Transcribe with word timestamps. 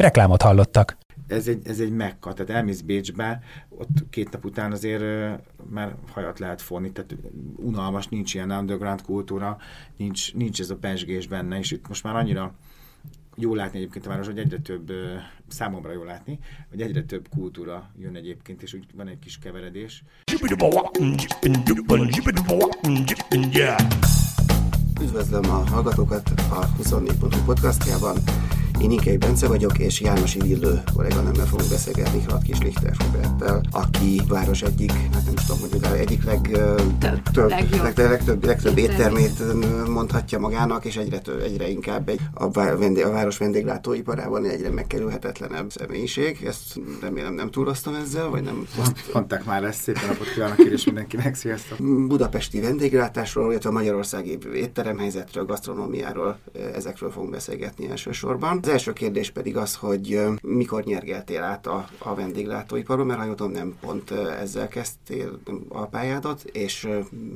Reklámot 0.00 0.42
hallottak 0.42 0.96
ez 1.30 1.48
egy, 1.48 1.60
ez 1.64 1.80
egy 1.80 1.90
mekka, 1.90 2.32
tehát 2.32 2.50
elmész 2.50 2.80
Bécsbe, 2.80 3.42
ott 3.68 4.08
két 4.10 4.30
nap 4.30 4.44
után 4.44 4.72
azért 4.72 5.02
már 5.70 5.94
hajat 6.12 6.38
lehet 6.38 6.62
fonni, 6.62 6.92
tehát 6.92 7.16
unalmas, 7.56 8.08
nincs 8.08 8.34
ilyen 8.34 8.50
underground 8.50 9.02
kultúra, 9.02 9.58
nincs, 9.96 10.34
nincs 10.34 10.60
ez 10.60 10.70
a 10.70 10.76
pesgés 10.76 11.26
benne, 11.26 11.58
és 11.58 11.70
itt 11.70 11.88
most 11.88 12.02
már 12.02 12.16
annyira 12.16 12.54
jó 13.36 13.54
látni 13.54 13.78
egyébként 13.78 14.06
a 14.06 14.08
város, 14.08 14.26
hogy 14.26 14.38
egyre 14.38 14.58
több, 14.58 14.92
számomra 15.48 15.92
jó 15.92 16.02
látni, 16.02 16.38
hogy 16.70 16.80
egyre 16.80 17.02
több 17.02 17.28
kultúra 17.28 17.90
jön 17.98 18.16
egyébként, 18.16 18.62
és 18.62 18.74
úgy 18.74 18.84
van 18.94 19.08
egy 19.08 19.18
kis 19.18 19.38
keveredés. 19.38 20.02
Üdvözlöm 25.02 25.44
a 25.44 25.68
hallgatókat 25.70 26.30
a 26.50 26.68
24.hu 26.82 27.44
podcastjában. 27.44 28.16
Én 28.80 28.90
Inkei 28.90 29.16
Bence 29.16 29.48
vagyok, 29.48 29.78
és 29.78 30.00
János 30.00 30.34
Illő 30.34 30.82
kolléganőmmel 30.94 31.46
fogunk 31.46 31.68
beszélgetni 31.68 32.20
Hrad 32.20 32.42
Kis 32.42 32.58
Lichter 32.58 32.96
Roberttel, 32.98 33.60
aki 33.70 34.20
város 34.28 34.62
egyik, 34.62 34.92
hát 34.92 35.24
nem 35.24 35.34
is 35.36 35.44
tudom, 35.44 35.60
hogy 35.60 35.80
de 35.80 35.92
egyik 35.92 36.24
leg, 36.24 36.40
több, 36.98 37.22
több, 37.32 37.48
legjobb, 37.48 37.82
leg, 37.82 37.98
legtöbb, 37.98 38.44
legtöbb 38.44 38.78
éttermét 38.78 39.42
mondhatja 39.88 40.38
magának, 40.38 40.84
és 40.84 40.96
egyre, 40.96 41.18
több, 41.18 41.40
egyre 41.40 41.68
inkább 41.68 42.08
egy, 42.08 42.20
a, 42.34 42.50
vendég, 42.50 43.04
a 43.04 43.10
város 43.10 43.38
vendéglátóiparában 43.38 44.44
egyre 44.44 44.70
megkerülhetetlenebb 44.70 45.70
személyiség. 45.70 46.44
Ezt 46.46 46.80
remélem 47.00 47.34
nem 47.34 47.50
túloztam 47.50 47.94
ezzel, 47.94 48.28
vagy 48.28 48.42
nem? 48.42 48.66
Mondták 49.12 49.44
már 49.44 49.64
ezt, 49.64 49.80
szépen 49.80 50.06
napot 50.06 50.32
kívánok 50.34 50.58
és 50.58 50.84
mindenkinek, 50.84 51.34
sziasztok! 51.34 51.78
Budapesti 52.06 52.60
vendéglátásról, 52.60 53.50
illetve 53.50 53.68
a 53.68 53.72
magyarországi 53.72 54.38
étteremhelyzetről, 54.54 55.44
gasztronómiáról, 55.44 56.38
ezekről 56.74 57.10
fogunk 57.10 57.30
beszélgetni 57.30 57.88
elsősorban 57.90 58.60
első 58.70 58.92
kérdés 58.92 59.30
pedig 59.30 59.56
az, 59.56 59.76
hogy 59.76 60.20
mikor 60.42 60.84
nyergeltél 60.84 61.42
át 61.42 61.66
a, 61.66 61.88
a 61.98 62.14
vendéglátóiparban, 62.14 63.06
mert 63.06 63.40
ha 63.40 63.46
nem 63.46 63.76
pont 63.80 64.10
ezzel 64.10 64.68
kezdtél 64.68 65.40
a 65.68 65.86
pályádat, 65.86 66.42
és 66.42 66.88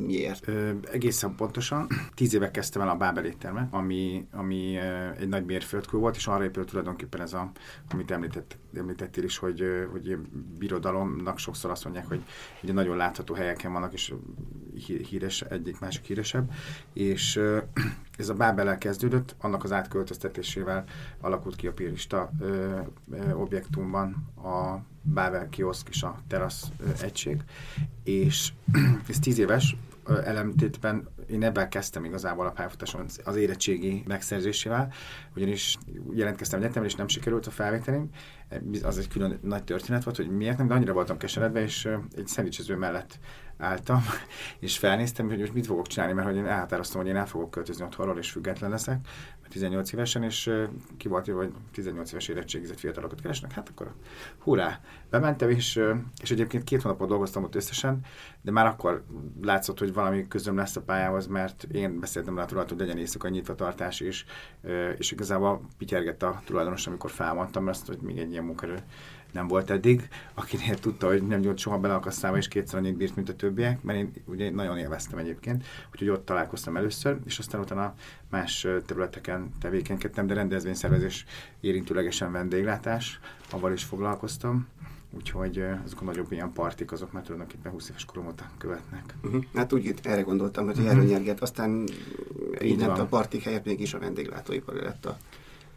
miért? 0.06 0.48
Ö, 0.48 0.70
egészen 0.92 1.34
pontosan. 1.34 1.88
Tíz 2.14 2.34
éve 2.34 2.50
kezdtem 2.50 2.82
el 2.82 2.88
a 2.88 2.96
Bábel 2.96 3.24
éttermet, 3.24 3.68
ami, 3.70 4.26
ami 4.32 4.76
egy 5.18 5.28
nagy 5.28 5.44
mérföldkő 5.44 5.98
volt, 5.98 6.16
és 6.16 6.26
arra 6.26 6.44
épült 6.44 6.68
tulajdonképpen 6.68 7.20
ez 7.20 7.32
a, 7.32 7.50
amit 7.92 8.10
említett, 8.10 8.56
említettél 8.76 9.24
is, 9.24 9.38
hogy, 9.38 9.64
hogy 9.92 10.16
birodalomnak 10.58 11.38
sokszor 11.38 11.70
azt 11.70 11.84
mondják, 11.84 12.06
hogy 12.06 12.22
ugye 12.62 12.72
nagyon 12.72 12.96
látható 12.96 13.34
helyeken 13.34 13.72
vannak, 13.72 13.92
és 13.92 14.14
híres, 15.08 15.42
egyik 15.42 15.80
másik 15.80 16.04
híresebb, 16.04 16.50
és 16.92 17.40
ez 18.18 18.28
a 18.28 18.34
Bábel 18.34 18.78
kezdődött, 18.78 19.34
annak 19.40 19.64
az 19.64 19.72
átköltöztetésével 19.72 20.84
alakult 21.24 21.56
ki 21.56 21.66
a 21.66 21.72
pirista 21.72 22.30
ö, 22.40 22.78
ö, 23.10 23.32
objektumban 23.32 24.32
a 24.36 24.78
Bábel 25.02 25.48
kioszk 25.48 25.88
és 25.88 26.02
a 26.02 26.18
terasz 26.28 26.72
ö, 26.78 26.88
egység, 27.02 27.42
és 28.04 28.52
ez 29.08 29.18
tíz 29.18 29.38
éves, 29.38 29.76
elemtétben 30.24 31.08
én 31.26 31.42
ebben 31.42 31.68
kezdtem 31.68 32.04
igazából 32.04 32.46
a 32.46 32.50
pályafutáson 32.50 33.06
az 33.24 33.36
érettségi 33.36 34.02
megszerzésével, 34.06 34.92
ugyanis 35.36 35.78
jelentkeztem 36.12 36.60
egyetemre, 36.60 36.88
és 36.88 36.94
nem 36.94 37.08
sikerült 37.08 37.46
a 37.46 37.50
felvételim. 37.50 38.10
Az 38.82 38.98
egy 38.98 39.08
külön 39.08 39.38
nagy 39.42 39.64
történet 39.64 40.04
volt, 40.04 40.16
hogy 40.16 40.30
miért 40.30 40.58
nem, 40.58 40.66
de 40.66 40.74
annyira 40.74 40.92
voltam 40.92 41.16
keseredve, 41.16 41.62
és 41.62 41.88
egy 42.16 42.26
szendvicsező 42.26 42.76
mellett 42.76 43.18
álltam, 43.64 44.04
és 44.58 44.78
felnéztem, 44.78 45.28
hogy 45.28 45.38
most 45.38 45.54
mit 45.54 45.66
fogok 45.66 45.86
csinálni, 45.86 46.14
mert 46.14 46.26
hogy 46.26 46.36
én 46.36 46.46
elhatároztam, 46.46 47.00
hogy 47.00 47.10
én 47.10 47.16
el 47.16 47.26
fogok 47.26 47.50
költözni 47.50 47.84
otthonról, 47.84 48.18
és 48.18 48.30
független 48.30 48.70
leszek, 48.70 49.06
18 49.54 49.92
évesen, 49.92 50.22
és 50.22 50.50
ki 50.96 51.08
volt 51.08 51.26
hogy 51.26 51.52
18 51.72 52.10
éves 52.10 52.28
érettségizett 52.28 52.78
fiatalokat 52.78 53.20
keresnek, 53.20 53.52
hát 53.52 53.68
akkor 53.68 53.92
hurrá, 54.38 54.80
bementem, 55.10 55.50
és, 55.50 55.80
és 56.22 56.30
egyébként 56.30 56.64
két 56.64 56.82
hónapot 56.82 57.08
dolgoztam 57.08 57.42
ott 57.42 57.54
összesen, 57.54 58.00
de 58.42 58.50
már 58.50 58.66
akkor 58.66 59.04
látszott, 59.42 59.78
hogy 59.78 59.92
valami 59.92 60.28
közöm 60.28 60.56
lesz 60.56 60.76
a 60.76 60.82
pályához, 60.82 61.26
mert 61.26 61.66
én 61.72 62.00
beszéltem 62.00 62.36
rá 62.36 62.42
a 62.42 62.46
tulajdonos, 62.46 62.78
hogy 62.78 62.88
legyen 62.88 63.02
éjszaka 63.02 63.28
nyitva 63.28 63.54
tartás, 63.54 64.00
és, 64.00 64.24
és 64.98 65.12
igazából 65.12 65.60
pityergett 65.78 66.22
a 66.22 66.42
tulajdonos, 66.44 66.86
amikor 66.86 67.10
felmondtam 67.10 67.68
ezt, 67.68 67.86
hogy 67.86 67.98
még 68.00 68.18
egy 68.18 68.30
ilyen 68.30 68.44
munkerő 68.44 68.78
nem 69.34 69.48
volt 69.48 69.70
eddig, 69.70 70.08
akinél 70.34 70.78
tudta, 70.78 71.06
hogy 71.06 71.26
nem 71.26 71.40
nyújt 71.40 71.58
soha 71.58 71.78
bele 71.78 71.94
a 71.94 72.00
kasszába, 72.00 72.36
és 72.36 72.48
kétszer 72.48 72.78
annyit 72.78 72.96
bírt, 72.96 73.16
mint 73.16 73.28
a 73.28 73.36
többiek, 73.36 73.82
mert 73.82 73.98
én 73.98 74.12
ugye 74.24 74.50
nagyon 74.50 74.78
élveztem 74.78 75.18
egyébként, 75.18 75.64
úgyhogy 75.92 76.08
ott 76.08 76.24
találkoztam 76.24 76.76
először, 76.76 77.18
és 77.26 77.38
aztán 77.38 77.60
utána 77.60 77.94
más 78.30 78.66
területeken 78.86 79.50
tevékenykedtem, 79.60 80.26
de 80.26 80.34
rendezvényszervezés 80.34 81.24
érintőlegesen 81.60 82.32
vendéglátás, 82.32 83.20
avval 83.50 83.72
is 83.72 83.84
foglalkoztam, 83.84 84.66
úgyhogy 85.10 85.64
azok 85.84 86.00
a 86.00 86.04
nagyobb 86.04 86.32
ilyen 86.32 86.52
partik, 86.52 86.92
azok 86.92 87.12
már 87.12 87.22
tulajdonképpen 87.22 87.72
20 87.72 87.88
éves 87.88 88.04
korom 88.04 88.26
óta 88.26 88.50
követnek. 88.58 89.14
Uh-huh. 89.22 89.44
Hát 89.54 89.72
úgy 89.72 89.94
erre 90.02 90.20
gondoltam, 90.20 90.64
hogy 90.64 90.76
uh-huh. 90.76 90.90
erről 90.90 91.04
nyerget, 91.04 91.42
aztán 91.42 91.84
így 92.62 92.82
a 92.82 93.06
partik 93.06 93.42
helyett 93.42 93.64
mégis 93.64 93.94
a 93.94 93.98
vendéglátóipar 93.98 94.74
lett 94.74 95.06
a 95.06 95.16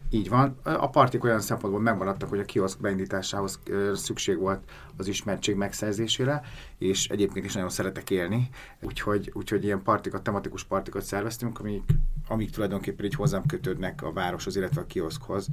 így 0.09 0.29
van. 0.29 0.57
A 0.63 0.89
partik 0.89 1.23
olyan 1.23 1.39
szempontból 1.39 1.81
megmaradtak, 1.81 2.29
hogy 2.29 2.39
a 2.39 2.45
kioszk 2.45 2.81
beindításához 2.81 3.59
szükség 3.93 4.37
volt 4.37 4.63
az 4.97 5.07
ismertség 5.07 5.55
megszerzésére, 5.55 6.41
és 6.77 7.07
egyébként 7.07 7.45
is 7.45 7.53
nagyon 7.53 7.69
szeretek 7.69 8.09
élni, 8.09 8.49
úgyhogy, 8.81 9.31
úgyhogy 9.33 9.63
ilyen 9.63 9.83
partikat, 9.83 10.23
tematikus 10.23 10.63
partikat 10.63 11.03
szerveztünk, 11.03 11.59
amik, 11.59 11.83
amik 12.27 12.49
tulajdonképpen 12.49 13.05
így 13.05 13.15
hozzám 13.15 13.45
kötődnek 13.45 14.01
a 14.01 14.11
városhoz, 14.11 14.55
illetve 14.55 14.81
a 14.81 14.85
kioszkhoz, 14.85 15.47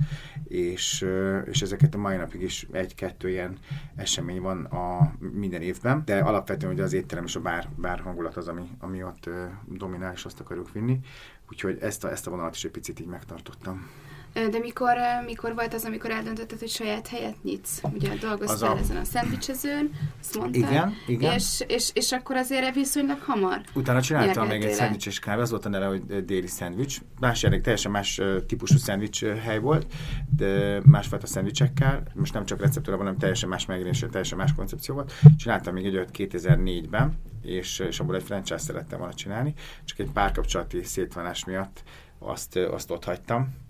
és, 0.45 1.07
és 1.45 1.63
ezeket 1.63 1.95
a 1.95 1.99
mai 1.99 2.17
napig 2.17 2.43
is 2.43 2.67
egy-kettő 2.73 3.29
ilyen 3.29 3.57
esemény 3.97 4.41
van 4.41 4.65
a 4.65 5.15
minden 5.33 5.63
évben, 5.63 6.03
de 6.05 6.19
alapvetően 6.19 6.73
ugye 6.73 6.83
az 6.83 6.93
étterem 6.93 7.25
és 7.25 7.37
a 7.37 7.41
bár, 7.41 7.69
bár 7.77 8.01
hangulat 8.01 8.37
az, 8.37 8.49
ami, 8.49 8.71
ami 8.79 9.03
ott 9.03 9.29
dominál, 9.69 10.13
és 10.13 10.25
azt 10.25 10.41
akarjuk 10.41 10.73
vinni, 10.73 11.01
úgyhogy 11.51 11.79
ezt 11.81 12.05
a, 12.05 12.11
ezt 12.11 12.27
a 12.27 12.31
vonalat 12.31 12.55
is 12.55 12.65
egy 12.65 12.71
picit 12.71 13.01
így 13.01 13.07
megtartottam. 13.07 13.87
De 14.35 14.59
mikor, 14.59 14.97
mikor 15.27 15.55
volt 15.55 15.75
az, 15.75 15.85
amikor 15.85 16.11
eldöntötted, 16.11 16.59
hogy 16.59 16.69
saját 16.69 17.09
helyet 17.09 17.43
nyitsz? 17.43 17.81
Ugye 17.93 18.15
dolgoztál 18.15 18.73
a... 18.73 18.79
ezen 18.79 18.97
a 18.97 19.05
szendvicsezőn, 19.05 19.91
azt 20.21 20.39
mondtad. 20.39 20.63
Igen, 20.63 20.95
igen. 21.07 21.35
És, 21.35 21.65
és, 21.67 21.91
és 21.95 22.13
akkor 22.13 22.37
azért 22.37 22.75
viszonylag 22.75 23.19
hamar 23.21 23.61
Utána 23.75 24.01
csináltam 24.01 24.47
még 24.47 24.63
egy 24.63 24.73
szendvicses 24.73 25.19
kávé, 25.19 25.41
az 25.41 25.51
volt 25.51 25.65
a 25.65 25.69
neve, 25.69 25.87
hogy 25.87 26.25
déli 26.25 26.47
szendvics. 26.47 26.99
Más 27.21 27.43
jelleg, 27.43 27.61
teljesen 27.61 27.91
más 27.91 28.21
típusú 28.47 28.77
szendvics 28.77 29.25
hely 29.25 29.59
volt, 29.59 29.87
de 30.37 30.81
másfajta 30.85 31.27
szendvicsekkel. 31.27 32.03
Most 32.15 32.33
nem 32.33 32.45
csak 32.45 32.61
receptúra, 32.61 32.97
hanem 32.97 33.19
teljesen 33.19 33.49
más 33.49 33.67
megjelenése, 33.67 34.07
teljesen 34.07 34.39
más 34.39 34.55
koncepció 34.55 34.95
volt. 34.95 35.13
Csináltam 35.37 35.75
még 35.75 35.85
egy 35.87 35.97
olyat 35.97 36.11
2004-ben, 36.13 37.19
és, 37.43 37.79
és 37.79 38.01
abból 38.01 38.15
egy 38.15 38.23
franchise 38.23 38.59
szerettem 38.59 38.99
volna 38.99 39.15
csinálni, 39.15 39.55
csak 39.85 39.99
egy 39.99 40.11
párkapcsolati 40.13 40.83
szétvonás 40.83 41.45
miatt 41.45 41.83
azt, 42.19 42.57
azt 42.57 42.91
ott 42.91 43.05
hagytam 43.05 43.63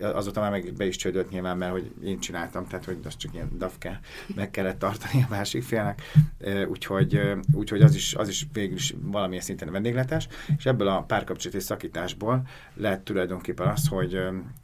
azóta 0.00 0.40
már 0.40 0.50
meg 0.50 0.72
be 0.76 0.86
is 0.86 0.96
csődött 0.96 1.30
nyilván, 1.30 1.56
mert 1.56 1.72
hogy 1.72 1.92
én 2.04 2.18
csináltam, 2.18 2.66
tehát 2.66 2.84
hogy 2.84 2.98
az 3.04 3.16
csak 3.16 3.34
ilyen 3.34 3.50
dafke 3.58 4.00
meg 4.34 4.50
kellett 4.50 4.78
tartani 4.78 5.22
a 5.22 5.26
másik 5.30 5.62
félnek, 5.62 6.02
úgyhogy, 6.68 7.20
úgyhogy 7.52 7.82
az, 7.82 7.94
is, 7.94 8.14
az 8.14 8.28
is 8.28 8.46
végül 8.52 8.76
is 8.76 8.94
valamilyen 9.00 9.42
szinten 9.42 9.68
a 9.68 9.70
vendéglátás, 9.70 10.28
és 10.56 10.66
ebből 10.66 10.88
a 10.88 11.02
párkapcsolati 11.02 11.60
szakításból 11.60 12.46
lett 12.74 13.04
tulajdonképpen 13.04 13.68
az, 13.68 13.88
hogy 13.88 14.20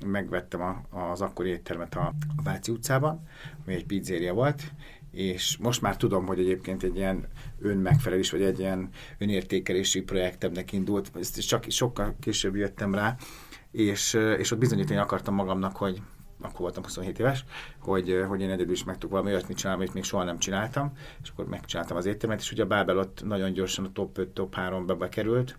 megvettem 0.06 0.60
a, 0.60 0.82
az 1.10 1.20
akkori 1.20 1.48
éttermet 1.48 1.94
a 1.94 2.14
Váci 2.44 2.70
utcában, 2.72 3.28
ami 3.64 3.74
egy 3.74 3.86
pizzéria 3.86 4.34
volt, 4.34 4.72
és 5.10 5.56
most 5.56 5.80
már 5.80 5.96
tudom, 5.96 6.26
hogy 6.26 6.38
egyébként 6.38 6.82
egy 6.82 6.96
ilyen 6.96 7.26
önmegfelelés, 7.60 8.30
vagy 8.30 8.42
egy 8.42 8.58
ilyen 8.58 8.88
önértékelési 9.18 10.02
projektemnek 10.02 10.72
indult, 10.72 11.10
ezt 11.20 11.46
csak 11.46 11.64
sokkal 11.68 12.16
később 12.20 12.56
jöttem 12.56 12.94
rá, 12.94 13.16
és, 13.70 14.14
és 14.14 14.50
ott 14.50 14.58
bizonyítani 14.58 14.98
akartam 14.98 15.34
magamnak, 15.34 15.76
hogy 15.76 16.02
akkor 16.40 16.60
voltam 16.60 16.82
27 16.82 17.18
éves, 17.18 17.44
hogy, 17.78 18.24
hogy 18.28 18.40
én 18.40 18.50
egyedül 18.50 18.72
is 18.72 18.84
meg 18.84 18.94
tudok 18.94 19.10
valami 19.10 19.30
olyasmit 19.30 19.56
csinálni, 19.56 19.80
amit 19.80 19.94
még 19.94 20.04
soha 20.04 20.24
nem 20.24 20.38
csináltam, 20.38 20.92
és 21.22 21.28
akkor 21.28 21.46
megcsináltam 21.46 21.96
az 21.96 22.06
éttermet, 22.06 22.40
és 22.40 22.52
ugye 22.52 22.62
a 22.62 22.66
Bábel 22.66 22.98
ott 22.98 23.22
nagyon 23.24 23.52
gyorsan 23.52 23.84
a 23.84 23.92
top 23.92 24.18
5, 24.18 24.28
top 24.28 24.54
3-ba 24.56 24.96
bekerült, 24.98 25.58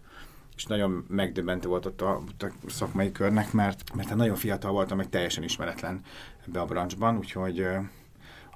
és 0.55 0.65
nagyon 0.65 1.05
megdöbbentő 1.07 1.67
volt 1.67 1.85
ott 1.85 2.01
a, 2.01 2.21
ott 2.27 2.43
a 2.43 2.69
szakmai 2.69 3.11
körnek, 3.11 3.51
mert, 3.53 3.95
mert 3.95 4.07
hát 4.07 4.17
nagyon 4.17 4.35
fiatal 4.35 4.71
voltam, 4.71 4.97
meg 4.97 5.09
teljesen 5.09 5.43
ismeretlen 5.43 6.01
ebbe 6.47 6.59
a 6.59 6.65
branchban, 6.65 7.17
úgyhogy 7.17 7.67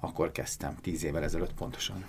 akkor 0.02 0.32
kezdtem, 0.32 0.76
tíz 0.82 1.04
évvel 1.04 1.24
ezelőtt 1.24 1.54
pontosan. 1.54 2.06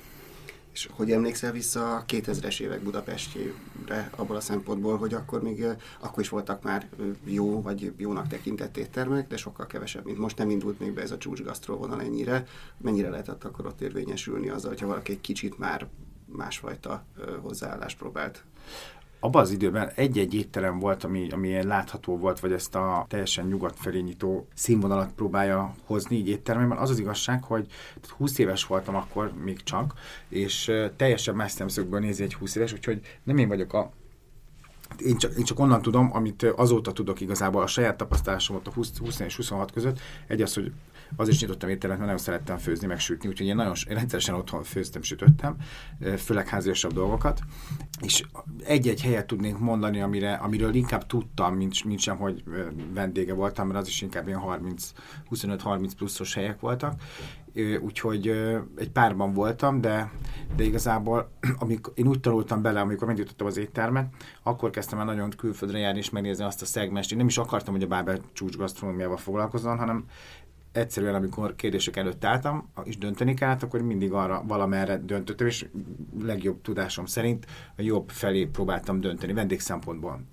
És 0.75 0.89
hogy 0.93 1.11
emlékszel 1.11 1.53
vissza 1.53 1.97
a 1.97 2.05
2000-es 2.05 2.61
évek 2.61 2.83
Budapestjére 2.83 4.11
abból 4.17 4.37
a 4.37 4.41
szempontból, 4.41 4.97
hogy 4.97 5.15
akkor 5.15 5.43
még 5.43 5.65
akkor 6.01 6.23
is 6.23 6.29
voltak 6.29 6.63
már 6.63 6.89
jó 7.25 7.63
vagy 7.63 7.93
jónak 7.97 8.27
tekintett 8.27 8.77
éttermek, 8.77 9.29
de 9.29 9.37
sokkal 9.37 9.67
kevesebb, 9.67 10.05
mint 10.05 10.19
most 10.19 10.39
nem 10.39 10.51
indult 10.51 10.79
még 10.79 10.93
be 10.93 11.03
ez 11.03 11.11
a 11.11 11.19
csúcs 11.19 11.67
vonal 11.67 12.01
ennyire. 12.01 12.47
Mennyire 12.79 13.09
lehetett 13.09 13.45
akkor 13.45 13.67
ott 13.67 13.81
érvényesülni 13.81 14.49
azzal, 14.49 14.71
hogyha 14.71 14.87
valaki 14.87 15.13
egy 15.13 15.21
kicsit 15.21 15.59
már 15.59 15.89
másfajta 16.27 17.05
hozzáállást 17.43 17.99
próbált 17.99 18.45
abban 19.25 19.43
az 19.43 19.51
időben 19.51 19.91
egy-egy 19.95 20.35
étterem 20.35 20.79
volt, 20.79 21.05
ami, 21.05 21.29
ami 21.31 21.49
ilyen 21.49 21.67
látható 21.67 22.17
volt, 22.17 22.41
vagy 22.41 22.53
ezt 22.53 22.75
a 22.75 23.07
teljesen 23.09 23.47
nyugat 23.47 23.75
felé 23.79 24.01
nyitó 24.01 24.47
színvonalat 24.55 25.13
próbálja 25.13 25.75
hozni 25.85 26.17
így 26.17 26.29
étteremben. 26.29 26.79
Az 26.79 26.91
az 26.91 26.99
igazság, 26.99 27.43
hogy 27.43 27.67
20 28.17 28.39
éves 28.39 28.67
voltam 28.67 28.95
akkor 28.95 29.33
még 29.45 29.63
csak, 29.63 29.95
és 30.29 30.73
teljesen 30.97 31.35
más 31.35 31.51
szemszögből 31.51 32.01
nézi 32.01 32.23
egy 32.23 32.35
20 32.35 32.55
éves, 32.55 32.73
úgyhogy 32.73 33.01
nem 33.23 33.39
én 33.39 33.49
vagyok 33.49 33.73
a 33.73 33.91
én 35.01 35.17
csak, 35.17 35.33
én 35.39 35.45
csak 35.45 35.59
onnan 35.59 35.83
tudom, 35.83 36.11
amit 36.13 36.43
azóta 36.43 36.93
tudok 36.93 37.21
igazából 37.21 37.63
a 37.63 37.67
saját 37.67 37.97
tapasztalásomat 37.97 38.67
a 38.67 38.73
20, 38.73 38.99
20 38.99 39.21
és 39.21 39.37
26 39.37 39.73
között. 39.73 40.01
Egy 40.27 40.43
az, 40.43 40.55
hogy 40.55 40.73
az 41.17 41.29
is 41.29 41.41
nyitottam 41.41 41.69
éttermet, 41.69 41.99
mert 41.99 42.11
nagyon 42.11 42.25
szerettem 42.25 42.59
főzni, 42.59 42.87
meg 42.87 42.99
sütni, 42.99 43.29
úgyhogy 43.29 43.47
én 43.47 43.55
nagyon 43.55 43.75
én 43.89 43.97
rendszeresen 43.97 44.35
otthon 44.35 44.63
főztem, 44.63 45.03
sütöttem, 45.03 45.57
főleg 46.19 46.49
háziasabb 46.49 46.93
dolgokat, 46.93 47.41
és 48.01 48.25
egy-egy 48.65 49.03
helyet 49.03 49.27
tudnék 49.27 49.59
mondani, 49.59 50.01
amire, 50.01 50.33
amiről 50.33 50.75
inkább 50.75 51.07
tudtam, 51.07 51.55
mint, 51.55 51.85
mint 51.85 52.01
sem, 52.01 52.17
hogy 52.17 52.45
vendége 52.95 53.35
voltam, 53.35 53.67
mert 53.67 53.79
az 53.79 53.89
is 53.89 54.03
inkább 54.03 54.27
ilyen 54.27 54.39
30, 54.39 54.93
25-30 55.31 55.91
pluszos 55.97 56.35
helyek 56.35 56.61
voltak, 56.61 56.95
úgyhogy 57.81 58.29
egy 58.77 58.91
párban 58.91 59.33
voltam, 59.33 59.81
de, 59.81 60.11
de 60.57 60.65
igazából 60.65 61.31
amikor 61.59 61.93
én 61.97 62.07
úgy 62.07 62.21
tanultam 62.21 62.63
bele, 62.63 62.81
amikor 62.81 63.07
megnyitottam 63.07 63.47
az 63.47 63.57
éttermet, 63.57 64.15
akkor 64.43 64.71
kezdtem 64.71 64.99
el 64.99 65.05
nagyon 65.05 65.31
külföldre 65.31 65.79
járni 65.79 65.99
és 65.99 66.11
megnézni 66.11 66.45
azt 66.45 66.63
a 66.63 66.67
szegmest. 66.67 67.13
Én 67.13 67.19
nem 67.19 67.27
is 67.27 67.39
akartam, 67.39 67.75
hogy 67.75 67.83
a 67.83 67.87
Bábel 67.87 68.19
csúcs 68.33 68.57
gasztronómiával 68.57 69.17
foglalkozzon, 69.17 69.79
hanem 69.79 70.05
egyszerűen, 70.77 71.15
amikor 71.15 71.57
kérdések 71.57 71.97
előtt 71.97 72.25
álltam, 72.25 72.71
és 72.85 72.99
dönteni 72.99 73.35
kellett, 73.35 73.63
akkor 73.63 73.83
mindig 73.83 74.13
arra 74.13 74.43
valamerre 74.47 74.99
döntöttem, 74.99 75.47
és 75.47 75.67
legjobb 76.21 76.61
tudásom 76.61 77.07
szerint 77.07 77.47
a 77.77 77.83
jobb 77.83 78.11
felé 78.11 78.45
próbáltam 78.45 79.01
dönteni, 79.01 79.33
vendég 79.33 79.61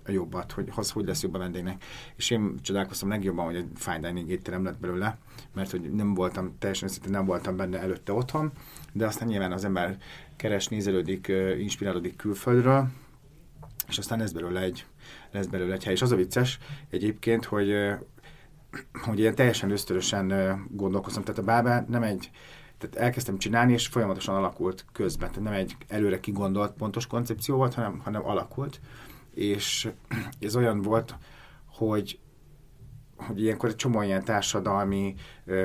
a 0.05 0.11
jobbat, 0.11 0.51
hogy 0.51 0.71
az 0.75 0.91
hogy 0.91 1.05
lesz 1.05 1.21
jobb 1.21 1.33
a 1.33 1.37
vendégnek. 1.37 1.83
És 2.15 2.29
én 2.29 2.55
csodálkoztam 2.61 3.09
legjobban, 3.09 3.45
hogy 3.45 3.55
egy 3.55 3.67
fine 3.75 3.99
dining 3.99 4.29
étterem 4.29 4.63
lett 4.63 4.79
belőle, 4.79 5.17
mert 5.53 5.71
hogy 5.71 5.81
nem 5.81 6.13
voltam, 6.13 6.55
teljesen 6.59 6.87
őszintén 6.87 7.11
nem 7.11 7.25
voltam 7.25 7.55
benne 7.55 7.79
előtte 7.79 8.13
otthon, 8.13 8.51
de 8.93 9.05
aztán 9.05 9.27
nyilván 9.27 9.51
az 9.51 9.65
ember 9.65 9.97
keres, 10.35 10.67
nézelődik, 10.67 11.31
inspirálódik 11.59 12.15
külföldről, 12.15 12.87
és 13.87 13.97
aztán 13.97 14.19
lesz 14.19 14.31
belőle 14.31 14.61
egy, 14.61 14.85
lesz 15.31 15.45
belőle 15.45 15.73
egy 15.73 15.83
hely. 15.83 15.93
És 15.93 16.01
az 16.01 16.11
a 16.11 16.15
vicces 16.15 16.59
egyébként, 16.89 17.45
hogy 17.45 17.73
hogy 18.91 19.19
ilyen 19.19 19.35
teljesen 19.35 19.71
ösztörösen 19.71 20.57
gondolkoztam. 20.71 21.23
Tehát 21.23 21.39
a 21.39 21.43
bábá 21.43 21.85
nem 21.87 22.03
egy, 22.03 22.31
tehát 22.77 22.95
elkezdtem 22.95 23.37
csinálni, 23.37 23.73
és 23.73 23.87
folyamatosan 23.87 24.35
alakult 24.35 24.85
közben. 24.91 25.29
Tehát 25.29 25.43
nem 25.43 25.53
egy 25.53 25.75
előre 25.87 26.19
kigondolt 26.19 26.71
pontos 26.71 27.07
koncepció 27.07 27.55
volt, 27.55 27.73
hanem, 27.73 27.99
hanem 27.99 28.25
alakult. 28.25 28.79
És 29.33 29.89
ez 30.39 30.55
olyan 30.55 30.81
volt, 30.81 31.15
hogy 31.65 32.19
hogy 33.27 33.41
ilyenkor 33.41 33.69
egy 33.69 33.75
csomó 33.75 34.01
ilyen 34.01 34.23
társadalmi, 34.23 35.15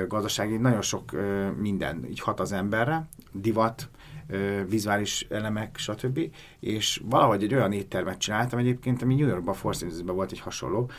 gazdasági, 0.07 0.57
nagyon 0.57 0.81
sok 0.81 1.11
minden 1.57 2.05
így 2.05 2.19
hat 2.19 2.39
az 2.39 2.51
emberre, 2.51 3.07
divat, 3.31 3.89
vizuális 4.67 5.25
elemek, 5.29 5.77
stb. 5.77 6.19
És 6.59 7.01
valahogy 7.05 7.43
egy 7.43 7.53
olyan 7.53 7.71
éttermet 7.71 8.17
csináltam 8.17 8.59
egyébként, 8.59 9.01
ami 9.01 9.15
New 9.15 9.27
Yorkban, 9.27 9.53
Four 9.53 9.75
volt 10.05 10.31
egy 10.31 10.39
hasonló, 10.39 10.89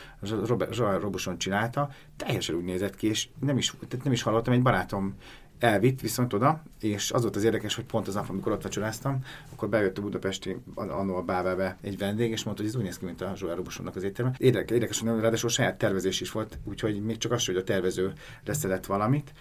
Robert, 0.45 0.75
Robuson 0.77 1.37
csinálta, 1.37 1.89
teljesen 2.17 2.55
úgy 2.55 2.63
nézett 2.63 2.95
ki, 2.95 3.07
és 3.07 3.27
nem 3.39 3.57
is, 3.57 3.73
tehát 3.87 4.03
nem 4.03 4.13
is 4.13 4.21
hallottam, 4.21 4.53
egy 4.53 4.61
barátom 4.61 5.15
elvitt 5.59 6.01
viszont 6.01 6.33
oda, 6.33 6.63
és 6.79 7.11
az 7.11 7.21
volt 7.21 7.35
az 7.35 7.43
érdekes, 7.43 7.75
hogy 7.75 7.85
pont 7.85 8.07
az 8.07 8.13
nap, 8.13 8.29
amikor 8.29 8.51
ott 8.51 8.61
vacsoráztam, 8.61 9.23
akkor 9.51 9.69
bejött 9.69 9.97
a 9.97 10.01
budapesti 10.01 10.57
annó 10.75 11.15
a 11.15 11.21
Bábelbe 11.21 11.77
egy 11.81 11.97
vendég, 11.97 12.31
és 12.31 12.43
mondta, 12.43 12.63
hogy 12.63 12.71
ez 12.71 12.77
úgy 12.77 12.85
néz 12.85 12.97
ki, 12.97 13.05
mint 13.05 13.21
a 13.21 13.35
Zsóá 13.35 13.53
Robosonnak 13.53 13.95
az 13.95 14.03
étterme. 14.03 14.33
Érdekes, 14.37 14.71
érdekes, 14.71 14.99
hogy 14.99 15.19
ráadásul 15.19 15.49
saját 15.49 15.77
tervezés 15.77 16.21
is 16.21 16.31
volt, 16.31 16.57
úgyhogy 16.63 17.03
még 17.03 17.17
csak 17.17 17.31
az, 17.31 17.45
hogy 17.45 17.55
a 17.55 17.63
tervező 17.63 18.13
leszedett 18.45 18.85
valamit 18.85 19.33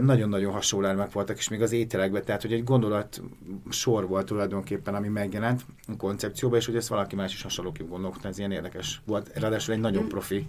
nagyon-nagyon 0.00 0.52
hasonló 0.52 0.86
elemek 0.86 1.12
voltak, 1.12 1.36
és 1.36 1.48
még 1.48 1.62
az 1.62 1.72
ételekben, 1.72 2.24
tehát 2.24 2.42
hogy 2.42 2.52
egy 2.52 2.64
gondolat 2.64 3.22
sor 3.70 4.08
volt 4.08 4.26
tulajdonképpen, 4.26 4.94
ami 4.94 5.08
megjelent 5.08 5.64
a 5.86 5.96
koncepcióban, 5.96 6.58
és 6.58 6.66
hogy 6.66 6.76
ezt 6.76 6.88
valaki 6.88 7.14
más 7.14 7.32
is 7.32 7.42
hasonlóképp 7.42 7.88
gondolkodna, 7.88 8.28
ez 8.28 8.38
ilyen 8.38 8.52
érdekes 8.52 9.00
volt. 9.04 9.30
Ráadásul 9.34 9.74
egy 9.74 9.80
nagyon 9.80 10.08
profi. 10.08 10.46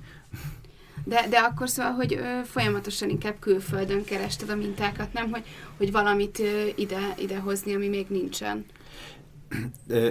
De, 1.04 1.28
de 1.30 1.38
akkor 1.38 1.70
szóval, 1.70 1.92
hogy 1.92 2.14
ö, 2.14 2.44
folyamatosan 2.44 3.10
inkább 3.10 3.36
külföldön 3.40 4.04
kerested 4.04 4.50
a 4.50 4.56
mintákat, 4.56 5.14
nem, 5.14 5.30
hogy, 5.30 5.44
hogy 5.78 5.92
valamit 5.92 6.40
ö, 6.40 6.68
ide, 6.76 7.14
ide 7.18 7.40
hozni, 7.40 7.74
ami 7.76 7.88
még 7.88 8.06
nincsen. 8.10 8.66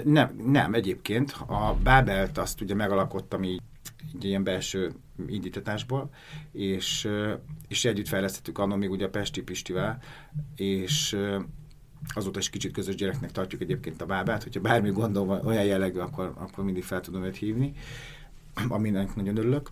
Nem, 0.05 0.41
nem, 0.47 0.75
egyébként 0.75 1.35
a 1.47 1.75
Bábelt 1.83 2.39
azt 2.39 2.61
ugye 2.61 2.75
megalakottam 2.75 3.43
így 3.43 3.61
egy 4.15 4.25
ilyen 4.25 4.45
belső 4.45 4.93
indítatásból, 5.27 6.11
és, 6.53 7.09
és 7.69 7.85
együtt 7.85 8.09
fejlesztettük 8.09 8.59
annól 8.59 8.79
még 8.79 8.91
ugye 8.91 9.07
a 9.07 9.11
Pesti 9.11 9.43
Pistivel, 9.43 10.03
és 10.57 11.17
azóta 12.15 12.39
is 12.39 12.51
kicsit 12.51 12.73
közös 12.73 12.95
gyereknek 12.95 13.33
tartjuk 13.33 13.61
egyébként 13.61 14.03
a 14.03 14.07
bábát, 14.07 14.43
hogyha 14.43 14.61
bármi 14.61 14.91
gondol 14.91 15.25
van, 15.25 15.47
olyan 15.47 15.65
jellegű, 15.65 15.99
akkor, 15.99 16.33
akkor 16.37 16.65
mindig 16.65 16.85
fel 16.85 17.01
tudom 17.01 17.25
őt 17.25 17.37
hívni, 17.37 17.73
aminek 18.69 19.15
nagyon 19.15 19.37
örülök. 19.37 19.71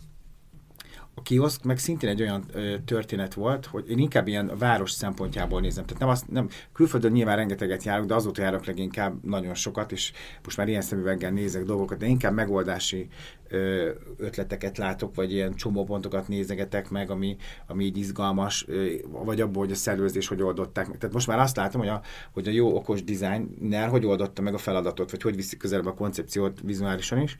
A 1.14 1.22
kioszk 1.22 1.64
meg 1.64 1.78
szintén 1.78 2.08
egy 2.08 2.20
olyan 2.20 2.44
ö, 2.52 2.74
történet 2.84 3.34
volt, 3.34 3.66
hogy 3.66 3.90
én 3.90 3.98
inkább 3.98 4.28
ilyen 4.28 4.50
város 4.58 4.90
szempontjából 4.90 5.60
nézem. 5.60 5.84
Tehát 5.84 6.00
nem 6.00 6.10
azt, 6.10 6.30
nem, 6.30 6.48
külföldön 6.72 7.12
nyilván 7.12 7.36
rengeteget 7.36 7.82
járok, 7.82 8.06
de 8.06 8.14
azóta 8.14 8.42
járok 8.42 8.64
leginkább 8.64 9.24
nagyon 9.24 9.54
sokat, 9.54 9.92
és 9.92 10.12
most 10.44 10.56
már 10.56 10.68
ilyen 10.68 10.80
szemüveggel 10.80 11.30
nézek 11.30 11.64
dolgokat, 11.64 11.98
de 11.98 12.06
inkább 12.06 12.34
megoldási 12.34 13.08
ö, 13.48 13.90
ötleteket 14.16 14.78
látok, 14.78 15.14
vagy 15.14 15.32
ilyen 15.32 15.54
csomópontokat 15.54 16.28
nézegetek 16.28 16.90
meg, 16.90 17.10
ami, 17.10 17.36
ami 17.66 17.84
így 17.84 17.96
izgalmas, 17.96 18.64
ö, 18.68 18.86
vagy 19.24 19.40
abból, 19.40 19.62
hogy 19.62 19.72
a 19.72 19.76
szervezés 19.76 20.28
hogy 20.28 20.42
oldották 20.42 20.88
meg. 20.88 20.98
Tehát 20.98 21.14
most 21.14 21.26
már 21.26 21.38
azt 21.38 21.56
látom, 21.56 21.80
hogy 21.80 21.90
a, 21.90 22.02
hogy 22.32 22.48
a 22.48 22.50
jó 22.50 22.76
okos 22.76 23.04
designer 23.04 23.88
hogy 23.88 24.06
oldotta 24.06 24.42
meg 24.42 24.54
a 24.54 24.58
feladatot, 24.58 25.10
vagy 25.10 25.22
hogy 25.22 25.36
viszik 25.36 25.58
közelebb 25.58 25.86
a 25.86 25.94
koncepciót 25.94 26.60
vizuálisan 26.62 27.20
is. 27.20 27.36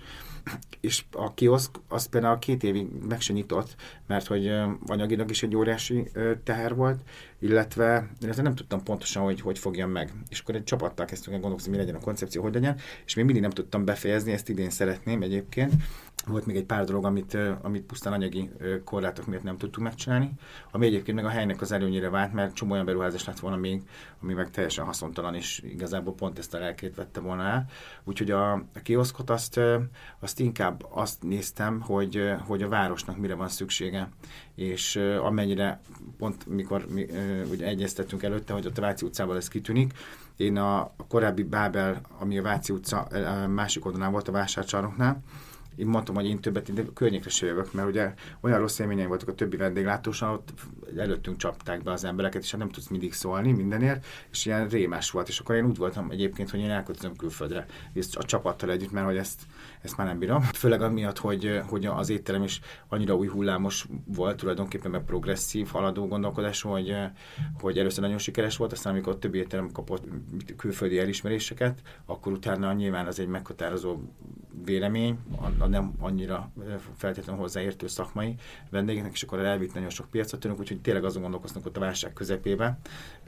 És 0.81 1.05
a 1.13 1.35
kioszk 1.35 1.71
az 1.89 2.07
például 2.07 2.39
két 2.39 2.63
évig 2.63 2.87
meg 3.09 3.21
se 3.21 3.33
nyitott, 3.63 3.77
mert 4.07 4.27
hogy 4.27 4.53
anyagilag 4.87 5.31
is 5.31 5.43
egy 5.43 5.57
óriási 5.57 6.11
teher 6.45 6.75
volt, 6.75 7.01
illetve, 7.43 8.09
illetve 8.21 8.43
nem 8.43 8.55
tudtam 8.55 8.83
pontosan, 8.83 9.23
hogy 9.23 9.41
hogy 9.41 9.59
fogjam 9.59 9.91
meg. 9.91 10.13
És 10.29 10.41
akkor 10.41 10.55
egy 10.55 10.65
csapattal 10.65 11.07
kezdtünk 11.07 11.35
el 11.35 11.41
gondolkozni, 11.41 11.73
mi 11.73 11.79
legyen 11.79 11.95
a 11.95 12.01
koncepció, 12.01 12.43
hogy 12.43 12.55
legyen, 12.55 12.77
és 13.05 13.15
még 13.15 13.25
mindig 13.25 13.43
nem 13.43 13.51
tudtam 13.51 13.85
befejezni, 13.85 14.33
ezt 14.33 14.49
idén 14.49 14.71
szeretném 14.71 15.23
egyébként. 15.23 15.73
Volt 16.27 16.47
még 16.47 16.57
egy 16.57 16.65
pár 16.65 16.85
dolog, 16.85 17.05
amit, 17.05 17.39
amit 17.63 17.83
pusztán 17.83 18.13
anyagi 18.13 18.51
korlátok 18.85 19.27
miatt 19.27 19.43
nem 19.43 19.57
tudtunk 19.57 19.87
megcsinálni, 19.87 20.31
ami 20.71 20.87
egyébként 20.87 21.17
meg 21.17 21.27
a 21.27 21.29
helynek 21.29 21.61
az 21.61 21.73
előnyére 21.73 22.11
vált, 22.11 22.33
mert 22.33 22.55
csomó 22.55 22.73
olyan 22.73 22.85
beruházás 22.85 23.25
lett 23.25 23.39
volna 23.39 23.57
még, 23.57 23.83
ami 24.23 24.33
meg 24.33 24.51
teljesen 24.51 24.85
haszontalan, 24.85 25.35
és 25.35 25.63
igazából 25.65 26.15
pont 26.15 26.39
ezt 26.39 26.55
a 26.55 26.59
lelkét 26.59 26.95
vette 26.95 27.21
volna 27.21 27.43
el. 27.43 27.67
Úgyhogy 28.05 28.31
a, 28.31 28.53
a 28.53 28.81
kioszkot 28.83 29.31
azt, 29.31 29.61
azt 30.21 30.41
inkább 30.41 30.87
azt 30.91 31.23
néztem, 31.23 31.81
hogy, 31.81 32.33
hogy 32.47 32.63
a 32.63 32.69
városnak 32.69 33.17
mire 33.17 33.35
van 33.35 33.49
szüksége, 33.49 34.09
és 34.55 34.97
amennyire 35.21 35.81
pont 36.19 36.47
mikor 36.47 36.87
mi, 36.89 37.07
ugye 37.51 37.67
egyeztettünk 37.67 38.23
előtte, 38.23 38.53
hogy 38.53 38.67
a 38.67 38.81
Váci 38.81 39.07
utcában 39.07 39.37
ez 39.37 39.49
kitűnik, 39.49 39.93
én 40.37 40.57
a, 40.57 40.95
korábbi 41.09 41.43
Bábel, 41.43 42.01
ami 42.19 42.39
a 42.39 42.43
Váci 42.43 42.73
utca 42.73 43.09
másik 43.49 43.85
oldalán 43.85 44.13
volt 44.13 44.29
a 44.29 44.33
vásárcsarnoknál, 44.33 45.23
én 45.77 45.87
mondtam, 45.87 46.15
hogy 46.15 46.27
én 46.27 46.41
többet 46.41 46.69
én 46.69 46.93
környékre 46.93 47.31
se 47.31 47.47
jövök, 47.47 47.73
mert 47.73 47.89
ugye 47.89 48.15
olyan 48.41 48.59
rossz 48.59 48.79
élményeim 48.79 49.09
voltak 49.09 49.29
a 49.29 49.35
többi 49.35 49.57
vendéglátósan, 49.57 50.31
ott 50.31 50.53
előttünk 50.97 51.37
csapták 51.37 51.83
be 51.83 51.93
az 51.93 52.05
embereket, 52.05 52.43
és 52.43 52.51
hát 52.51 52.61
nem 52.61 52.71
tudsz 52.71 52.89
mindig 52.89 53.13
szólni 53.13 53.53
mindenért, 53.53 54.07
és 54.31 54.47
ilyen 54.47 54.69
rémes 54.69 55.11
volt, 55.11 55.29
és 55.29 55.39
akkor 55.39 55.55
én 55.55 55.67
úgy 55.67 55.77
voltam 55.77 56.11
egyébként, 56.11 56.51
hogy 56.51 56.61
én 56.61 56.71
elköltözöm 56.71 57.17
külföldre, 57.17 57.67
és 57.93 58.07
a 58.17 58.23
csapattal 58.23 58.71
együtt, 58.71 58.91
mert 58.91 59.07
hogy 59.07 59.17
ezt, 59.17 59.41
ezt 59.81 59.97
már 59.97 60.07
nem 60.07 60.19
bírom. 60.19 60.43
Főleg 60.43 60.83
amiatt, 60.83 61.19
hogy, 61.19 61.61
hogy 61.69 61.87
az 61.87 62.09
étterem 62.09 62.43
is 62.43 62.61
annyira 62.89 63.15
új 63.15 63.27
hullámos 63.27 63.87
volt, 64.07 64.37
tulajdonképpen 64.37 64.91
meg 64.91 65.05
progresszív, 65.05 65.69
haladó 65.69 66.07
gondolkodás, 66.07 66.63
hogy, 66.63 66.95
hogy 67.61 67.79
először 67.79 68.03
nagyon 68.03 68.19
sikeres 68.19 68.57
volt, 68.57 68.73
aztán 68.73 68.93
amikor 68.93 69.19
többi 69.19 69.39
étterem 69.39 69.71
kapott 69.73 70.05
külföldi 70.57 70.99
elismeréseket, 70.99 71.83
akkor 72.07 72.33
utána 72.33 72.73
nyilván 72.73 73.07
az 73.07 73.21
egy 73.21 73.27
meghatározó 73.29 73.97
vélemény, 74.65 75.19
a, 75.59 75.67
nem 75.67 75.93
annyira 75.99 76.53
feltétlenül 76.97 77.41
hozzáértő 77.41 77.87
szakmai 77.87 78.35
vendégeknek, 78.71 79.13
és 79.13 79.23
akkor 79.23 79.39
elvitt 79.39 79.75
nagyon 79.75 79.91
sok 79.91 80.11
piacot 80.11 80.41
tőlünk, 80.41 80.61
úgyhogy 80.61 80.81
tényleg 80.81 81.05
azon 81.05 81.23
gondolkoznak 81.23 81.67
ott 81.67 81.77
a 81.77 81.81
válság 81.81 82.13
közepében, 82.13 82.79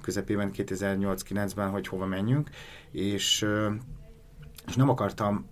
közepében 0.00 0.50
2008-9-ben, 0.54 1.70
hogy 1.70 1.86
hova 1.86 2.06
menjünk, 2.06 2.50
és, 2.90 3.46
és 4.66 4.74
nem 4.74 4.88
akartam 4.88 5.46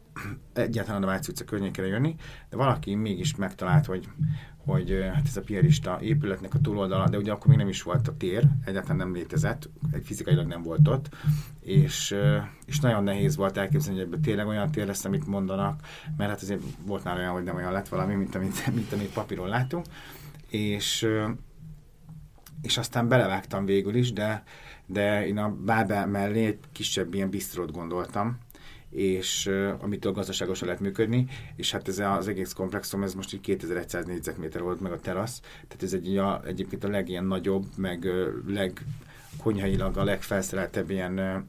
egyáltalán 0.52 1.02
a 1.02 1.06
Váci 1.06 1.30
utca 1.30 1.44
környékére 1.44 1.86
jönni, 1.86 2.14
de 2.50 2.56
valaki 2.56 2.94
mégis 2.94 3.36
megtalált, 3.36 3.86
hogy, 3.86 4.08
hogy 4.64 5.10
hát 5.14 5.26
ez 5.26 5.36
a 5.36 5.40
piarista 5.40 5.98
épületnek 6.00 6.54
a 6.54 6.60
túloldala, 6.60 7.08
de 7.08 7.16
ugye 7.16 7.32
akkor 7.32 7.46
még 7.46 7.56
nem 7.56 7.68
is 7.68 7.82
volt 7.82 8.08
a 8.08 8.16
tér, 8.16 8.48
egyáltalán 8.64 8.96
nem 8.96 9.14
létezett, 9.14 9.68
fizikailag 10.02 10.46
nem 10.46 10.62
volt 10.62 10.88
ott, 10.88 11.08
és, 11.60 12.16
és 12.66 12.80
nagyon 12.80 13.04
nehéz 13.04 13.36
volt 13.36 13.56
elképzelni, 13.56 13.98
hogy 13.98 14.08
ebből 14.08 14.20
tényleg 14.20 14.46
olyan 14.46 14.70
tér 14.70 14.86
lesz, 14.86 15.04
amit 15.04 15.26
mondanak, 15.26 15.80
mert 16.16 16.30
hát 16.30 16.42
azért 16.42 16.60
volt 16.86 17.04
már 17.04 17.16
olyan, 17.16 17.32
hogy 17.32 17.42
nem 17.42 17.56
olyan 17.56 17.72
lett 17.72 17.88
valami, 17.88 18.14
mint 18.14 18.34
amit, 18.34 18.66
mint 18.74 18.92
amit 18.92 19.12
papíron 19.12 19.48
látunk, 19.48 19.86
és, 20.48 21.06
és 22.62 22.78
aztán 22.78 23.08
belevágtam 23.08 23.64
végül 23.64 23.94
is, 23.94 24.12
de, 24.12 24.42
de 24.86 25.26
én 25.26 25.38
a 25.38 25.54
Bábel 25.64 26.06
mellé 26.06 26.44
egy 26.44 26.58
kisebb 26.72 27.14
ilyen 27.14 27.30
bisztrót 27.30 27.72
gondoltam, 27.72 28.38
és 28.92 29.50
amitől 29.78 30.12
gazdaságosan 30.12 30.66
lehet 30.66 30.82
működni, 30.82 31.26
és 31.56 31.70
hát 31.70 31.88
ez 31.88 31.98
az 31.98 32.28
egész 32.28 32.52
komplexum, 32.52 33.02
ez 33.02 33.14
most 33.14 33.32
így 33.32 33.40
2100 33.40 34.04
négyzetméter 34.04 34.62
volt 34.62 34.80
meg 34.80 34.92
a 34.92 35.00
terasz, 35.00 35.40
tehát 35.40 35.82
ez 35.82 35.92
egy, 35.92 36.16
a, 36.16 36.42
egyébként 36.46 36.84
a 36.84 36.88
legilyen 36.88 37.24
nagyobb, 37.24 37.64
meg 37.76 38.08
leg 38.46 38.84
konyhailag 39.42 39.96
a 39.96 40.04
legfelszereltebb 40.04 40.90
ilyen 40.90 41.46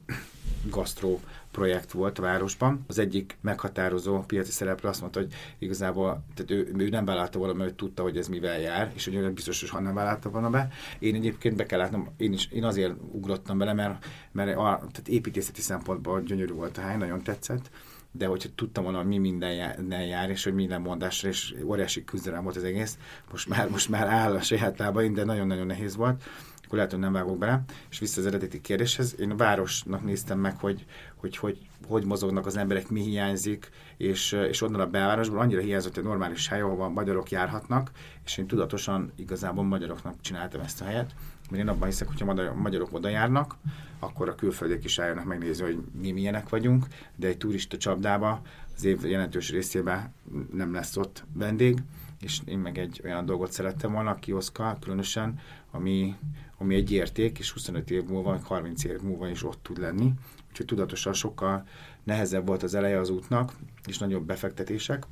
gasztró 0.70 1.20
projekt 1.54 1.92
volt 1.92 2.18
a 2.18 2.22
városban. 2.22 2.84
Az 2.86 2.98
egyik 2.98 3.36
meghatározó 3.40 4.20
piaci 4.20 4.50
szereplő 4.50 4.88
azt 4.88 5.00
mondta, 5.00 5.20
hogy 5.20 5.32
igazából 5.58 6.24
tehát 6.34 6.50
ő, 6.50 6.74
ő 6.76 6.88
nem 6.88 7.04
vállalta 7.04 7.38
volna, 7.38 7.54
mert 7.54 7.70
ő 7.70 7.74
tudta, 7.74 8.02
hogy 8.02 8.16
ez 8.16 8.28
mivel 8.28 8.60
jár, 8.60 8.92
és 8.94 9.04
hogy 9.04 9.32
biztos, 9.32 9.70
hogy 9.70 9.82
nem 9.82 9.94
vállalta 9.94 10.30
volna 10.30 10.50
be. 10.50 10.68
Én 10.98 11.14
egyébként 11.14 11.56
be 11.56 11.66
kell 11.66 11.78
látnom, 11.78 12.08
én, 12.16 12.32
is, 12.32 12.48
én 12.52 12.64
azért 12.64 12.92
ugrottam 13.12 13.58
bele, 13.58 13.72
mert, 13.72 14.06
mert 14.32 14.56
a, 14.56 14.76
tehát 14.76 15.08
építészeti 15.08 15.60
szempontból 15.60 16.22
gyönyörű 16.22 16.52
volt 16.52 16.78
a 16.78 16.80
hely, 16.80 16.96
nagyon 16.96 17.22
tetszett 17.22 17.70
de 18.16 18.26
hogyha 18.26 18.48
tudtam 18.54 18.84
volna, 18.84 19.02
mi 19.02 19.18
minden 19.18 19.52
jár, 19.52 19.78
jár 19.88 20.30
és 20.30 20.44
hogy 20.44 20.54
minden 20.54 20.80
mondásra, 20.80 21.28
és 21.28 21.54
óriási 21.64 22.04
küzdelem 22.04 22.42
volt 22.42 22.56
az 22.56 22.64
egész, 22.64 22.98
most 23.30 23.48
már, 23.48 23.68
most 23.68 23.88
már 23.88 24.06
áll 24.06 24.34
a 24.34 24.40
saját 24.40 24.78
lábain, 24.78 25.14
de 25.14 25.24
nagyon-nagyon 25.24 25.66
nehéz 25.66 25.96
volt 25.96 26.22
akkor 26.64 26.76
lehet, 26.76 26.90
hogy 26.90 27.00
nem 27.00 27.12
vágok 27.12 27.38
bele. 27.38 27.64
És 27.90 27.98
vissza 27.98 28.20
az 28.20 28.26
eredeti 28.26 28.60
kérdéshez, 28.60 29.20
én 29.20 29.30
a 29.30 29.36
városnak 29.36 30.04
néztem 30.04 30.38
meg, 30.38 30.56
hogy 30.58 30.84
hogy, 31.24 31.36
hogy, 31.36 31.58
hogy 31.88 32.04
mozognak 32.04 32.46
az 32.46 32.56
emberek, 32.56 32.88
mi 32.88 33.00
hiányzik, 33.00 33.70
és, 33.96 34.32
és 34.32 34.62
onnan 34.62 34.80
a 34.80 34.86
belvárosból 34.86 35.38
annyira 35.38 35.60
hiányzott 35.60 35.96
egy 35.96 36.04
normális 36.04 36.48
hely, 36.48 36.60
ahol 36.60 36.88
magyarok 36.88 37.30
járhatnak, 37.30 37.90
és 38.24 38.36
én 38.36 38.46
tudatosan 38.46 39.12
igazából 39.16 39.64
magyaroknak 39.64 40.20
csináltam 40.20 40.60
ezt 40.60 40.80
a 40.80 40.84
helyet, 40.84 41.14
mert 41.50 41.62
én 41.62 41.68
abban 41.68 41.88
hiszek, 41.88 42.08
hogyha 42.08 42.30
a 42.30 42.54
magyarok 42.54 42.92
oda 42.92 43.08
járnak, 43.08 43.56
akkor 43.98 44.28
a 44.28 44.34
külföldiek 44.34 44.84
is 44.84 44.98
eljönnek 44.98 45.24
megnézni, 45.24 45.64
hogy 45.64 45.78
mi 46.00 46.12
milyenek 46.12 46.48
vagyunk, 46.48 46.86
de 47.16 47.26
egy 47.26 47.36
turista 47.36 47.76
csapdába 47.76 48.42
az 48.76 48.84
év 48.84 49.04
jelentős 49.04 49.50
részében 49.50 50.12
nem 50.52 50.72
lesz 50.72 50.96
ott 50.96 51.24
vendég, 51.32 51.82
és 52.24 52.40
én 52.44 52.58
meg 52.58 52.78
egy 52.78 53.00
olyan 53.04 53.24
dolgot 53.24 53.52
szerettem 53.52 53.92
volna, 53.92 54.10
a 54.10 54.14
kioszka 54.14 54.76
különösen, 54.80 55.40
ami, 55.70 56.16
ami 56.58 56.74
egy 56.74 56.92
érték, 56.92 57.38
és 57.38 57.50
25 57.50 57.90
év 57.90 58.04
múlva, 58.04 58.30
vagy 58.30 58.40
30 58.44 58.84
év 58.84 59.00
múlva 59.00 59.28
is 59.28 59.44
ott 59.44 59.62
tud 59.62 59.78
lenni. 59.78 60.12
Úgyhogy 60.50 60.66
tudatosan 60.66 61.12
sokkal 61.12 61.66
nehezebb 62.02 62.46
volt 62.46 62.62
az 62.62 62.74
eleje 62.74 62.98
az 62.98 63.10
útnak, 63.10 63.52
és 63.86 63.98
nagyobb 63.98 64.26
befektetések, 64.26 65.06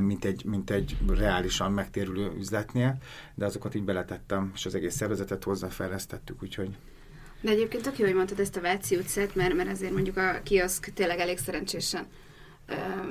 mint 0.00 0.24
egy, 0.24 0.44
mint 0.44 0.70
egy 0.70 0.96
reálisan 1.08 1.72
megtérülő 1.72 2.32
üzletnél, 2.38 2.98
de 3.34 3.44
azokat 3.44 3.74
így 3.74 3.84
beletettem, 3.84 4.52
és 4.54 4.66
az 4.66 4.74
egész 4.74 4.94
szervezetet 4.94 5.44
hozzáfejlesztettük, 5.44 6.42
úgyhogy 6.42 6.76
de 7.40 7.50
egyébként 7.50 7.82
tök 7.82 7.98
jó, 7.98 8.04
hogy 8.04 8.14
mondtad 8.14 8.40
ezt 8.40 8.56
a 8.56 8.60
Váci 8.60 8.96
utcát, 8.96 9.34
mert, 9.34 9.54
mert 9.54 9.70
azért 9.70 9.92
mondjuk 9.92 10.16
a 10.16 10.40
kioszk 10.42 10.92
tényleg 10.94 11.18
elég 11.18 11.38
szerencsésen 11.38 12.06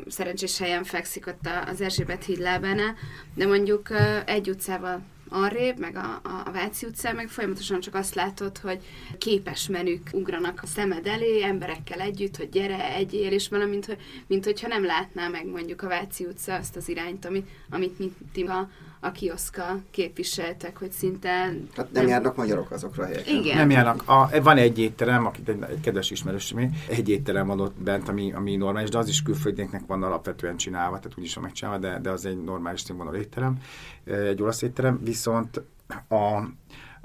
szerencsés 0.08 0.58
helyen 0.58 0.84
fekszik 0.84 1.28
ott 1.28 1.48
az 1.66 1.82
Erzsébet 1.82 2.24
híd 2.24 2.40
lábánál, 2.40 2.96
de 3.34 3.46
mondjuk 3.46 3.90
egy 4.26 4.50
utcával 4.50 5.04
arrébb, 5.34 5.80
meg 5.80 5.96
a, 5.96 6.22
a 6.46 6.52
Váci 6.52 6.86
utcán, 6.86 7.16
meg 7.16 7.28
folyamatosan 7.28 7.80
csak 7.80 7.96
azt 7.96 8.16
látod, 8.16 8.58
hogy 8.58 8.80
képes 9.18 9.68
menük 9.68 10.10
ugranak 10.12 10.60
a 10.64 10.68
szemed 10.68 11.08
elé, 11.08 11.44
emberekkel 11.44 12.00
együtt, 12.00 12.38
hogy 12.38 12.50
gyere, 12.50 12.94
egyél, 12.96 13.32
és 13.32 13.50
valamint, 13.50 13.86
hogy, 13.86 13.98
mint 14.28 14.46
hogyha 14.46 14.68
nem 14.68 14.86
látná 14.86 15.28
meg 15.28 15.46
mondjuk 15.46 15.82
a 15.82 15.88
Váci 15.88 16.26
utca 16.26 16.56
azt 16.56 16.76
az 16.76 16.90
irányt, 16.90 17.26
amit, 17.26 17.48
amit 17.70 18.00
mi, 18.00 18.14
ti 18.34 18.44
a, 18.44 18.70
a 19.04 19.12
kioszka 19.12 19.80
képviseltek, 19.92 20.78
hogy 20.78 20.92
szinte... 20.92 21.30
Hát 21.30 21.76
nem, 21.76 21.88
nem 21.92 22.08
járnak 22.08 22.36
magyarok 22.36 22.72
azokra 22.72 23.04
a 23.04 23.06
helyekre. 23.06 23.32
Igen. 23.32 23.58
Nem 23.58 23.70
járnak. 23.70 24.04
A, 24.06 24.42
van 24.42 24.58
egy 24.58 24.80
étterem, 24.80 25.26
akit 25.26 25.50
egy, 25.50 25.62
egy 25.70 25.80
kedves 25.80 26.12
ismerősöm, 26.12 26.72
egy 26.90 27.10
étterem 27.10 27.48
van 27.48 27.60
ott 27.60 27.82
bent, 27.82 28.10
ami, 28.10 28.34
ami 28.34 28.56
normális, 28.56 28.90
de 28.90 28.98
az 28.98 29.08
is 29.08 29.22
külföldieknek 29.22 29.82
van 29.88 30.04
alapvetően 30.04 30.58
csinálva, 30.58 31.00
tehát 31.00 31.18
úgyis 31.18 31.34
van 31.34 31.44
megcsinálva, 31.44 31.80
de, 31.80 32.00
de 32.00 32.10
az 32.10 32.26
egy 32.26 32.44
normális 32.44 32.82
színvonal 32.82 33.16
étterem, 33.16 33.58
egy 34.06 34.42
olasz 34.42 34.62
étterem, 34.62 35.00
viszont 35.04 35.62
a, 36.10 36.44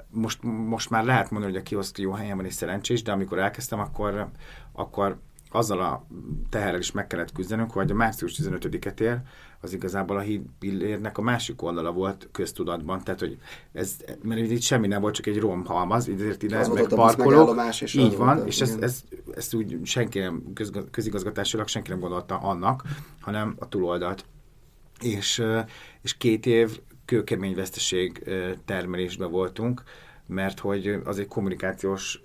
most, 0.09 0.43
most 0.43 0.89
már 0.89 1.03
lehet 1.03 1.31
mondani, 1.31 1.53
hogy 1.53 1.61
a 1.61 1.65
kioszk 1.65 1.97
jó 1.97 2.11
helyen 2.11 2.35
van 2.35 2.45
és 2.45 2.53
szerencsés, 2.53 3.01
de 3.01 3.11
amikor 3.11 3.39
elkezdtem, 3.39 3.79
akkor, 3.79 4.27
akkor 4.71 5.17
azzal 5.51 5.79
a 5.79 6.05
teherrel 6.49 6.79
is 6.79 6.91
meg 6.91 7.07
kellett 7.07 7.31
küzdenünk, 7.31 7.71
hogy 7.71 7.91
a 7.91 7.93
március 7.93 8.39
15-et 8.43 8.99
ér, 8.99 9.17
az 9.61 9.73
igazából 9.73 10.17
a 10.17 10.19
híd 10.19 10.41
pillérnek 10.59 11.17
a 11.17 11.21
másik 11.21 11.61
oldala 11.61 11.91
volt 11.91 12.27
köztudatban, 12.31 13.03
tehát 13.03 13.19
hogy 13.19 13.37
ez, 13.73 13.95
mert 14.23 14.39
itt 14.39 14.61
semmi 14.61 14.87
nem 14.87 15.01
volt, 15.01 15.13
csak 15.13 15.25
egy 15.25 15.39
romhalmaz, 15.39 16.09
ezért 16.09 16.43
ide 16.43 16.67
meg 16.73 16.87
parkolók, 16.87 17.55
így 17.93 18.17
van, 18.17 18.35
volt, 18.35 18.47
és 18.47 18.61
ezt, 18.61 18.81
ezt, 18.81 19.05
ezt, 19.33 19.53
úgy 19.53 19.77
senki 19.83 20.19
nem, 20.19 20.43
közigazgatásilag 20.91 21.67
senki 21.67 21.89
nem 21.89 21.99
gondolta 21.99 22.37
annak, 22.37 22.83
hanem 23.19 23.55
a 23.59 23.67
túloldalt. 23.67 24.25
És, 24.99 25.43
és 26.01 26.17
két 26.17 26.45
év 26.45 26.79
kőkemény 27.05 27.55
veszteség 27.55 28.23
termelésben 28.65 29.31
voltunk, 29.31 29.83
mert 30.25 30.59
hogy 30.59 30.99
az 31.03 31.19
egy 31.19 31.27
kommunikációs 31.27 32.21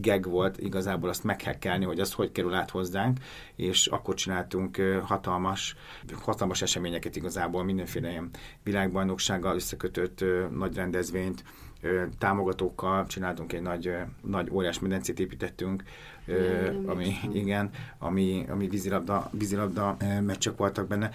geg 0.00 0.28
volt 0.28 0.58
igazából 0.58 1.08
azt 1.08 1.24
meghekkelni, 1.24 1.84
hogy 1.84 2.00
az 2.00 2.12
hogy 2.12 2.32
kerül 2.32 2.54
át 2.54 2.70
hozzánk, 2.70 3.18
és 3.56 3.86
akkor 3.86 4.14
csináltunk 4.14 4.76
hatalmas, 5.02 5.76
hatalmas 6.20 6.62
eseményeket 6.62 7.16
igazából, 7.16 7.64
mindenféle 7.64 8.10
ilyen 8.10 8.30
világbajnoksággal 8.62 9.54
összekötött 9.54 10.24
nagy 10.50 10.74
rendezvényt, 10.74 11.44
támogatókkal 12.18 13.06
csináltunk 13.06 13.52
egy 13.52 13.62
nagy, 13.62 13.94
nagy 14.22 14.50
óriás 14.50 14.78
medencét 14.78 15.20
építettünk, 15.20 15.82
nem, 16.26 16.82
ami, 16.86 17.14
igen, 17.32 17.70
ami, 17.98 18.46
ami 18.48 18.68
vízilabda, 18.68 19.30
vízilabda 19.32 19.96
meccsek 20.20 20.56
voltak 20.56 20.86
benne, 20.86 21.10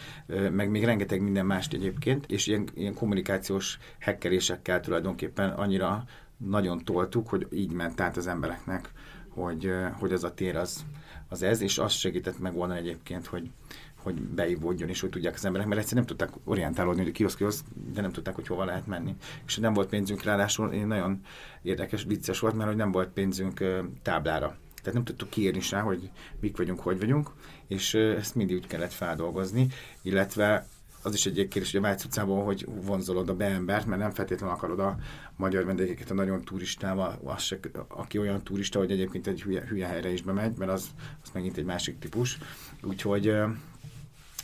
meg 0.51 0.69
még 0.69 0.83
rengeteg 0.83 1.21
minden 1.21 1.45
mást 1.45 1.73
egyébként, 1.73 2.25
és 2.25 2.47
ilyen, 2.47 2.67
ilyen 2.73 2.93
kommunikációs 2.93 3.77
hekkelésekkel 3.99 4.79
tulajdonképpen 4.79 5.49
annyira 5.49 6.03
nagyon 6.37 6.83
toltuk, 6.83 7.29
hogy 7.29 7.47
így 7.51 7.71
ment 7.71 8.01
át 8.01 8.17
az 8.17 8.27
embereknek, 8.27 8.91
hogy, 9.29 9.71
hogy 9.99 10.11
az 10.11 10.23
a 10.23 10.33
tér 10.33 10.55
az, 10.55 10.85
az 11.29 11.41
ez, 11.41 11.61
és 11.61 11.77
azt 11.77 11.97
segített 11.97 12.35
volna 12.37 12.75
egyébként, 12.75 13.25
hogy, 13.25 13.51
hogy 13.95 14.21
beivódjon, 14.21 14.89
és 14.89 15.01
hogy 15.01 15.09
tudják 15.09 15.33
az 15.33 15.45
emberek, 15.45 15.67
mert 15.67 15.79
egyszerűen 15.79 16.05
nem 16.07 16.17
tudták 16.17 16.39
orientálódni, 16.43 17.03
hogy 17.03 17.11
kioszk, 17.11 17.37
kioszk, 17.37 17.65
de 17.93 18.01
nem 18.01 18.11
tudták, 18.11 18.35
hogy 18.35 18.47
hova 18.47 18.65
lehet 18.65 18.87
menni. 18.87 19.15
És 19.45 19.57
nem 19.57 19.73
volt 19.73 19.89
pénzünk, 19.89 20.23
ráadásul 20.23 20.67
nagyon 20.85 21.21
érdekes, 21.61 22.03
vicces 22.03 22.39
volt, 22.39 22.55
mert 22.55 22.67
hogy 22.67 22.77
nem 22.77 22.91
volt 22.91 23.09
pénzünk 23.09 23.63
táblára. 24.01 24.57
Tehát 24.75 24.93
nem 24.93 25.03
tudtuk 25.03 25.29
kiírni 25.29 25.61
rá, 25.69 25.81
hogy 25.81 26.09
mik 26.39 26.57
vagyunk, 26.57 26.79
hogy 26.79 26.99
vagyunk, 26.99 27.31
és 27.67 27.93
ezt 27.93 28.35
mindig 28.35 28.55
úgy 28.55 28.67
kellett 28.67 28.93
feldolgozni, 28.93 29.67
illetve 30.01 30.67
az 31.01 31.13
is 31.13 31.25
egy 31.25 31.33
kérdés, 31.33 31.71
hogy 31.71 31.79
a 31.79 31.83
Vájc 31.83 32.03
utcában, 32.03 32.43
hogy 32.43 32.67
vonzolod 32.81 33.29
a 33.29 33.35
beembert, 33.35 33.85
mert 33.85 34.01
nem 34.01 34.11
feltétlenül 34.11 34.55
akarod 34.55 34.79
a 34.79 34.97
magyar 35.35 35.65
vendégeket 35.65 36.09
a 36.11 36.13
nagyon 36.13 36.41
turistával, 36.41 37.19
az 37.23 37.41
se, 37.41 37.59
aki 37.87 38.17
olyan 38.17 38.43
turista, 38.43 38.79
hogy 38.79 38.91
egyébként 38.91 39.27
egy 39.27 39.41
hülye, 39.41 39.65
hülye 39.67 39.87
helyre 39.87 40.11
is 40.11 40.21
bemegy, 40.21 40.57
mert 40.57 40.71
az, 40.71 40.87
az 41.23 41.29
megint 41.33 41.57
egy 41.57 41.65
másik 41.65 41.99
típus. 41.99 42.37
Úgyhogy 42.83 43.25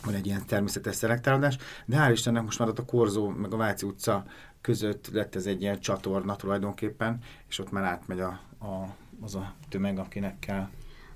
van 0.04 0.14
egy 0.14 0.26
ilyen 0.26 0.46
természetes 0.46 0.94
szelektálódás, 0.94 1.56
de 1.86 1.96
hál' 1.96 2.12
Istennek 2.12 2.42
most 2.42 2.58
már 2.58 2.68
ott 2.68 2.78
a 2.78 2.84
Korzó 2.84 3.28
meg 3.28 3.52
a 3.52 3.56
Váci 3.56 3.86
utca 3.86 4.24
között 4.60 5.08
lett 5.12 5.34
ez 5.34 5.46
egy 5.46 5.62
ilyen 5.62 5.80
csatorna 5.80 6.36
tulajdonképpen, 6.36 7.18
és 7.48 7.58
ott 7.58 7.70
már 7.70 7.84
átmegy 7.84 8.20
a, 8.20 8.40
a, 8.58 8.96
az 9.20 9.34
a 9.34 9.54
tömeg, 9.68 9.98
akinek 9.98 10.38
kell. 10.38 10.68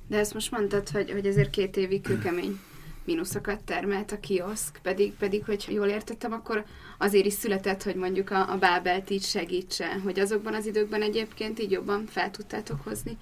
De 0.07 0.18
ezt 0.18 0.35
most 0.35 0.50
mondtad, 0.50 0.88
hogy, 0.88 1.11
hogy 1.11 1.26
ezért 1.26 1.50
két 1.50 1.76
évig 1.76 2.02
kőkemény 2.02 2.61
mínuszokat 3.09 3.65
termelt 3.65 4.12
a 4.12 4.21
kioszk, 4.21 4.79
pedig, 4.83 5.12
pedig, 5.12 5.45
hogy 5.45 5.67
jól 5.71 5.87
értettem, 5.87 6.33
akkor 6.33 6.65
azért 6.99 7.27
is 7.27 7.33
született, 7.33 7.83
hogy 7.83 7.95
mondjuk 7.95 8.31
a, 8.31 8.53
a 8.53 8.59
Bábelt 8.59 9.11
így 9.11 9.23
segítse, 9.23 10.00
hogy 10.05 10.19
azokban 10.19 10.55
az 10.55 10.67
időkben 10.67 11.03
egyébként 11.03 11.59
így 11.61 11.71
jobban 11.71 12.07
fel 12.07 12.31
tudtátok 12.31 12.81
hozni, 12.85 13.19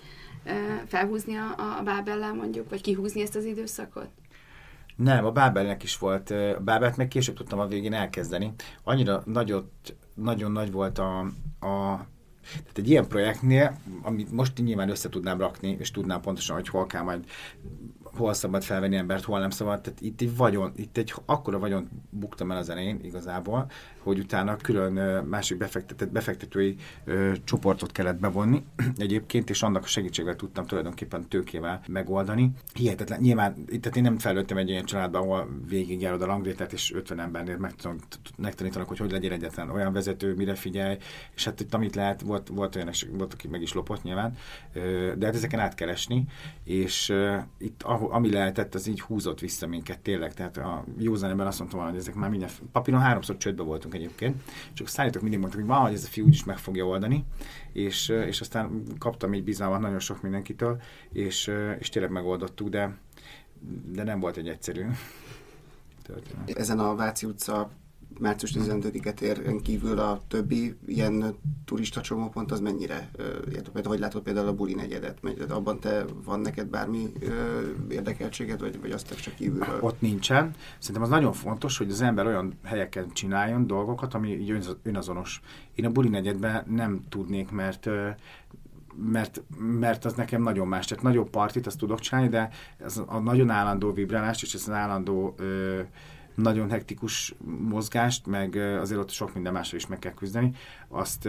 felhúzni 0.86 1.36
a, 1.36 1.78
a 1.78 1.82
Bábellel 1.82 2.34
mondjuk, 2.34 2.70
vagy 2.70 2.80
kihúzni 2.80 3.20
ezt 3.20 3.36
az 3.36 3.44
időszakot? 3.44 4.08
Nem, 4.96 5.24
a 5.24 5.30
Bábelnek 5.30 5.82
is 5.82 5.98
volt. 5.98 6.30
A 6.30 6.60
Bábelt 6.60 6.96
meg 6.96 7.08
később 7.08 7.36
tudtam 7.36 7.58
a 7.58 7.66
végén 7.66 7.92
elkezdeni. 7.92 8.52
Annyira 8.82 9.22
nagyot, 9.24 9.96
nagyon 10.14 10.52
nagy 10.52 10.72
volt 10.72 10.98
a, 10.98 11.18
a 11.60 12.06
tehát 12.52 12.78
egy 12.78 12.90
ilyen 12.90 13.08
projektnél, 13.08 13.76
amit 14.02 14.32
most 14.32 14.58
nyilván 14.58 14.90
össze 14.90 15.08
tudnám 15.08 15.38
rakni, 15.38 15.76
és 15.78 15.90
tudnám 15.90 16.20
pontosan, 16.20 16.56
hogy 16.56 16.68
hol 16.68 16.86
kell 16.86 17.02
majd 17.02 17.24
hol 18.16 18.32
szabad 18.32 18.62
felvenni 18.62 18.96
embert, 18.96 19.24
hol 19.24 19.38
nem 19.38 19.50
szabad. 19.50 19.80
Tehát 19.80 20.00
itt 20.00 20.20
egy 20.20 20.36
vagyon, 20.36 20.72
itt 20.76 20.96
egy 20.96 21.14
akkora 21.24 21.58
vagyon 21.58 21.88
buktam 22.10 22.50
el 22.50 22.56
az 22.56 22.68
elején 22.68 23.00
igazából, 23.02 23.70
hogy 24.06 24.18
utána 24.18 24.56
külön 24.56 25.24
másik 25.24 25.58
befektetett, 25.58 26.10
befektetői 26.10 26.76
ö, 27.04 27.32
csoportot 27.44 27.92
kellett 27.92 28.20
bevonni 28.20 28.64
egyébként, 28.96 29.50
és 29.50 29.62
annak 29.62 29.82
a 29.82 29.86
segítségével 29.86 30.36
tudtam 30.36 30.66
tulajdonképpen 30.66 31.28
tőkével 31.28 31.80
megoldani. 31.88 32.52
Hihetetlen. 32.74 33.20
Nyilván, 33.20 33.64
tehát 33.64 33.96
én 33.96 34.02
nem 34.02 34.18
felnőttem 34.18 34.56
egy 34.56 34.68
ilyen 34.68 34.84
családban, 34.84 35.22
ahol 35.22 35.48
végig 35.68 36.00
járod 36.00 36.22
a 36.22 36.26
langrétet, 36.26 36.72
és 36.72 36.92
50 36.94 37.20
embernél 37.20 37.72
megtanítanak, 38.36 38.88
hogy 38.88 38.98
hogy 38.98 39.10
legyen 39.10 39.32
egyetlen 39.32 39.70
olyan 39.70 39.92
vezető, 39.92 40.34
mire 40.34 40.54
figyelj, 40.54 40.96
és 41.34 41.44
hát 41.44 41.60
itt 41.60 41.74
amit 41.74 41.94
lehet, 41.94 42.20
volt, 42.20 42.48
volt 42.48 42.76
olyan, 42.76 42.90
volt, 43.12 43.32
aki 43.32 43.48
meg 43.48 43.62
is 43.62 43.72
lopott 43.72 44.02
nyilván, 44.02 44.36
de 45.16 45.26
hát 45.26 45.34
ezeken 45.34 45.60
át 45.60 45.74
kell 45.74 45.88
esni, 45.88 46.24
és 46.64 47.12
itt 47.58 47.82
ami 47.82 48.32
lehetett, 48.32 48.74
az 48.74 48.86
így 48.86 49.00
húzott 49.00 49.40
vissza 49.40 49.66
minket 49.66 50.00
tényleg. 50.00 50.34
Tehát 50.34 50.56
a 50.56 50.84
józan 50.98 51.40
azt 51.40 51.58
mondtam, 51.58 51.80
hogy 51.80 51.96
ezek 51.96 52.14
már 52.14 52.30
minden, 52.30 52.48
papíron 52.72 53.00
háromszor 53.00 53.36
csődbe 53.36 53.62
voltunk 53.62 53.94
egyébként, 53.96 54.42
csak 54.72 54.86
a 54.86 54.90
szállítók 54.90 55.22
mindig 55.22 55.40
mondtak, 55.40 55.60
hogy 55.60 55.68
valahogy 55.68 55.92
ez 55.92 56.04
a 56.04 56.08
fiú 56.08 56.28
is 56.28 56.44
meg 56.44 56.58
fogja 56.58 56.86
oldani, 56.86 57.24
és, 57.72 58.08
és 58.08 58.40
aztán 58.40 58.82
kaptam 58.98 59.34
így 59.34 59.44
bizalmat 59.44 59.80
nagyon 59.80 59.98
sok 59.98 60.22
mindenkitől, 60.22 60.80
és, 61.12 61.52
és 61.78 61.88
tényleg 61.88 62.10
megoldottuk, 62.10 62.68
de, 62.68 62.98
de 63.92 64.02
nem 64.02 64.20
volt 64.20 64.36
egy 64.36 64.48
egyszerű 64.48 64.86
történet. 66.02 66.58
Ezen 66.58 66.78
a 66.78 66.94
Váci 66.94 67.26
utca 67.26 67.70
március 68.18 68.52
15-et 68.54 69.20
ér 69.20 69.60
kívül 69.62 69.98
a 69.98 70.22
többi 70.28 70.76
ilyen 70.86 71.34
turista 71.64 72.00
csomópont 72.00 72.52
az 72.52 72.60
mennyire 72.60 73.10
érdekel? 73.52 73.82
Hogy 73.84 73.98
látod 73.98 74.22
például 74.22 74.48
a 74.48 74.54
buli 74.54 74.74
negyedet? 74.74 75.18
Abban 75.48 75.80
te 75.80 76.04
van 76.24 76.40
neked 76.40 76.66
bármi 76.66 77.12
érdekeltséged, 77.88 78.60
vagy, 78.60 78.80
vagy 78.80 78.90
azt 78.90 79.20
csak 79.20 79.34
kívülről? 79.34 79.78
Ott 79.80 80.00
nincsen. 80.00 80.54
Szerintem 80.78 81.02
az 81.02 81.08
nagyon 81.08 81.32
fontos, 81.32 81.78
hogy 81.78 81.90
az 81.90 82.00
ember 82.00 82.26
olyan 82.26 82.58
helyeken 82.64 83.12
csináljon 83.12 83.66
dolgokat, 83.66 84.14
ami 84.14 84.28
így 84.28 84.76
önazonos. 84.82 85.40
Én 85.74 85.84
a 85.84 85.90
buli 85.90 86.08
negyedben 86.08 86.64
nem 86.68 87.04
tudnék, 87.08 87.50
mert 87.50 87.88
mert, 89.12 89.42
mert 89.58 90.04
az 90.04 90.14
nekem 90.14 90.42
nagyon 90.42 90.68
más. 90.68 90.86
Tehát 90.86 91.04
nagyobb 91.04 91.30
partit 91.30 91.66
azt 91.66 91.78
tudok 91.78 92.00
csinálni, 92.00 92.28
de 92.28 92.48
ez 92.78 93.02
a 93.06 93.18
nagyon 93.18 93.50
állandó 93.50 93.92
vibrálást 93.92 94.42
és 94.42 94.54
ez 94.54 94.60
az 94.60 94.70
állandó 94.70 95.34
ö, 95.38 95.80
nagyon 96.36 96.70
hektikus 96.70 97.34
mozgást, 97.68 98.26
meg 98.26 98.56
azért 98.56 99.00
ott 99.00 99.10
sok 99.10 99.34
minden 99.34 99.52
másra 99.52 99.76
is 99.76 99.86
meg 99.86 99.98
kell 99.98 100.14
küzdeni, 100.14 100.52
azt 100.88 101.28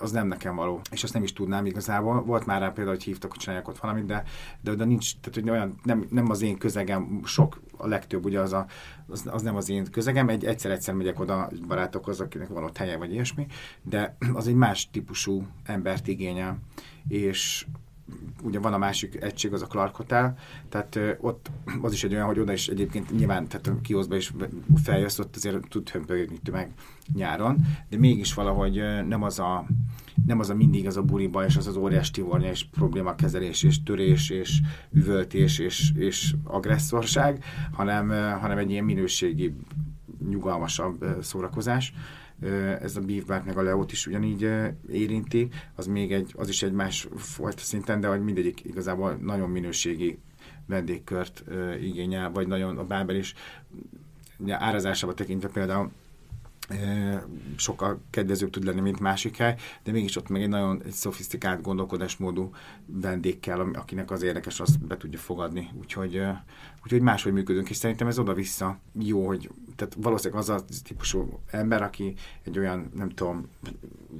az 0.00 0.10
nem 0.10 0.26
nekem 0.26 0.54
való, 0.54 0.80
és 0.90 1.02
azt 1.02 1.12
nem 1.12 1.22
is 1.22 1.32
tudnám 1.32 1.66
igazából. 1.66 2.22
Volt 2.22 2.46
már 2.46 2.60
rá 2.60 2.66
például, 2.66 2.96
hogy 2.96 3.04
hívtak, 3.04 3.30
hogy 3.30 3.40
csináljak 3.40 3.68
ott 3.68 3.78
valamit, 3.78 4.04
de, 4.04 4.22
de, 4.60 4.74
de 4.74 4.84
nincs, 4.84 5.16
tehát 5.20 5.34
hogy 5.34 5.50
olyan, 5.50 5.80
nem, 5.82 6.06
nem 6.10 6.30
az 6.30 6.42
én 6.42 6.58
közegem, 6.58 7.20
sok, 7.24 7.60
a 7.76 7.86
legtöbb 7.86 8.24
ugye 8.24 8.40
az, 8.40 8.52
a, 8.52 8.66
az, 9.06 9.28
az 9.30 9.42
nem 9.42 9.56
az 9.56 9.68
én 9.68 9.90
közegem, 9.90 10.28
egy, 10.28 10.44
egyszer-egyszer 10.44 10.94
megyek 10.94 11.20
oda 11.20 11.48
barátokhoz, 11.66 12.20
akinek 12.20 12.48
van 12.48 12.64
ott 12.64 12.76
helye, 12.76 12.96
vagy 12.96 13.12
ilyesmi, 13.12 13.46
de 13.82 14.16
az 14.32 14.46
egy 14.46 14.54
más 14.54 14.90
típusú 14.90 15.46
embert 15.64 16.08
igényel, 16.08 16.58
és 17.08 17.66
ugye 18.42 18.58
van 18.58 18.72
a 18.72 18.78
másik 18.78 19.22
egység, 19.22 19.52
az 19.52 19.62
a 19.62 19.66
Clark 19.66 19.96
Hotel, 19.96 20.36
tehát 20.68 20.98
ott 21.20 21.50
az 21.82 21.92
is 21.92 22.04
egy 22.04 22.14
olyan, 22.14 22.26
hogy 22.26 22.38
oda 22.38 22.52
is 22.52 22.68
egyébként 22.68 23.10
nyilván, 23.16 23.48
tehát 23.48 23.80
kioszba 23.82 24.16
is 24.16 24.32
feljössz, 24.82 25.18
ott 25.18 25.36
azért 25.36 25.68
tud 25.68 25.88
hömpögni 25.88 26.38
tömeg 26.44 26.70
nyáron, 27.14 27.56
de 27.88 27.96
mégis 27.98 28.34
valahogy 28.34 28.82
nem 29.08 29.22
az 29.22 29.38
a 29.38 29.66
nem 30.26 30.38
az 30.38 30.50
a 30.50 30.54
mindig 30.54 30.86
az 30.86 30.96
a 30.96 31.02
buliba, 31.02 31.44
és 31.44 31.56
az 31.56 31.66
az 31.66 31.76
óriás 31.76 32.10
tivornya, 32.10 32.50
és 32.50 32.64
problémakezelés, 32.64 33.62
és 33.62 33.82
törés, 33.82 34.30
és 34.30 34.60
üvöltés, 34.92 35.58
és, 35.58 35.92
és 35.94 36.34
agresszorság, 36.44 37.44
hanem, 37.72 38.08
hanem 38.40 38.58
egy 38.58 38.70
ilyen 38.70 38.84
minőségi, 38.84 39.54
nyugalmasabb 40.28 41.04
szórakozás 41.22 41.92
ez 42.80 42.96
a 42.96 43.00
Beef 43.00 43.44
meg 43.44 43.56
a 43.58 43.62
Leót 43.62 43.92
is 43.92 44.06
ugyanígy 44.06 44.50
érinti, 44.88 45.48
az 45.74 45.86
még 45.86 46.12
egy, 46.12 46.32
az 46.36 46.48
is 46.48 46.62
egy 46.62 46.72
más 46.72 47.08
fajta 47.16 47.62
szinten, 47.62 48.00
de 48.00 48.08
hogy 48.08 48.22
mindegyik 48.22 48.64
igazából 48.64 49.12
nagyon 49.12 49.50
minőségi 49.50 50.18
vendégkört 50.66 51.44
igényel, 51.80 52.30
vagy 52.30 52.46
nagyon 52.46 52.78
a 52.78 52.84
Bábel 52.84 53.16
is 53.16 53.34
árazásába 54.48 55.14
tekintve 55.14 55.48
például 55.48 55.90
sokkal 57.56 58.00
kedvezőbb 58.10 58.50
tud 58.50 58.64
lenni, 58.64 58.80
mint 58.80 59.00
másik 59.00 59.36
hely, 59.36 59.56
de 59.82 59.92
mégis 59.92 60.16
ott 60.16 60.28
meg 60.28 60.42
egy 60.42 60.48
nagyon 60.48 60.82
egy 60.84 60.92
szofisztikált 60.92 61.62
gondolkodásmódú 61.62 62.50
vendég 62.86 63.40
kell, 63.40 63.60
akinek 63.60 64.10
az 64.10 64.22
érdekes, 64.22 64.60
azt 64.60 64.86
be 64.86 64.96
tudja 64.96 65.18
fogadni. 65.18 65.70
Úgyhogy, 65.78 66.22
úgyhogy 66.82 67.00
máshogy 67.00 67.32
működünk, 67.32 67.70
és 67.70 67.76
szerintem 67.76 68.06
ez 68.06 68.18
oda-vissza 68.18 68.78
jó, 68.92 69.26
hogy 69.26 69.50
tehát 69.76 69.96
valószínűleg 69.98 70.42
az 70.42 70.48
a 70.48 70.64
típusú 70.84 71.40
ember, 71.50 71.82
aki 71.82 72.14
egy 72.44 72.58
olyan, 72.58 72.90
nem 72.94 73.08
tudom, 73.08 73.48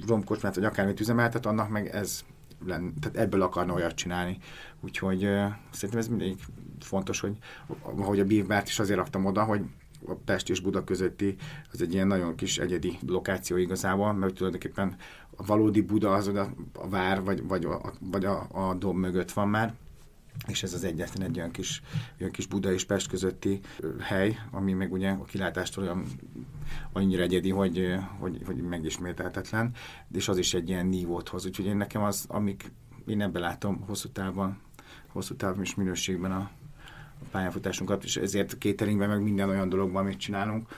romkocsmát, 0.07 0.55
vagy 0.55 0.65
akármit 0.65 0.99
üzemeltet, 0.99 1.45
annak 1.45 1.69
meg 1.69 1.87
ez 1.87 2.23
lenn, 2.65 2.89
tehát 2.99 3.17
ebből 3.17 3.41
akarna 3.41 3.73
olyat 3.73 3.95
csinálni. 3.95 4.37
Úgyhogy 4.79 5.19
szerintem 5.69 5.99
ez 5.99 6.07
mindig 6.07 6.37
fontos, 6.79 7.19
hogy 7.19 7.37
ahogy 7.79 8.19
a 8.19 8.25
Beef 8.25 8.67
is 8.67 8.79
azért 8.79 8.99
raktam 8.99 9.25
oda, 9.25 9.43
hogy 9.43 9.61
a 10.05 10.13
Pest 10.13 10.49
és 10.49 10.59
Buda 10.59 10.83
közötti, 10.83 11.35
az 11.71 11.81
egy 11.81 11.93
ilyen 11.93 12.07
nagyon 12.07 12.35
kis 12.35 12.57
egyedi 12.57 12.97
lokáció 13.07 13.57
igazából, 13.57 14.13
mert 14.13 14.33
tulajdonképpen 14.33 14.95
a 15.35 15.45
valódi 15.45 15.81
Buda 15.81 16.13
az 16.13 16.27
a, 16.27 16.53
vár, 16.89 17.23
vagy, 17.23 17.47
vagy, 17.47 17.65
a, 17.65 17.93
vagy 17.99 18.25
a, 18.25 18.47
a 18.51 18.73
domb 18.73 18.99
mögött 18.99 19.31
van 19.31 19.49
már, 19.49 19.73
és 20.47 20.63
ez 20.63 20.73
az 20.73 20.83
egyetlen 20.83 21.27
egy 21.27 21.37
olyan 21.37 21.51
kis, 21.51 21.81
olyan 22.19 22.31
kis 22.31 22.45
Buda 22.45 22.71
és 22.71 22.85
Pest 22.85 23.07
közötti 23.07 23.59
hely, 23.99 24.37
ami 24.51 24.73
meg 24.73 24.91
ugye 24.91 25.09
a 25.09 25.23
kilátástól 25.23 25.83
olyan 25.83 26.05
annyira 26.91 27.21
egyedi, 27.21 27.49
hogy, 27.49 27.95
hogy, 28.19 28.41
hogy 28.45 28.55
megismételhetetlen, 28.55 29.71
és 30.11 30.27
az 30.27 30.37
is 30.37 30.53
egy 30.53 30.69
ilyen 30.69 30.85
nívót 30.85 31.29
hoz. 31.29 31.45
Úgyhogy 31.45 31.65
én 31.65 31.77
nekem 31.77 32.03
az, 32.03 32.25
amik 32.27 32.71
én 33.05 33.21
ebben 33.21 33.41
látom 33.41 33.81
hosszú 33.87 34.09
távon, 34.09 34.57
hosszú 35.07 35.35
távon 35.35 35.61
és 35.61 35.75
minőségben 35.75 36.31
a 36.31 36.49
pályafutásunkat, 37.31 38.03
és 38.03 38.17
ezért 38.17 38.55
cateringben, 38.59 39.09
meg 39.09 39.21
minden 39.21 39.49
olyan 39.49 39.69
dologban, 39.69 40.03
amit 40.03 40.17
csinálunk, 40.17 40.69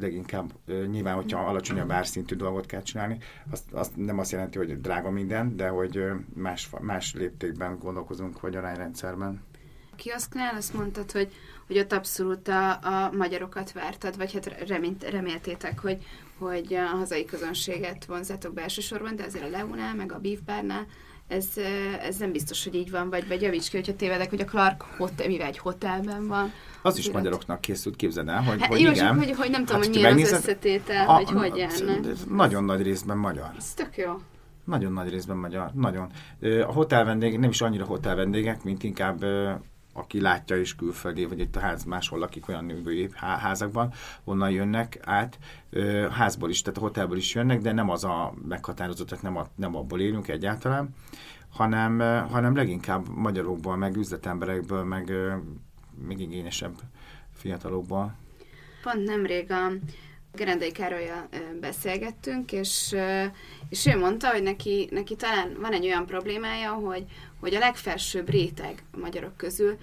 leginkább 0.00 0.52
nyilván, 0.90 1.14
hogyha 1.14 1.46
alacsonyabb 1.46 1.90
árszintű 1.90 2.34
dolgot 2.34 2.66
kell 2.66 2.82
csinálni, 2.82 3.18
azt, 3.50 3.72
azt 3.72 3.96
nem 3.96 4.18
azt 4.18 4.30
jelenti, 4.30 4.58
hogy 4.58 4.80
drága 4.80 5.10
minden, 5.10 5.56
de 5.56 5.68
hogy 5.68 6.04
más, 6.34 6.70
más 6.80 7.14
léptékben 7.14 7.78
gondolkozunk, 7.78 8.40
vagy 8.40 8.56
arányrendszerben. 8.56 9.42
Kioszknál 9.96 10.54
azt 10.54 10.74
mondtad, 10.74 11.12
hogy, 11.12 11.32
hogy 11.66 11.78
ott 11.78 11.92
abszolút 11.92 12.48
a, 12.48 12.70
a 12.70 13.10
magyarokat 13.12 13.72
vártad, 13.72 14.16
vagy 14.16 14.32
hát 14.32 14.68
remélt, 14.68 15.10
reméltétek, 15.10 15.78
hogy, 15.78 16.06
hogy 16.38 16.74
a 16.74 16.86
hazai 16.86 17.24
közönséget 17.24 18.04
vonzátok 18.04 18.54
be 18.54 18.62
elsősorban, 18.62 19.16
de 19.16 19.24
azért 19.24 19.44
a 19.44 19.48
Leónál, 19.48 19.94
meg 19.94 20.12
a 20.12 20.18
Beef 20.18 20.38
Barnál 20.40 20.86
ez, 21.28 21.46
ez 22.00 22.16
nem 22.16 22.32
biztos, 22.32 22.64
hogy 22.64 22.74
így 22.74 22.90
van, 22.90 23.10
vagy, 23.10 23.28
vagy 23.28 23.42
javíts 23.42 23.68
ki, 23.70 23.76
hogyha 23.76 23.96
tévedek, 23.96 24.30
hogy 24.30 24.40
a 24.40 24.44
Clark 24.44 24.82
hotel, 24.98 25.26
mivel 25.26 25.46
egy 25.46 25.58
hotelben 25.58 26.26
van. 26.26 26.52
Az 26.82 26.98
is 26.98 27.10
magyaroknak 27.10 27.60
készült, 27.60 27.96
képzeld 27.96 28.28
el, 28.28 28.42
hogy, 28.42 28.60
hát, 28.60 28.68
hogy 28.68 28.80
jó, 28.80 28.90
igen. 28.90 29.16
Hogy, 29.16 29.30
hogy 29.30 29.50
nem 29.50 29.64
tudom, 29.64 29.80
hát, 29.80 29.86
hogy 29.86 29.94
milyen 29.94 30.20
az 30.20 30.32
összetétel, 30.32 31.08
a, 31.08 31.12
hogy 31.12 31.30
hogy. 31.30 31.66
Nagyon 32.28 32.64
nagy 32.64 32.82
részben 32.82 33.18
magyar. 33.18 33.50
Ez 33.56 33.74
tök 33.74 33.96
jó. 33.96 34.12
Nagyon 34.64 34.92
nagy 34.92 35.10
részben 35.10 35.36
magyar, 35.36 35.70
nagyon. 35.74 36.10
A 36.40 36.72
hotel 36.72 37.04
vendégek, 37.04 37.40
nem 37.40 37.50
is 37.50 37.60
annyira 37.60 37.84
hotel 37.84 38.14
vendégek, 38.14 38.64
mint 38.64 38.82
inkább 38.82 39.24
aki 39.96 40.20
látja 40.20 40.56
is 40.56 40.74
külföldi, 40.74 41.24
vagy 41.24 41.40
itt 41.40 41.56
a 41.56 41.60
ház 41.60 41.84
máshol 41.84 42.18
lakik 42.18 42.48
olyan 42.48 42.64
női 42.64 43.10
házakban, 43.14 43.92
onnan 44.24 44.50
jönnek 44.50 44.98
át, 45.04 45.38
házból 46.10 46.50
is, 46.50 46.62
tehát 46.62 46.78
a 46.78 46.82
hotelből 46.82 47.16
is 47.16 47.34
jönnek, 47.34 47.60
de 47.60 47.72
nem 47.72 47.90
az 47.90 48.04
a 48.04 48.34
meghatározott, 48.48 49.08
tehát 49.08 49.24
nem, 49.24 49.36
a, 49.36 49.46
nem 49.54 49.76
abból 49.76 50.00
élünk 50.00 50.28
egyáltalán, 50.28 50.94
hanem, 51.50 51.98
hanem 52.30 52.56
leginkább 52.56 53.08
magyarokból, 53.08 53.76
meg 53.76 53.96
üzletemberekből, 53.96 54.84
meg 54.84 55.12
még 56.06 56.20
igényesebb 56.20 56.74
fiatalokból. 57.32 58.14
Pont 58.82 59.04
nemrég 59.04 59.50
a 59.50 59.72
Gerendai 60.36 60.72
Károlyjal 60.72 61.28
beszélgettünk, 61.60 62.52
és, 62.52 62.96
és 63.68 63.86
ő 63.86 63.98
mondta, 63.98 64.30
hogy 64.30 64.42
neki, 64.42 64.88
neki 64.90 65.16
talán 65.16 65.56
van 65.60 65.72
egy 65.72 65.84
olyan 65.84 66.06
problémája, 66.06 66.72
hogy, 66.72 67.04
hogy 67.40 67.54
a 67.54 67.58
legfelsőbb 67.58 68.28
réteg 68.30 68.82
a 68.92 68.98
magyarok 68.98 69.36
közül 69.36 69.78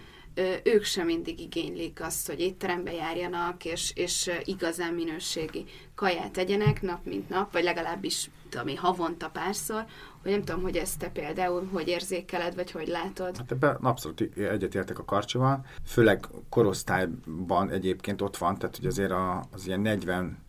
ők 0.63 0.83
sem 0.83 1.05
mindig 1.05 1.39
igénylik 1.39 2.01
azt, 2.01 2.27
hogy 2.27 2.39
étterembe 2.39 2.93
járjanak, 2.93 3.65
és, 3.65 3.91
és 3.95 4.31
igazán 4.43 4.93
minőségi 4.93 5.65
kaját 5.95 6.31
tegyenek 6.31 6.81
nap 6.81 7.05
mint 7.05 7.29
nap, 7.29 7.51
vagy 7.51 7.63
legalábbis 7.63 8.29
tudom 8.49 8.75
havonta 8.75 9.29
párszor, 9.29 9.85
hogy 10.21 10.31
nem 10.31 10.43
tudom, 10.43 10.61
hogy 10.61 10.75
ezt 10.75 10.99
te 10.99 11.09
például 11.09 11.69
hogy 11.71 11.87
érzékeled, 11.87 12.55
vagy 12.55 12.71
hogy 12.71 12.87
látod. 12.87 13.37
Hát 13.37 13.51
ebben 13.51 13.75
abszolút 13.75 14.21
egyetértek 14.37 14.99
a 14.99 15.05
karcsival, 15.05 15.65
főleg 15.85 16.27
korosztályban 16.49 17.69
egyébként 17.69 18.21
ott 18.21 18.37
van, 18.37 18.57
tehát 18.57 18.75
hogy 18.75 18.85
azért 18.85 19.13
az 19.51 19.67
ilyen 19.67 19.79
40 19.79 20.42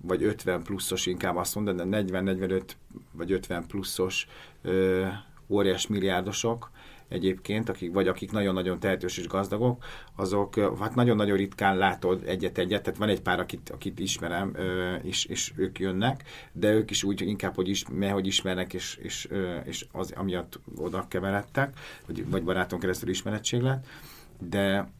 vagy 0.00 0.22
50 0.22 0.62
pluszos 0.62 1.06
inkább 1.06 1.36
azt 1.36 1.54
mondod, 1.54 1.76
de 1.76 2.02
40-45 2.02 2.62
vagy 3.12 3.32
50 3.32 3.66
pluszos 3.66 4.26
ö, 4.62 5.06
óriás 5.48 5.86
milliárdosok, 5.86 6.70
egyébként, 7.08 7.68
akik, 7.68 7.92
vagy 7.92 8.08
akik 8.08 8.32
nagyon-nagyon 8.32 8.80
tehetős 8.80 9.18
és 9.18 9.26
gazdagok, 9.26 9.84
azok 10.16 10.58
hát 10.80 10.94
nagyon-nagyon 10.94 11.36
ritkán 11.36 11.76
látod 11.76 12.22
egyet-egyet, 12.26 12.82
tehát 12.82 12.98
van 12.98 13.08
egy 13.08 13.20
pár, 13.20 13.40
akit, 13.40 13.70
akit 13.70 13.98
ismerem, 13.98 14.56
és, 15.02 15.24
és 15.24 15.52
ők 15.56 15.78
jönnek, 15.78 16.24
de 16.52 16.72
ők 16.72 16.90
is 16.90 17.04
úgy 17.04 17.20
inkább, 17.20 17.54
hogy, 17.54 17.68
is, 17.68 17.84
hogy 18.10 18.26
ismernek, 18.26 18.74
és, 18.74 18.98
és, 19.02 19.28
és 19.64 19.86
az 19.92 20.12
amiatt 20.16 20.60
oda 20.76 21.06
keveredtek, 21.08 21.78
vagy, 22.06 22.30
vagy 22.30 22.44
baráton 22.44 22.78
keresztül 22.78 23.08
ismerettség 23.08 23.60
lett, 23.60 23.86
de 24.38 24.90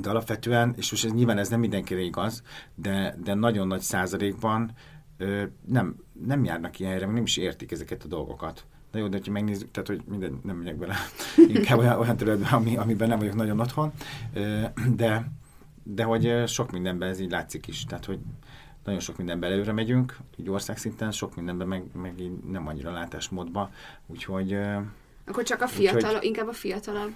de 0.00 0.10
alapvetően, 0.10 0.74
és 0.76 0.90
most 0.90 1.04
ez, 1.04 1.12
nyilván 1.12 1.38
ez 1.38 1.48
nem 1.48 1.60
mindenkire 1.60 2.00
igaz, 2.00 2.42
de, 2.74 3.16
de 3.22 3.34
nagyon 3.34 3.66
nagy 3.66 3.80
százalékban 3.80 4.70
ö, 5.16 5.42
nem, 5.66 5.96
nem 6.26 6.44
járnak 6.44 6.78
ilyen 6.78 6.90
helyre, 6.90 7.06
nem 7.06 7.22
is 7.22 7.36
értik 7.36 7.72
ezeket 7.72 8.04
a 8.04 8.08
dolgokat. 8.08 8.64
Na 8.92 8.98
jó, 8.98 9.08
de 9.08 9.20
ha 9.24 9.30
megnézzük, 9.30 9.70
tehát 9.70 9.88
hogy 9.88 10.02
minden, 10.08 10.40
nem 10.44 10.56
megyek 10.56 10.76
bele, 10.76 10.94
inkább 11.56 11.78
olyan, 11.78 11.98
olyan 11.98 12.16
területben, 12.16 12.52
ami, 12.52 12.76
amiben 12.76 13.08
nem 13.08 13.18
vagyok 13.18 13.34
nagyon 13.34 13.60
otthon, 13.60 13.92
de, 14.96 15.30
de 15.82 16.04
hogy 16.04 16.42
sok 16.46 16.70
mindenben 16.70 17.08
ez 17.08 17.20
így 17.20 17.30
látszik 17.30 17.66
is, 17.66 17.84
tehát 17.84 18.04
hogy 18.04 18.18
nagyon 18.84 19.00
sok 19.00 19.16
mindenben 19.16 19.52
előre 19.52 19.72
megyünk, 19.72 20.16
így 20.36 20.50
országszinten, 20.50 21.10
sok 21.10 21.36
mindenben 21.36 21.68
meg, 21.68 21.82
meg 21.92 22.20
így 22.20 22.32
nem 22.50 22.66
annyira 22.66 22.92
látásmódban, 22.92 23.70
úgyhogy 24.06 24.58
akkor 25.30 25.42
csak 25.42 25.62
a 25.62 25.66
fiatal, 25.66 26.10
úgyhogy... 26.10 26.24
inkább 26.24 26.48
a 26.48 26.52
fiatalabb 26.52 27.14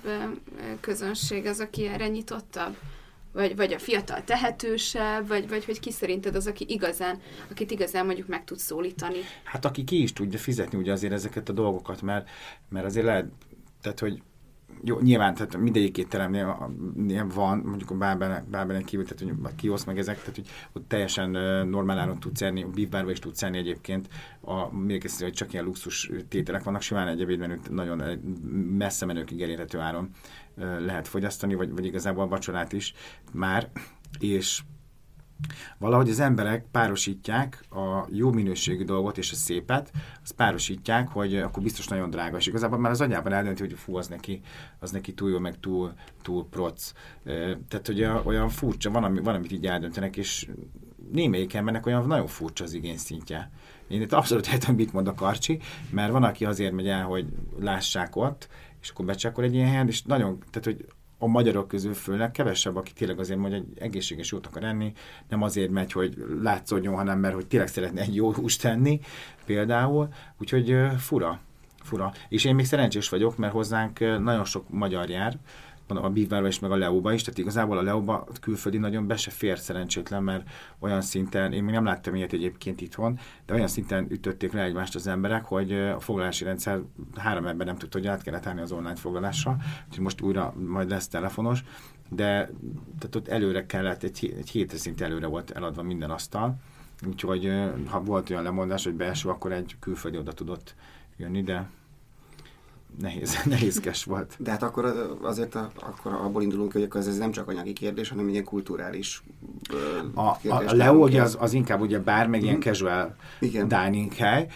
közönség 0.80 1.46
az, 1.46 1.60
aki 1.60 1.86
erre 1.86 2.08
nyitottabb? 2.08 2.76
Vagy, 3.32 3.56
vagy 3.56 3.72
a 3.72 3.78
fiatal 3.78 4.24
tehetősebb, 4.24 5.28
vagy, 5.28 5.48
vagy 5.48 5.64
hogy 5.64 5.80
ki 5.80 5.90
szerinted 5.90 6.34
az, 6.34 6.46
aki 6.46 6.64
igazán, 6.68 7.20
akit 7.50 7.70
igazán 7.70 8.06
mondjuk 8.06 8.28
meg 8.28 8.44
tud 8.44 8.58
szólítani? 8.58 9.18
Hát 9.44 9.64
aki 9.64 9.84
ki 9.84 10.02
is 10.02 10.12
tudja 10.12 10.38
fizetni 10.38 10.78
ugye 10.78 10.92
azért 10.92 11.12
ezeket 11.12 11.48
a 11.48 11.52
dolgokat, 11.52 12.02
mert, 12.02 12.28
mert 12.68 12.86
azért 12.86 13.06
lehet, 13.06 13.26
tehát 13.80 14.00
hogy 14.00 14.22
jó, 14.84 15.00
nyilván, 15.00 15.34
tehát 15.34 15.56
mindegyik 15.56 15.98
étteremnél 15.98 16.56
van, 17.34 17.58
mondjuk 17.58 17.90
a 17.90 17.94
bárbelen, 17.94 18.44
bárbelen 18.50 18.84
kívül, 18.84 19.06
tehát 19.06 19.36
hogy 19.36 19.52
a 19.52 19.54
kiosz 19.56 19.84
meg 19.84 19.98
ezek, 19.98 20.18
tehát 20.18 20.34
hogy 20.34 20.48
ott 20.72 20.88
teljesen 20.88 21.30
normál 21.68 21.98
áron 21.98 22.20
tudsz 22.20 22.42
enni, 22.42 22.62
a 22.62 22.68
beef 22.68 23.10
is 23.10 23.18
tudsz 23.18 23.42
enni 23.42 23.58
egyébként, 23.58 24.08
a, 24.40 24.76
még 24.76 25.10
hogy 25.18 25.32
csak 25.32 25.52
ilyen 25.52 25.64
luxus 25.64 26.10
tételek 26.28 26.62
vannak, 26.62 26.82
simán 26.82 27.08
egy 27.08 27.20
ebédmenüt 27.20 27.70
nagyon 27.70 28.02
messze 28.76 29.06
menőkig 29.06 29.42
elérhető 29.42 29.78
áron 29.78 30.10
lehet 30.78 31.08
fogyasztani, 31.08 31.54
vagy, 31.54 31.70
vagy 31.70 31.84
igazából 31.84 32.24
a 32.24 32.28
vacsorát 32.28 32.72
is 32.72 32.94
már, 33.32 33.70
és 34.18 34.62
Valahogy 35.78 36.10
az 36.10 36.20
emberek 36.20 36.64
párosítják 36.70 37.64
a 37.70 38.06
jó 38.10 38.32
minőségű 38.32 38.84
dolgot 38.84 39.18
és 39.18 39.32
a 39.32 39.34
szépet, 39.34 39.92
az 40.22 40.30
párosítják, 40.30 41.08
hogy 41.08 41.36
akkor 41.36 41.62
biztos 41.62 41.86
nagyon 41.86 42.10
drága, 42.10 42.36
és 42.36 42.46
igazából 42.46 42.78
már 42.78 42.90
az 42.90 43.00
agyában 43.00 43.32
eldönti, 43.32 43.62
hogy 43.62 43.72
fú, 43.72 43.96
az 43.96 44.08
neki, 44.08 44.40
az 44.78 44.90
neki 44.90 45.14
túl 45.14 45.30
jó, 45.30 45.38
meg 45.38 45.60
túl, 45.60 45.92
túl 46.22 46.48
proc. 46.48 46.92
Tehát, 47.68 47.86
hogy 47.86 48.04
olyan 48.24 48.48
furcsa, 48.48 48.90
van, 48.90 49.04
ami, 49.04 49.20
van, 49.20 49.34
amit 49.34 49.52
így 49.52 49.66
eldöntenek, 49.66 50.16
és 50.16 50.48
némelyik 51.12 51.54
embernek 51.54 51.86
olyan 51.86 52.06
nagyon 52.06 52.26
furcsa 52.26 52.64
az 52.64 52.72
igényszintje. 52.72 53.50
Én 53.88 54.00
itt 54.00 54.12
abszolút 54.12 54.46
értem, 54.46 54.74
mit 54.74 54.92
mond 54.92 55.08
a 55.08 55.14
Karcsi, 55.14 55.60
mert 55.90 56.12
van, 56.12 56.22
aki 56.22 56.44
azért 56.44 56.72
megy 56.72 56.88
el, 56.88 57.04
hogy 57.04 57.26
lássák 57.60 58.16
ott, 58.16 58.48
és 58.80 58.90
akkor 58.90 59.04
becsákol 59.04 59.44
egy 59.44 59.54
ilyen 59.54 59.68
helyen, 59.68 59.88
és 59.88 60.02
nagyon, 60.02 60.38
tehát, 60.50 60.64
hogy 60.64 60.86
a 61.24 61.26
magyarok 61.26 61.68
közül 61.68 61.94
főleg 61.94 62.30
kevesebb, 62.30 62.76
aki 62.76 62.92
tényleg 62.92 63.18
azért 63.18 63.40
hogy 63.40 63.52
egy 63.52 63.66
egészséges 63.78 64.32
jót 64.32 64.46
akar 64.46 64.64
enni, 64.64 64.92
nem 65.28 65.42
azért 65.42 65.70
megy, 65.70 65.92
hogy 65.92 66.14
látszódjon, 66.42 66.94
hanem 66.94 67.18
mert 67.18 67.34
hogy 67.34 67.46
tényleg 67.46 67.68
szeretne 67.68 68.00
egy 68.00 68.14
jó 68.14 68.32
húst 68.32 68.60
tenni, 68.60 69.00
például. 69.44 70.08
Úgyhogy 70.38 70.76
fura, 70.98 71.40
fura. 71.82 72.12
És 72.28 72.44
én 72.44 72.54
még 72.54 72.64
szerencsés 72.64 73.08
vagyok, 73.08 73.36
mert 73.36 73.52
hozzánk 73.52 73.98
nagyon 73.98 74.44
sok 74.44 74.68
magyar 74.68 75.08
jár, 75.08 75.38
a 75.86 76.10
Bívárba 76.10 76.48
is, 76.48 76.58
meg 76.58 76.70
a 76.70 76.76
Leóba 76.76 77.12
is, 77.12 77.22
tehát 77.22 77.38
igazából 77.38 77.78
a 77.78 77.82
Leóba 77.82 78.26
külföldi 78.40 78.78
nagyon 78.78 79.06
be 79.06 79.16
se 79.16 79.30
fér 79.30 79.58
szerencsétlen, 79.58 80.22
mert 80.22 80.48
olyan 80.78 81.00
szinten, 81.00 81.52
én 81.52 81.64
még 81.64 81.74
nem 81.74 81.84
láttam 81.84 82.14
ilyet 82.14 82.32
egyébként 82.32 82.80
itthon, 82.80 83.18
de 83.46 83.54
olyan 83.54 83.68
szinten 83.68 84.06
ütötték 84.10 84.52
le 84.52 84.62
egymást 84.62 84.94
az 84.94 85.06
emberek, 85.06 85.44
hogy 85.44 85.72
a 85.72 86.00
foglalási 86.00 86.44
rendszer 86.44 86.80
három 87.16 87.46
ember 87.46 87.66
nem 87.66 87.76
tudta, 87.76 87.98
hogy 87.98 88.06
át 88.06 88.22
kellett 88.22 88.46
állni 88.46 88.60
az 88.60 88.72
online 88.72 88.96
foglalásra, 88.96 89.56
úgyhogy 89.86 90.04
most 90.04 90.20
újra 90.20 90.54
majd 90.68 90.88
lesz 90.90 91.08
telefonos, 91.08 91.64
de 92.10 92.50
tehát 92.98 93.14
ott 93.14 93.28
előre 93.28 93.66
kellett, 93.66 94.02
egy, 94.02 94.34
egy 94.38 94.50
hétre 94.50 94.76
szinte 94.76 95.04
előre 95.04 95.26
volt 95.26 95.50
eladva 95.50 95.82
minden 95.82 96.10
asztal, 96.10 96.56
úgyhogy 97.06 97.52
ha 97.86 98.02
volt 98.02 98.30
olyan 98.30 98.42
lemondás, 98.42 98.84
hogy 98.84 98.94
belső, 98.94 99.28
akkor 99.28 99.52
egy 99.52 99.76
külföldi 99.80 100.18
oda 100.18 100.32
tudott 100.32 100.74
jönni, 101.16 101.42
de 101.42 101.68
nehéz, 103.00 103.42
nehézkes 103.44 104.04
volt. 104.04 104.36
De 104.38 104.50
hát 104.50 104.62
akkor 104.62 105.18
azért 105.22 105.54
a, 105.54 105.70
akkor 105.74 106.12
abból 106.12 106.42
indulunk, 106.42 106.72
hogy 106.72 106.82
akkor 106.82 107.00
ez, 107.00 107.18
nem 107.18 107.30
csak 107.30 107.48
anyagi 107.48 107.72
kérdés, 107.72 108.08
hanem 108.08 108.28
ilyen 108.28 108.44
kulturális 108.44 109.22
a, 110.14 110.20
a, 110.20 110.38
a 110.48 110.72
Leo 110.74 111.20
az, 111.20 111.36
az 111.40 111.52
inkább 111.52 111.80
ugye 111.80 111.98
bár, 111.98 112.26
meg 112.26 112.40
mm. 112.40 112.42
ilyen 112.42 112.56
mhm. 112.56 112.64
casual 112.64 113.16
Igen. 113.40 113.68
dining 113.68 114.12
hely, 114.12 114.46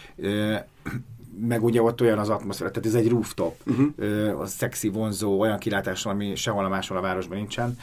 meg 1.41 1.65
ugye 1.65 1.83
ott 1.83 2.01
olyan 2.01 2.19
az 2.19 2.29
atmoszféra, 2.29 2.71
tehát 2.71 2.89
ez 2.89 2.95
egy 2.95 3.09
rooftop, 3.09 3.57
uh-huh. 3.67 4.41
a 4.41 4.47
szexi, 4.47 4.89
vonzó, 4.89 5.41
olyan 5.41 5.59
kilátással, 5.59 6.13
ami 6.13 6.35
sehol 6.35 6.65
a 6.65 6.69
máshol 6.69 6.97
a 6.97 7.01
városban 7.01 7.37
nincsen. 7.37 7.79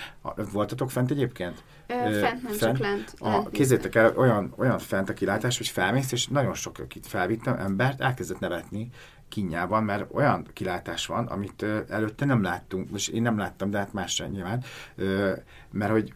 Voltatok 0.52 0.92
fent 0.92 1.12
egyébként? 1.12 1.64
Ö, 1.88 1.94
fent, 1.94 2.22
nem 2.22 2.52
fent. 2.52 2.60
csak 2.60 2.78
lent. 2.78 3.14
A, 3.20 3.50
kézzétek 3.50 3.96
el, 3.96 4.14
olyan, 4.16 4.54
olyan 4.58 4.80
fent 4.80 5.10
a 5.10 5.14
kilátás, 5.14 5.58
hogy 5.58 5.68
felmész, 5.68 6.12
és 6.12 6.28
nagyon 6.28 6.54
sok, 6.54 6.80
akit 6.80 7.08
felvittem, 7.08 7.58
embert 7.58 8.02
elkezdett 8.02 8.40
nevetni, 8.40 8.90
kínjában, 9.30 9.84
mert 9.84 10.06
olyan 10.14 10.46
kilátás 10.54 11.06
van, 11.06 11.26
amit 11.26 11.62
ö, 11.62 11.80
előtte 11.90 12.26
nem 12.26 12.42
láttunk, 12.42 12.92
most 12.92 13.10
én 13.10 13.22
nem 13.22 13.38
láttam, 13.38 13.70
de 13.70 13.78
hát 13.78 13.94
más 13.94 14.14
sem 14.14 14.32
nyilván, 14.32 14.64
ö, 14.96 15.32
mert 15.72 15.92
hogy 15.92 16.14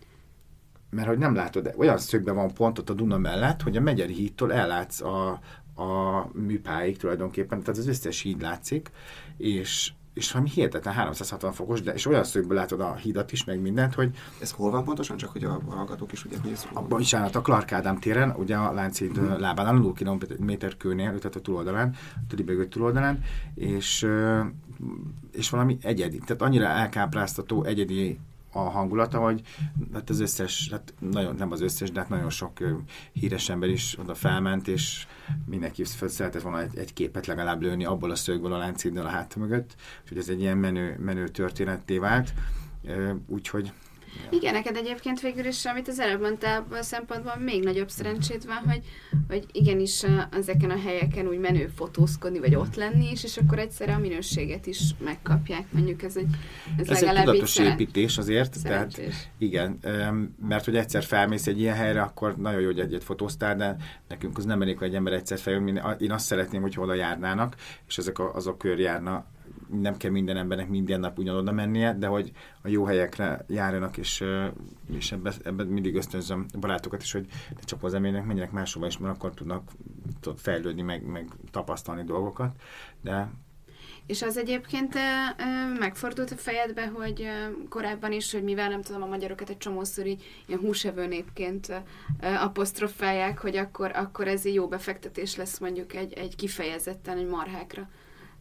mert 0.89 1.07
hogy 1.07 1.17
nem 1.17 1.35
látod, 1.35 1.63
de 1.63 1.73
olyan 1.77 1.97
szögben 1.97 2.35
van 2.35 2.53
pont 2.53 2.79
ott 2.79 2.89
a 2.89 2.93
Duna 2.93 3.17
mellett, 3.17 3.61
hogy 3.61 3.77
a 3.77 3.81
Megyeri 3.81 4.13
hídtól 4.13 4.53
ellátsz 4.53 5.01
a, 5.01 5.39
a 5.79 6.29
műpáig 6.33 6.97
tulajdonképpen, 6.97 7.59
tehát 7.59 7.79
az 7.79 7.87
összes 7.87 8.21
híd 8.21 8.41
látszik, 8.41 8.91
és, 9.37 9.91
és 10.13 10.31
valami 10.31 10.49
hihetetlen 10.49 10.93
360 10.93 11.51
fokos, 11.51 11.81
de 11.81 11.93
és 11.93 12.05
olyan 12.05 12.23
szögből 12.23 12.57
látod 12.57 12.81
a 12.81 12.95
hídat 12.95 13.31
is, 13.31 13.43
meg 13.43 13.61
mindent, 13.61 13.93
hogy... 13.93 14.15
Ez 14.41 14.51
hol 14.51 14.71
van 14.71 14.83
pontosan, 14.83 15.17
csak 15.17 15.31
hogy 15.31 15.43
a 15.43 15.61
hallgatók 15.69 16.11
is 16.11 16.25
ugye, 16.25 16.37
ez 16.51 16.67
a, 16.73 16.81
bocsánat, 16.81 17.35
a 17.35 17.41
Clark 17.41 17.71
Ádám 17.71 17.99
téren, 17.99 18.35
ugye 18.37 18.55
a 18.55 18.73
Lánchíd 18.73 19.09
uh-huh. 19.09 19.29
Mhm. 19.29 19.41
lábánál, 19.41 19.75
a 19.75 19.77
0 19.77 19.93
km 19.93 20.51
kőnél, 20.77 21.17
tehát 21.19 21.35
a 21.35 21.41
túloldalán, 21.41 21.95
a 22.15 22.33
libegő 22.35 22.67
túloldalán, 22.67 23.23
és, 23.55 24.07
és 25.31 25.49
valami 25.49 25.77
egyedi, 25.81 26.17
tehát 26.17 26.41
annyira 26.41 26.65
elkápráztató, 26.65 27.63
egyedi 27.63 28.19
a 28.65 28.69
hangulata, 28.69 29.19
hogy 29.19 29.41
hát 29.93 30.09
az 30.09 30.19
összes, 30.19 30.67
hát 30.71 30.93
nagyon, 30.99 31.35
nem 31.35 31.51
az 31.51 31.61
összes, 31.61 31.91
de 31.91 31.99
hát 31.99 32.09
nagyon 32.09 32.29
sok 32.29 32.57
híres 33.13 33.49
ember 33.49 33.69
is 33.69 33.97
oda 33.99 34.15
felment, 34.15 34.67
és 34.67 35.07
mindenki 35.45 35.83
szeretett 35.85 36.41
volna 36.41 36.61
egy, 36.61 36.77
egy 36.77 36.93
képet 36.93 37.25
legalább 37.25 37.61
lőni 37.61 37.85
abból 37.85 38.11
a 38.11 38.15
szögből 38.15 38.53
a 38.53 38.57
láncíddal 38.57 39.05
a 39.05 39.09
háta 39.09 39.39
mögött, 39.39 39.75
úgyhogy 40.01 40.17
ez 40.17 40.29
egy 40.29 40.39
ilyen 40.39 40.57
menő, 40.57 40.97
menő 40.99 41.27
történetté 41.27 41.97
vált, 41.97 42.33
úgyhogy 43.27 43.71
igen, 44.29 44.53
neked 44.53 44.75
egyébként 44.75 45.21
végül 45.21 45.45
is, 45.45 45.65
amit 45.65 45.87
az 45.87 45.99
előbb 45.99 46.21
mondtál, 46.21 46.65
a 46.69 46.81
szempontból 46.81 47.35
még 47.37 47.63
nagyobb 47.63 47.89
szerencsét 47.89 48.45
van, 48.45 48.57
hogy, 48.57 48.81
hogy 49.27 49.45
igenis 49.51 50.05
ezeken 50.31 50.69
a 50.69 50.79
helyeken 50.79 51.27
úgy 51.27 51.39
menő 51.39 51.71
fotózkodni, 51.75 52.39
vagy 52.39 52.55
ott 52.55 52.75
lenni 52.75 53.11
is, 53.11 53.23
és 53.23 53.37
akkor 53.37 53.59
egyszerre 53.59 53.93
a 53.93 53.99
minőséget 53.99 54.65
is 54.65 54.79
megkapják. 55.03 55.65
Mondjuk 55.71 56.03
ez 56.03 56.17
egy 56.17 56.35
ez, 56.77 56.89
ez 56.89 57.03
egy 57.03 57.23
tudatos 57.23 57.57
építés 57.57 58.17
azért, 58.17 58.53
szerencsés. 58.53 59.05
tehát 59.05 59.29
igen, 59.37 59.79
mert 60.47 60.65
hogy 60.65 60.75
egyszer 60.75 61.03
felmész 61.03 61.47
egy 61.47 61.59
ilyen 61.59 61.75
helyre, 61.75 62.01
akkor 62.01 62.37
nagyon 62.37 62.59
jó, 62.59 62.65
hogy 62.65 62.79
egyet 62.79 63.03
fotóztál, 63.03 63.55
de 63.55 63.75
nekünk 64.07 64.37
az 64.37 64.45
nem 64.45 64.61
elég, 64.61 64.77
hogy 64.77 64.87
egy 64.87 64.95
ember 64.95 65.13
egyszer 65.13 65.39
feljön, 65.39 65.97
én 65.99 66.11
azt 66.11 66.25
szeretném, 66.25 66.61
hogy 66.61 66.73
hol 66.73 66.95
járnának, 66.95 67.55
és 67.87 67.97
ezek 67.97 68.19
a, 68.19 68.35
azok 68.35 68.57
körjárna 68.57 69.25
nem 69.71 69.97
kell 69.97 70.11
minden 70.11 70.37
embernek 70.37 70.69
minden 70.69 70.99
nap 70.99 71.17
ugyanoda 71.17 71.51
mennie, 71.51 71.93
de 71.93 72.07
hogy 72.07 72.31
a 72.61 72.67
jó 72.67 72.83
helyekre 72.83 73.45
járjanak, 73.47 73.97
és, 73.97 74.23
és 74.91 75.11
ebben 75.11 75.33
ebbe 75.43 75.63
mindig 75.63 75.95
ösztönzöm 75.95 76.45
barátokat 76.59 77.01
is, 77.01 77.11
hogy 77.11 77.25
ne 77.49 77.61
csak 77.61 77.83
az 77.83 77.93
emlének, 77.93 78.25
menjenek 78.25 78.51
máshova 78.51 78.85
is, 78.85 78.97
mert 78.97 79.15
akkor 79.15 79.33
tudnak 79.33 79.71
fejlődni, 80.35 80.81
meg, 80.81 81.05
meg 81.05 81.27
tapasztalni 81.51 82.03
dolgokat, 82.03 82.55
de 83.01 83.29
És 84.05 84.21
az 84.21 84.37
egyébként 84.37 84.95
megfordult 85.79 86.31
a 86.31 86.35
fejedbe, 86.35 86.87
hogy 86.87 87.27
korábban 87.69 88.11
is, 88.11 88.31
hogy 88.31 88.43
mivel 88.43 88.69
nem 88.69 88.81
tudom, 88.81 89.01
a 89.01 89.05
magyarokat 89.05 89.49
egy 89.49 89.57
csomószor 89.57 90.05
így 90.05 90.23
ilyen 90.45 90.59
húsevő 90.59 91.07
népként 91.07 91.83
apostrofálják, 92.21 93.39
hogy 93.39 93.57
akkor, 93.57 93.91
akkor 93.95 94.27
ez 94.27 94.45
egy 94.45 94.53
jó 94.53 94.67
befektetés 94.67 95.35
lesz 95.35 95.59
mondjuk 95.59 95.93
egy, 95.95 96.13
egy 96.13 96.35
kifejezetten 96.35 97.17
egy 97.17 97.27
marhákra, 97.27 97.89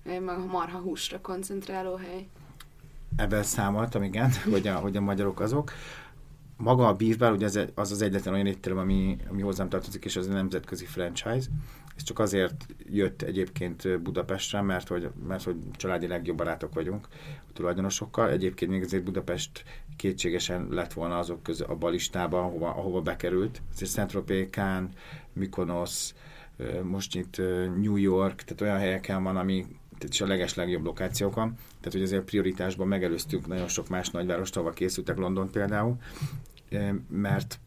ö, 0.09 0.27
a 0.27 0.47
marha 0.47 0.79
húsra 0.79 1.21
koncentráló 1.21 1.95
hely. 1.95 2.27
Ebben 3.17 3.43
számoltam, 3.43 4.03
igen, 4.03 4.31
hogy 4.53 4.67
a, 4.67 4.75
hogy 4.75 4.97
a 4.97 5.01
magyarok 5.01 5.41
azok. 5.41 5.73
Maga 6.57 6.87
a 6.87 6.95
Beef 6.95 7.33
ugye 7.33 7.47
az 7.47 7.57
az, 7.75 7.91
az 7.93 8.03
egyetlen 8.03 8.35
olyan 8.35 8.47
étterem, 8.47 8.79
ami, 8.79 9.17
ami 9.29 9.43
hozzám 9.43 9.69
tartozik, 9.69 10.05
és 10.05 10.17
az 10.17 10.27
a 10.27 10.33
nemzetközi 10.33 10.85
franchise. 10.85 11.49
Ez 11.97 12.03
csak 12.03 12.19
azért 12.19 12.67
jött 12.91 13.23
egyébként 13.23 14.01
Budapestre, 14.03 14.61
mert 14.61 14.89
hogy, 14.89 15.11
mert 15.27 15.43
hogy 15.43 15.57
családi 15.73 16.07
legjobb 16.07 16.37
barátok 16.37 16.75
vagyunk 16.75 17.09
a 17.49 17.53
tulajdonosokkal. 17.53 18.31
Egyébként 18.31 18.71
még 18.71 18.83
azért 18.83 19.05
Budapest 19.05 19.65
kétségesen 19.97 20.69
lett 20.71 20.93
volna 20.93 21.19
azok 21.19 21.43
közül 21.43 21.67
a 21.67 21.75
balistába, 21.75 22.41
ahova, 22.41 22.69
ahova 22.69 23.01
bekerült. 23.01 23.63
Ez 23.81 23.91
Saint-Tropez, 23.91 24.49
Cannes, 24.51 24.91
Mykonos, 25.33 26.13
most 26.83 27.17
itt 27.17 27.37
New 27.81 27.97
York, 27.97 28.43
tehát 28.43 28.61
olyan 28.61 28.79
helyeken 28.79 29.23
van, 29.23 29.37
ami 29.37 29.67
és 30.05 30.21
a 30.21 30.27
leges 30.27 30.55
legjobb 30.55 30.85
lokációkon. 30.85 31.49
Tehát, 31.55 31.93
hogy 31.93 32.03
azért 32.03 32.25
prioritásban 32.25 32.89
megelőztük 32.89 33.47
nagyon 33.47 33.69
sok 33.69 33.89
más 33.89 34.11
nagyvárost, 34.11 34.57
ahol 34.57 34.73
készültek 34.73 35.17
London 35.17 35.51
például, 35.51 35.97
mert 37.09 37.61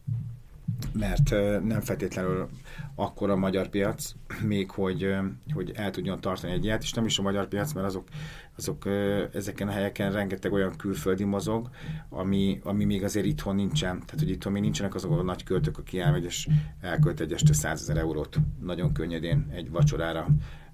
mert 0.92 1.30
nem 1.64 1.80
feltétlenül 1.80 2.48
akkor 2.94 3.30
a 3.30 3.36
magyar 3.36 3.68
piac, 3.68 4.14
még 4.42 4.70
hogy, 4.70 5.14
hogy 5.52 5.72
el 5.74 5.90
tudjon 5.90 6.20
tartani 6.20 6.52
egy 6.52 6.64
ilyet, 6.64 6.82
és 6.82 6.92
nem 6.92 7.04
is 7.04 7.18
a 7.18 7.22
magyar 7.22 7.48
piac, 7.48 7.72
mert 7.72 7.86
azok, 7.86 8.08
azok 8.56 8.86
ezeken 9.32 9.68
a 9.68 9.70
helyeken 9.70 10.12
rengeteg 10.12 10.52
olyan 10.52 10.76
külföldi 10.76 11.24
mozog, 11.24 11.70
ami, 12.08 12.60
ami 12.62 12.84
még 12.84 13.04
azért 13.04 13.26
itthon 13.26 13.54
nincsen. 13.54 13.98
Tehát, 13.98 14.18
hogy 14.18 14.30
itthon 14.30 14.52
még 14.52 14.62
nincsenek 14.62 14.94
azok 14.94 15.18
a 15.18 15.22
nagy 15.22 15.44
költők, 15.44 15.78
aki 15.78 16.00
elmegy 16.00 16.24
és 16.24 16.48
elkölt 16.80 17.20
egy 17.20 17.32
este 17.32 17.52
100 17.52 17.80
ezer 17.80 17.96
eurót 17.96 18.38
nagyon 18.60 18.92
könnyedén 18.92 19.50
egy 19.54 19.70
vacsorára. 19.70 20.28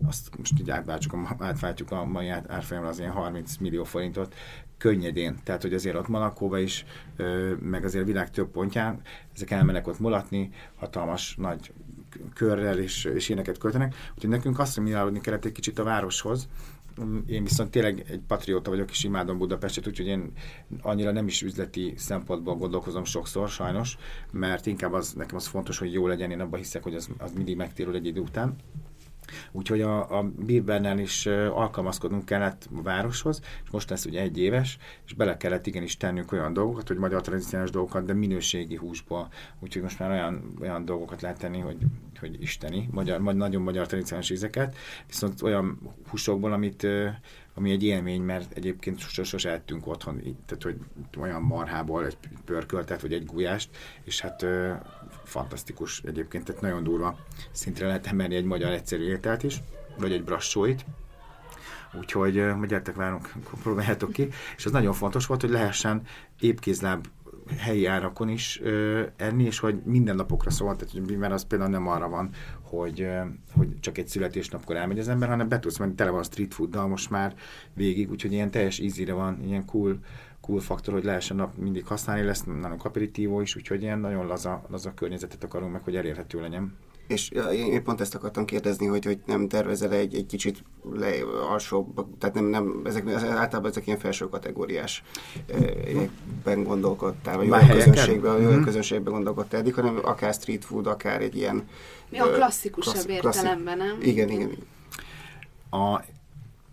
Azt 0.06 0.36
most 0.36 0.60
így 0.60 0.70
átváltjuk 0.70 1.12
a, 1.12 1.36
átváltjuk 1.38 1.90
a 1.90 2.04
mai 2.04 2.28
árfolyamra 2.28 2.88
az 2.88 2.98
ilyen 2.98 3.12
30 3.12 3.56
millió 3.56 3.84
forintot, 3.84 4.34
könnyedén. 4.78 5.36
Tehát, 5.44 5.62
hogy 5.62 5.74
azért 5.74 5.96
ott 5.96 6.08
Manakóba 6.08 6.58
is, 6.58 6.84
meg 7.60 7.84
azért 7.84 8.04
a 8.04 8.06
világ 8.06 8.30
több 8.30 8.48
pontján, 8.48 9.00
ezek 9.34 9.50
elmenek 9.50 9.86
ott 9.86 9.98
mulatni, 9.98 10.50
hatalmas 10.76 11.34
nagy 11.36 11.72
körrel 12.34 12.78
és, 12.78 13.04
és 13.04 13.28
éneket 13.28 13.58
költenek. 13.58 13.94
Úgyhogy 14.14 14.30
nekünk 14.30 14.58
azt 14.58 14.76
hogy 14.76 15.20
kellett 15.20 15.44
egy 15.44 15.52
kicsit 15.52 15.78
a 15.78 15.84
városhoz, 15.84 16.48
én 17.26 17.42
viszont 17.42 17.70
tényleg 17.70 18.04
egy 18.08 18.20
patrióta 18.26 18.70
vagyok, 18.70 18.90
és 18.90 19.04
imádom 19.04 19.38
Budapestet, 19.38 19.86
úgyhogy 19.86 20.06
én 20.06 20.32
annyira 20.80 21.10
nem 21.10 21.26
is 21.26 21.42
üzleti 21.42 21.94
szempontból 21.96 22.56
gondolkozom 22.56 23.04
sokszor, 23.04 23.48
sajnos, 23.48 23.98
mert 24.32 24.66
inkább 24.66 24.92
az, 24.92 25.12
nekem 25.12 25.36
az 25.36 25.46
fontos, 25.46 25.78
hogy 25.78 25.92
jó 25.92 26.06
legyen, 26.06 26.30
én 26.30 26.40
abban 26.40 26.58
hiszek, 26.58 26.82
hogy 26.82 26.94
az, 26.94 27.08
az 27.18 27.32
mindig 27.32 27.56
megtérül 27.56 27.94
egy 27.94 28.06
idő 28.06 28.20
után. 28.20 28.56
Úgyhogy 29.52 29.80
a, 29.80 30.18
a 30.18 30.22
Birbernel 30.22 30.98
is 30.98 31.26
alkalmazkodnunk 31.26 32.24
kellett 32.24 32.68
a 32.76 32.82
városhoz, 32.82 33.40
és 33.64 33.70
most 33.70 33.90
lesz 33.90 34.04
ugye 34.04 34.20
egy 34.20 34.38
éves, 34.38 34.78
és 35.06 35.12
bele 35.12 35.36
kellett 35.36 35.66
igenis 35.66 35.96
tennünk 35.96 36.32
olyan 36.32 36.52
dolgokat, 36.52 36.88
hogy 36.88 36.96
magyar 36.96 37.20
tradicionális 37.20 37.72
dolgokat, 37.72 38.04
de 38.04 38.12
minőségi 38.12 38.76
húsból. 38.76 39.28
Úgyhogy 39.60 39.82
most 39.82 39.98
már 39.98 40.10
olyan, 40.10 40.56
olyan 40.60 40.84
dolgokat 40.84 41.22
lehet 41.22 41.38
tenni, 41.38 41.58
hogy, 41.58 41.76
hogy 42.20 42.42
isteni, 42.42 42.88
magyar, 42.92 43.22
nagyon 43.22 43.62
magyar 43.62 43.86
tradicionális 43.86 44.30
ízeket, 44.30 44.76
viszont 45.06 45.42
olyan 45.42 45.78
húsokból, 46.08 46.52
amit 46.52 46.86
ami 47.58 47.70
egy 47.70 47.82
élmény, 47.82 48.22
mert 48.22 48.52
egyébként 48.52 48.98
sose, 48.98 49.24
sose 49.24 49.50
ettünk 49.50 49.86
otthon, 49.86 50.20
tehát 50.46 50.62
hogy 50.62 50.76
olyan 51.18 51.42
marhából 51.42 52.06
egy 52.06 52.16
pörköltet, 52.44 53.00
vagy 53.00 53.12
egy 53.12 53.24
gulyást, 53.24 53.76
és 54.04 54.20
hát 54.20 54.46
fantasztikus 55.28 56.02
egyébként, 56.06 56.44
tehát 56.44 56.60
nagyon 56.60 56.82
durva 56.82 57.18
szintre 57.50 57.86
lehet 57.86 58.06
emelni 58.06 58.34
egy 58.34 58.44
magyar 58.44 58.72
egyszerű 58.72 59.04
ételt 59.04 59.42
is, 59.42 59.62
vagy 59.98 60.12
egy 60.12 60.24
brassóit, 60.24 60.84
Úgyhogy 61.98 62.32
gyertek, 62.66 62.94
várunk, 62.94 63.32
próbáljátok 63.62 64.12
ki. 64.12 64.28
És 64.56 64.66
az 64.66 64.72
nagyon 64.72 64.92
fontos 64.92 65.26
volt, 65.26 65.40
hogy 65.40 65.50
lehessen 65.50 66.02
épkézláb 66.40 67.06
helyi 67.56 67.86
árakon 67.86 68.28
is 68.28 68.60
ö, 68.62 69.02
enni, 69.16 69.44
és 69.44 69.58
hogy 69.58 69.80
minden 69.84 70.16
napokra 70.16 70.50
szól, 70.50 70.76
tehát, 70.76 71.18
mert 71.18 71.32
az 71.32 71.44
például 71.44 71.70
nem 71.70 71.88
arra 71.88 72.08
van, 72.08 72.30
hogy, 72.62 73.00
ö, 73.00 73.20
hogy 73.56 73.80
csak 73.80 73.98
egy 73.98 74.08
születésnapkor 74.08 74.76
elmegy 74.76 74.98
az 74.98 75.08
ember, 75.08 75.28
hanem 75.28 75.48
be 75.48 75.58
tudsz 75.58 75.78
menni, 75.78 75.94
tele 75.94 76.10
van 76.10 76.22
street 76.22 76.54
fooddal 76.54 76.86
most 76.86 77.10
már 77.10 77.34
végig, 77.74 78.10
úgyhogy 78.10 78.32
ilyen 78.32 78.50
teljes 78.50 78.78
ízire 78.78 79.12
van, 79.12 79.42
ilyen 79.44 79.64
cool, 79.64 79.98
cool 80.48 80.60
faktor, 80.60 80.94
hogy 80.94 81.04
lehessen 81.04 81.36
nap 81.36 81.56
mindig 81.56 81.86
használni, 81.86 82.22
lesz 82.22 82.42
nagyon 82.44 82.78
aperitívó 82.82 83.40
is, 83.40 83.56
úgyhogy 83.56 83.82
ilyen 83.82 83.98
nagyon 83.98 84.26
laza, 84.26 84.62
laza 84.68 84.94
környezetet 84.94 85.44
akarunk 85.44 85.72
meg, 85.72 85.82
hogy 85.82 85.96
elérhető 85.96 86.40
legyen. 86.40 86.76
És 87.06 87.30
én 87.52 87.82
pont 87.82 88.00
ezt 88.00 88.14
akartam 88.14 88.44
kérdezni, 88.44 88.86
hogy, 88.86 89.04
hogy 89.04 89.18
nem 89.26 89.48
tervezel 89.48 89.92
egy, 89.92 90.14
egy 90.14 90.26
kicsit 90.26 90.62
le, 90.92 91.10
alsóbb, 91.50 92.18
tehát 92.18 92.34
nem, 92.34 92.44
nem 92.44 92.80
ezek, 92.84 93.08
általában 93.12 93.70
ezek 93.70 93.86
ilyen 93.86 93.98
felső 93.98 94.28
kategóriás 94.28 95.02
ben 96.44 96.62
gondolkodtál, 96.62 97.36
vagy 97.36 97.50
olyan 97.50 97.68
közönségben, 97.68 98.34
olyan 98.34 98.52
mm-hmm. 98.52 98.62
közönségben 98.62 99.12
gondolkodtál 99.12 99.60
eddig, 99.60 99.74
hanem 99.74 99.98
akár 100.02 100.34
street 100.34 100.64
food, 100.64 100.86
akár 100.86 101.22
egy 101.22 101.36
ilyen... 101.36 101.68
Mi 102.08 102.18
a 102.18 102.30
klasszikusabb 102.30 102.94
klassz, 102.94 103.36
értelemben, 103.36 103.78
nem? 103.78 103.98
Igen, 104.00 104.28
igen. 104.28 104.40
igen. 104.40 104.66
A, 105.70 106.04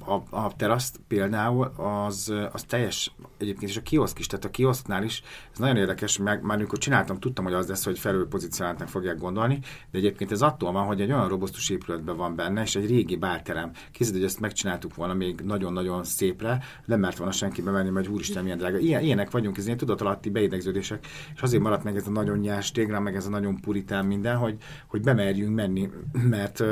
a, 0.05 0.23
a 0.29 0.55
teraszt 0.55 0.99
például 1.07 1.71
az, 1.77 2.33
az 2.51 2.63
teljes, 2.63 3.15
egyébként 3.37 3.71
is 3.71 3.77
a 3.77 3.81
kioszk 3.81 4.19
is, 4.19 4.27
tehát 4.27 4.45
a 4.45 4.49
kioszknál 4.49 5.03
is, 5.03 5.21
ez 5.51 5.59
nagyon 5.59 5.77
érdekes, 5.77 6.17
meg 6.17 6.41
már 6.41 6.57
amikor 6.57 6.77
csináltam, 6.77 7.19
tudtam, 7.19 7.43
hogy 7.43 7.53
az 7.53 7.67
lesz, 7.67 7.83
hogy 7.85 7.99
felülpozícionáltnak 7.99 8.87
fogják 8.87 9.17
gondolni, 9.17 9.59
de 9.91 9.97
egyébként 9.97 10.31
ez 10.31 10.41
attól 10.41 10.71
van, 10.71 10.85
hogy 10.85 11.01
egy 11.01 11.11
olyan 11.11 11.27
robosztus 11.27 11.69
épületben 11.69 12.17
van 12.17 12.35
benne, 12.35 12.61
és 12.61 12.75
egy 12.75 12.87
régi 12.87 13.15
bárterem. 13.15 13.71
Kézed, 13.91 14.13
hogy 14.13 14.23
ezt 14.23 14.39
megcsináltuk 14.39 14.95
volna 14.95 15.13
még 15.13 15.41
nagyon-nagyon 15.41 16.03
szépre, 16.03 16.63
nem 16.85 16.99
mert 16.99 17.17
volna 17.17 17.33
senki 17.33 17.61
bemenni, 17.61 17.89
mert 17.89 18.07
úristen, 18.07 18.43
milyen 18.43 18.57
drága. 18.57 18.77
Ilyen, 18.77 19.01
ilyenek 19.01 19.31
vagyunk, 19.31 19.57
ez 19.57 19.65
ilyen 19.65 19.77
tudatalatti 19.77 20.29
beidegződések, 20.29 21.07
és 21.35 21.41
azért 21.41 21.63
maradt 21.63 21.83
meg 21.83 21.95
ez 21.95 22.07
a 22.07 22.11
nagyon 22.11 22.37
nyers 22.37 22.71
tégrán, 22.71 23.01
meg 23.01 23.15
ez 23.15 23.25
a 23.25 23.29
nagyon 23.29 23.59
puritán 23.61 24.05
minden, 24.05 24.37
hogy, 24.37 24.57
hogy 24.87 25.01
bemerjünk 25.01 25.55
menni, 25.55 25.89
mert 26.11 26.63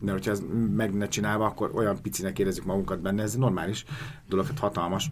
mert 0.00 0.12
hogyha 0.16 0.30
ez 0.30 0.42
meg 0.74 0.94
ne 0.94 1.08
csinálva, 1.08 1.44
akkor 1.44 1.70
olyan 1.74 2.02
picinek 2.02 2.38
érezzük 2.38 2.64
magunkat 2.64 3.00
benne, 3.00 3.22
ez 3.22 3.34
normális 3.34 3.84
dolog, 4.28 4.46
hát 4.46 4.58
hatalmas. 4.58 5.10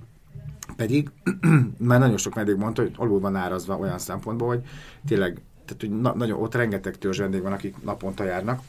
Pedig 0.77 1.11
már 1.79 1.99
nagyon 1.99 2.17
sok 2.17 2.35
meddig 2.35 2.57
mondta, 2.57 2.83
hogy 2.83 2.95
alul 2.97 3.21
van 3.21 3.37
árazva 3.37 3.77
olyan 3.77 3.99
szempontból, 3.99 4.49
hogy 4.49 4.63
tényleg, 5.07 5.41
tehát 5.65 5.81
hogy 5.81 6.01
na, 6.01 6.15
nagyon, 6.15 6.41
ott 6.43 6.55
rengeteg 6.55 6.99
törzs 6.99 7.19
vendég 7.19 7.43
van, 7.43 7.53
akik 7.53 7.83
naponta 7.85 8.25
járnak, 8.25 8.63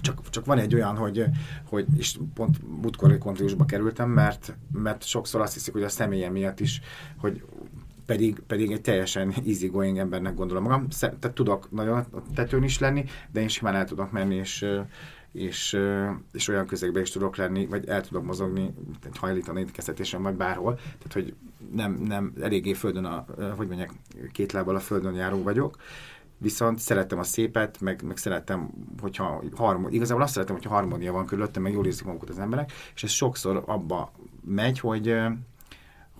csak, 0.00 0.30
csak 0.30 0.44
van 0.44 0.58
egy 0.58 0.74
olyan, 0.74 0.96
hogy, 0.96 1.24
hogy 1.64 1.86
és 1.96 2.18
pont 2.34 2.80
múltkor 2.80 3.18
konfliktusba 3.18 3.64
kerültem, 3.64 4.10
mert, 4.10 4.56
mert 4.72 5.04
sokszor 5.04 5.40
azt 5.40 5.52
hiszik, 5.52 5.72
hogy 5.72 5.82
a 5.82 5.88
személye 5.88 6.30
miatt 6.30 6.60
is, 6.60 6.80
hogy 7.16 7.44
pedig, 8.06 8.40
pedig 8.46 8.70
egy 8.70 8.80
teljesen 8.80 9.34
easygoing 9.46 9.98
embernek 9.98 10.34
gondolom 10.34 10.62
magam. 10.62 10.88
Tehát 11.00 11.32
tudok 11.34 11.70
nagyon 11.70 11.98
a 11.98 12.22
tetőn 12.34 12.62
is 12.62 12.78
lenni, 12.78 13.04
de 13.32 13.40
én 13.40 13.48
simán 13.48 13.74
el 13.74 13.84
tudok 13.84 14.12
menni, 14.12 14.34
és, 14.34 14.66
és, 15.32 15.78
és 16.32 16.48
olyan 16.48 16.66
közegben 16.66 17.02
is 17.02 17.10
tudok 17.10 17.36
lenni, 17.36 17.66
vagy 17.66 17.88
el 17.88 18.00
tudok 18.00 18.24
mozogni, 18.24 18.74
hajlítani 19.14 19.60
étkeztetésen, 19.60 20.22
vagy 20.22 20.34
bárhol. 20.34 20.74
Tehát, 20.74 21.12
hogy 21.12 21.34
nem, 21.72 21.92
nem 21.92 22.32
eléggé 22.40 22.72
földön, 22.72 23.04
a, 23.04 23.24
hogy 23.56 23.66
mondják, 23.66 23.90
két 24.32 24.52
lábbal 24.52 24.76
a 24.76 24.80
földön 24.80 25.14
járó 25.14 25.42
vagyok. 25.42 25.76
Viszont 26.38 26.78
szeretem 26.78 27.18
a 27.18 27.22
szépet, 27.22 27.80
meg, 27.80 28.02
meg 28.02 28.16
szeretem, 28.16 28.70
hogyha 29.00 29.42
harmónia, 29.54 29.96
igazából 29.96 30.22
azt 30.22 30.32
szeretem, 30.32 30.54
hogyha 30.54 30.74
harmónia 30.74 31.12
van 31.12 31.26
körülöttem, 31.26 31.62
meg 31.62 31.72
jól 31.72 31.86
érzik 31.86 32.06
magukat 32.06 32.28
az 32.28 32.38
emberek, 32.38 32.72
és 32.94 33.02
ez 33.02 33.10
sokszor 33.10 33.62
abba 33.66 34.12
megy, 34.44 34.78
hogy, 34.78 35.14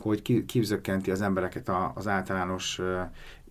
hogy 0.02 0.44
kivzökkenti 0.46 1.10
az 1.10 1.20
embereket 1.20 1.70
az 1.94 2.06
általános 2.06 2.80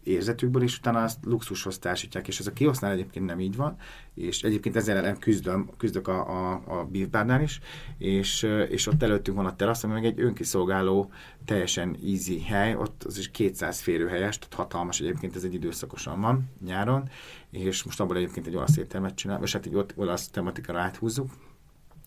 érzetükből, 0.04 0.64
és 0.64 0.78
utána 0.78 1.04
azt 1.04 1.26
luxushoz 1.26 1.80
társítják, 1.80 2.28
és 2.28 2.40
ez 2.40 2.48
a 2.48 2.54
kiosznál 2.54 2.92
egyébként 2.92 3.26
nem 3.26 3.40
így 3.40 3.56
van, 3.56 3.76
és 4.14 4.44
egyébként 4.44 4.76
ezzel 4.76 4.98
ellen 4.98 5.18
küzdöm, 5.18 5.70
küzdök 5.78 6.08
a, 6.08 6.52
a, 6.52 6.62
a 6.66 6.86
Beef 6.86 7.42
is, 7.42 7.60
és, 7.98 8.44
és 8.70 8.88
ott 8.88 9.04
előttünk 9.04 9.38
van 9.38 9.46
a 9.46 9.56
terasz, 9.56 9.84
ami 9.84 9.94
meg 9.94 10.06
egy 10.06 10.20
önkiszolgáló, 10.20 11.12
teljesen 11.46 11.98
easy 12.06 12.42
hely, 12.42 12.76
ott 12.76 13.04
az 13.04 13.18
is 13.18 13.32
200 13.32 13.80
férőhelyes, 13.80 14.40
tehát 14.40 14.54
hatalmas 14.54 15.00
egyébként, 15.00 15.36
ez 15.36 15.44
egy 15.44 15.54
időszakosan 15.54 16.22
van 16.22 16.50
nyáron, 16.66 17.10
és 17.50 17.84
most 17.84 18.00
abból 18.00 18.16
egyébként 18.16 18.48
egy 18.48 18.56
olasz 18.56 18.78
éttermet 18.78 19.16
csinál, 19.16 19.40
vagy 19.40 19.52
hát 19.52 19.66
egy 19.66 19.86
olasz 19.96 20.28
tematikára 20.28 20.80
áthúzzuk, 20.80 21.30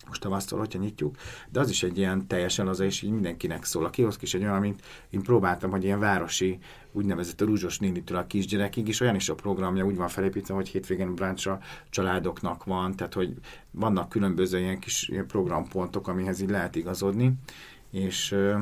most 0.07 0.21
tavasztól, 0.21 0.59
hogyha 0.59 0.79
nyitjuk, 0.79 1.15
de 1.49 1.59
az 1.59 1.69
is 1.69 1.83
egy 1.83 1.97
ilyen 1.97 2.27
teljesen 2.27 2.67
az, 2.67 2.79
és 2.79 3.01
így 3.01 3.11
mindenkinek 3.11 3.63
szól. 3.63 3.85
A 3.85 3.89
kioszk 3.89 4.21
is 4.21 4.33
egy 4.33 4.41
olyan, 4.41 4.55
amit 4.55 4.83
én 5.09 5.21
próbáltam, 5.21 5.71
hogy 5.71 5.83
ilyen 5.83 5.99
városi, 5.99 6.59
úgynevezett 6.91 7.41
a 7.41 7.45
rúzsos 7.45 7.79
nénitől 7.79 8.17
a 8.17 8.27
kisgyerekig, 8.27 8.87
és 8.87 8.99
olyan 8.99 9.15
is 9.15 9.29
a 9.29 9.35
programja 9.35 9.85
úgy 9.85 9.95
van 9.95 10.07
felépítve, 10.07 10.53
hogy 10.53 10.67
hétvégén 10.67 11.15
bráncsra 11.15 11.59
családoknak 11.89 12.63
van, 12.63 12.95
tehát 12.95 13.13
hogy 13.13 13.33
vannak 13.71 14.09
különböző 14.09 14.59
ilyen 14.59 14.79
kis 14.79 15.07
ilyen 15.07 15.27
programpontok, 15.27 16.07
amihez 16.07 16.41
így 16.41 16.49
lehet 16.49 16.75
igazodni, 16.75 17.33
és 17.91 18.31
uh, 18.31 18.59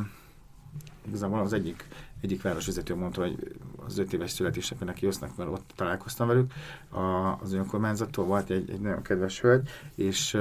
igazából 1.08 1.40
az 1.40 1.54
egyik 1.54 1.86
egyik 2.24 2.42
városvezető 2.42 2.96
mondta, 2.96 3.22
hogy 3.22 3.56
az 3.86 3.98
öt 3.98 4.14
éves 4.14 4.32
születésnapon 4.32 4.88
neki 4.88 5.08
osznak, 5.08 5.36
mert 5.36 5.50
ott 5.50 5.72
találkoztam 5.76 6.28
velük 6.28 6.54
a, 6.90 7.38
az 7.42 7.54
önkormányzattól, 7.54 8.26
volt 8.26 8.50
egy, 8.50 8.70
egy 8.70 8.80
nagyon 8.80 9.02
kedves 9.02 9.42
hölgy, 9.42 9.70
és 9.96 10.38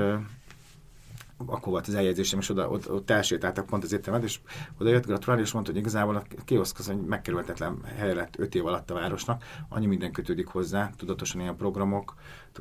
akkor 1.46 1.72
volt 1.72 1.86
az 1.86 1.94
eljegyzésem, 1.94 2.38
és 2.38 2.48
oda, 2.48 2.68
ott, 2.68 2.90
ott 2.90 3.10
elsétáltak 3.10 3.66
pont 3.66 3.84
az 3.84 3.92
éttermet, 3.92 4.22
és 4.22 4.40
oda 4.78 4.90
jött 4.90 5.06
gratulálni, 5.06 5.42
és 5.42 5.52
mondta, 5.52 5.70
hogy 5.72 5.80
igazából 5.80 6.16
a 6.16 6.22
kioszk 6.44 6.78
az 6.78 6.88
egy 6.88 7.00
megkerülhetetlen 7.00 7.84
hely 7.96 8.14
lett 8.14 8.38
5 8.38 8.54
év 8.54 8.66
alatt 8.66 8.90
a 8.90 8.94
városnak, 8.94 9.44
annyi 9.68 9.86
minden 9.86 10.12
kötődik 10.12 10.46
hozzá, 10.46 10.90
tudatosan 10.96 11.40
ilyen 11.40 11.56
programok, 11.56 12.14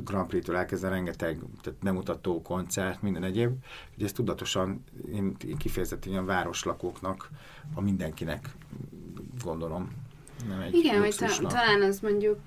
Grand 0.03 0.27
Prix-től 0.27 0.55
elkezdve 0.55 0.89
rengeteg 0.89 1.39
tehát 1.61 1.79
bemutató, 1.79 2.41
koncert, 2.41 3.01
minden 3.01 3.23
egyéb, 3.23 3.51
hogy 3.93 4.03
ez 4.03 4.11
tudatosan 4.11 4.83
én, 5.11 5.35
én 5.45 5.57
kifejezetten 5.57 6.11
ilyen 6.11 6.25
városlakóknak, 6.25 7.29
a 7.73 7.81
mindenkinek 7.81 8.55
gondolom 9.43 10.00
nem 10.49 10.59
egy 10.59 10.73
Igen, 10.73 10.99
vagy 10.99 11.15
ta, 11.15 11.47
talán 11.47 11.81
az 11.81 11.99
mondjuk 11.99 12.39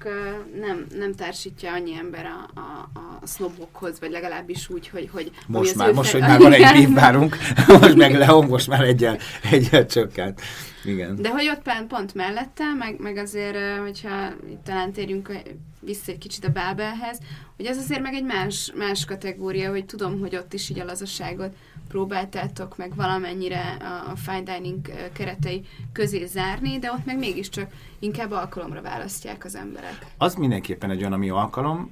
nem, 0.61 0.87
nem 0.97 1.15
társítja 1.15 1.73
annyi 1.73 1.95
ember 1.95 2.27
a, 2.27 2.61
a, 2.61 2.91
a 3.23 3.27
sznobokhoz, 3.27 4.01
vagy 4.01 4.11
legalábbis 4.11 4.69
úgy, 4.69 4.89
hogy... 4.89 5.09
hogy 5.13 5.31
most 5.47 5.75
már, 5.75 5.93
most, 5.93 6.13
hogy 6.13 6.21
már 6.21 6.39
van 6.39 6.53
egy 6.53 6.73
bívvárunk, 6.87 7.37
most 7.81 7.95
meg 7.95 8.15
Leon 8.15 8.47
most 8.47 8.69
már 8.69 8.83
egyel, 8.83 9.19
egyel 9.51 9.87
csökkent. 9.87 10.41
Igen. 10.85 11.23
De 11.23 11.31
hogy 11.31 11.49
ott 11.49 11.87
pont 11.89 12.15
mellette, 12.15 12.65
meg, 12.79 12.99
meg 12.99 13.17
azért, 13.17 13.79
hogyha 13.81 14.33
talán 14.65 14.93
térjünk 14.93 15.33
vissza 15.81 16.13
egy 16.13 16.19
kicsit 16.19 16.45
a 16.45 16.49
Bábelhez, 16.49 17.19
hogy 17.57 17.67
ez 17.67 17.79
azért 17.79 18.01
meg 18.01 18.15
egy 18.15 18.25
más, 18.25 18.73
más 18.75 19.05
kategória, 19.05 19.71
hogy 19.71 19.85
tudom, 19.85 20.21
hogy 20.21 20.37
ott 20.37 20.53
is 20.53 20.69
így 20.69 20.81
a 20.81 20.85
lazaságot 20.85 21.55
próbáltátok 21.89 22.77
meg 22.77 22.95
valamennyire 22.95 23.77
a, 24.13 24.17
fine 24.17 24.43
dining 24.43 24.91
keretei 25.13 25.65
közé 25.93 26.25
zárni, 26.25 26.79
de 26.79 26.93
ott 26.93 27.05
meg 27.05 27.19
mégiscsak 27.19 27.71
inkább 27.99 28.31
alkalomra 28.31 28.83
választják 28.83 29.45
az 29.45 29.55
emberek. 29.55 30.07
Az 30.19 30.35
mindenképpen 30.35 30.91
egy 30.91 31.01
olyan, 31.01 31.13
ami 31.13 31.29
alkalom, 31.29 31.91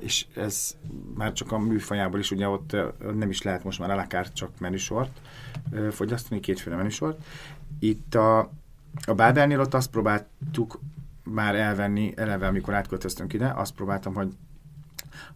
és 0.00 0.26
ez 0.34 0.76
már 1.14 1.32
csak 1.32 1.52
a 1.52 1.58
műfajából 1.58 2.18
is, 2.18 2.30
ugye 2.30 2.48
ott 2.48 2.76
nem 3.14 3.30
is 3.30 3.42
lehet 3.42 3.64
most 3.64 3.78
már 3.78 3.90
alakár 3.90 4.32
csak 4.32 4.50
menüsort 4.58 5.20
fogyasztani, 5.90 6.40
kétféle 6.40 6.76
menüsort. 6.76 7.24
Itt 7.78 8.14
a, 8.14 8.38
a 9.06 9.14
Bábelnél 9.16 9.60
ott 9.60 9.74
azt 9.74 9.90
próbáltuk 9.90 10.80
már 11.22 11.54
elvenni, 11.54 12.12
eleve 12.16 12.46
amikor 12.46 12.74
átköltöztünk 12.74 13.32
ide, 13.32 13.52
azt 13.56 13.74
próbáltam, 13.74 14.14
hogy 14.14 14.28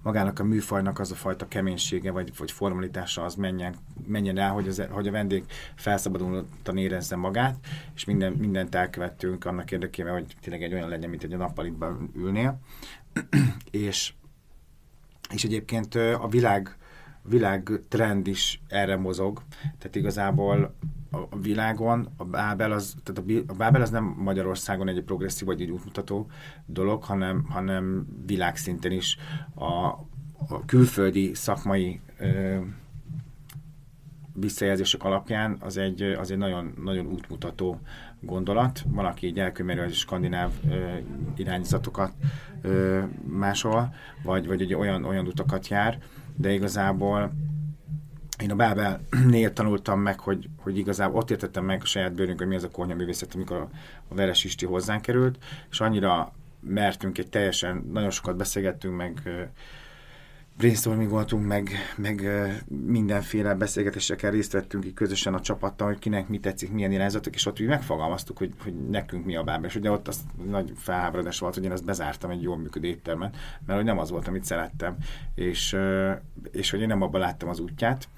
magának 0.03 0.39
a 0.39 0.45
műfajnak 0.45 0.99
az 0.99 1.11
a 1.11 1.15
fajta 1.15 1.49
keménysége 1.49 2.11
vagy, 2.11 2.33
vagy 2.37 2.51
formalitása 2.51 3.25
az 3.25 3.35
menjen, 3.35 3.75
menjen 4.07 4.39
el, 4.39 4.51
hogy, 4.51 4.69
az, 4.69 4.83
hogy 4.91 5.09
a 5.09 5.11
vendég 5.11 5.45
felszabadultan 5.75 6.77
érezze 6.77 7.17
magát, 7.17 7.57
és 7.95 8.05
minden, 8.05 8.33
mindent 8.33 8.75
elkövettünk 8.75 9.45
annak 9.45 9.71
érdekében, 9.71 10.13
hogy 10.13 10.37
tényleg 10.41 10.63
egy 10.63 10.73
olyan 10.73 10.89
legyen, 10.89 11.11
mint 11.11 11.23
egy 11.23 11.33
a 11.33 11.37
nappalitban 11.37 12.11
ülnél. 12.17 12.59
és, 13.71 14.13
és 15.33 15.45
egyébként 15.45 15.95
a 15.95 16.29
világ, 16.31 16.77
világ 17.29 17.71
trend 17.89 18.27
is 18.27 18.63
erre 18.69 18.97
mozog, 18.97 19.43
tehát 19.79 19.97
igazából 19.97 20.75
a 21.11 21.39
világon 21.39 22.09
a 22.17 22.25
Bábel 22.25 22.73
az, 22.73 22.95
tehát 23.03 23.45
a 23.47 23.55
Bábel 23.55 23.83
az 23.83 23.91
nem 23.91 24.15
Magyarországon 24.19 24.89
egy 24.89 25.03
progresszív 25.03 25.47
vagy 25.47 25.61
egy 25.61 25.71
útmutató 25.71 26.27
dolog, 26.67 27.03
hanem, 27.03 27.45
hanem 27.49 28.07
világszinten 28.27 28.93
is 28.93 29.17
a, 29.55 29.65
a 30.49 30.65
külföldi 30.67 31.35
szakmai 31.35 32.01
ö, 32.19 32.57
visszajelzések 34.33 35.05
alapján 35.05 35.57
az 35.61 35.77
egy, 35.77 36.03
az 36.03 36.31
egy 36.31 36.39
nagyon, 36.39 36.75
nagyon 36.83 37.07
útmutató 37.07 37.81
gondolat. 38.21 38.85
Van, 38.87 39.05
aki 39.05 39.27
így 39.27 39.39
elkömeri 39.39 39.81
az 39.81 39.93
skandináv 39.93 40.51
ö, 40.71 40.97
irányzatokat 41.37 42.13
ö, 42.63 43.03
máshol, 43.27 43.95
vagy, 44.23 44.47
vagy 44.47 44.61
egy 44.61 44.75
olyan, 44.75 45.05
olyan 45.05 45.27
utakat 45.27 45.69
jár, 45.69 45.99
de 46.37 46.53
igazából 46.53 47.33
én 48.43 48.51
a 48.51 48.55
Bábelnél 48.55 49.53
tanultam 49.53 50.01
meg, 50.01 50.21
hogy, 50.21 50.49
hogy 50.57 50.79
igazából 50.79 51.21
ott 51.21 51.31
értettem 51.31 51.65
meg 51.65 51.81
a 51.83 51.87
saját 51.87 52.15
bőrünk, 52.15 52.39
hogy 52.39 52.49
mi 52.49 52.55
az 52.55 52.65
a 52.65 52.71
konyhaművészet, 52.71 53.35
amikor 53.35 53.57
a, 53.57 53.69
a 54.09 54.15
Veres 54.15 54.45
Isti 54.45 54.67
hozzánk 54.67 55.03
került, 55.03 55.39
és 55.71 55.81
annyira 55.81 56.33
mertünk 56.61 57.19
egy 57.19 57.29
teljesen, 57.29 57.89
nagyon 57.93 58.11
sokat 58.11 58.37
beszélgettünk, 58.37 58.97
meg 58.97 59.23
brainstorming 60.57 61.11
voltunk, 61.11 61.47
meg, 61.47 61.71
meg 61.97 62.29
mindenféle 62.87 63.55
beszélgetésekkel 63.55 64.31
részt 64.31 64.53
vettünk 64.53 64.85
így 64.85 64.95
közösen 64.95 65.35
a 65.35 65.41
csapattal, 65.41 65.87
hogy 65.87 65.99
kinek 65.99 66.29
mi 66.29 66.39
tetszik, 66.39 66.73
milyen 66.73 66.93
irányzatok, 66.93 67.35
és 67.35 67.47
ott 67.47 67.61
úgy 67.61 67.67
megfogalmaztuk, 67.67 68.39
hogy, 68.39 68.53
hogy 68.63 68.75
nekünk 68.89 69.25
mi 69.25 69.37
a 69.37 69.43
bába. 69.43 69.67
És 69.67 69.75
ugye 69.75 69.91
ott 69.91 70.09
az 70.09 70.21
nagy 70.49 70.73
felháborodás 70.77 71.39
volt, 71.39 71.55
hogy 71.55 71.65
én 71.65 71.73
ezt 71.73 71.85
bezártam 71.85 72.31
egy 72.31 72.43
jól 72.43 72.57
működő 72.57 72.89
éttermet, 72.89 73.37
mert 73.67 73.79
hogy 73.79 73.89
nem 73.89 73.99
az 73.99 74.11
volt, 74.11 74.29
amit 74.29 74.45
szerettem, 74.45 74.97
és, 75.35 75.77
és 76.51 76.71
hogy 76.71 76.81
én 76.81 76.87
nem 76.87 77.03
abban 77.03 77.21
láttam 77.21 77.49
az 77.49 77.61
útját, 77.61 78.09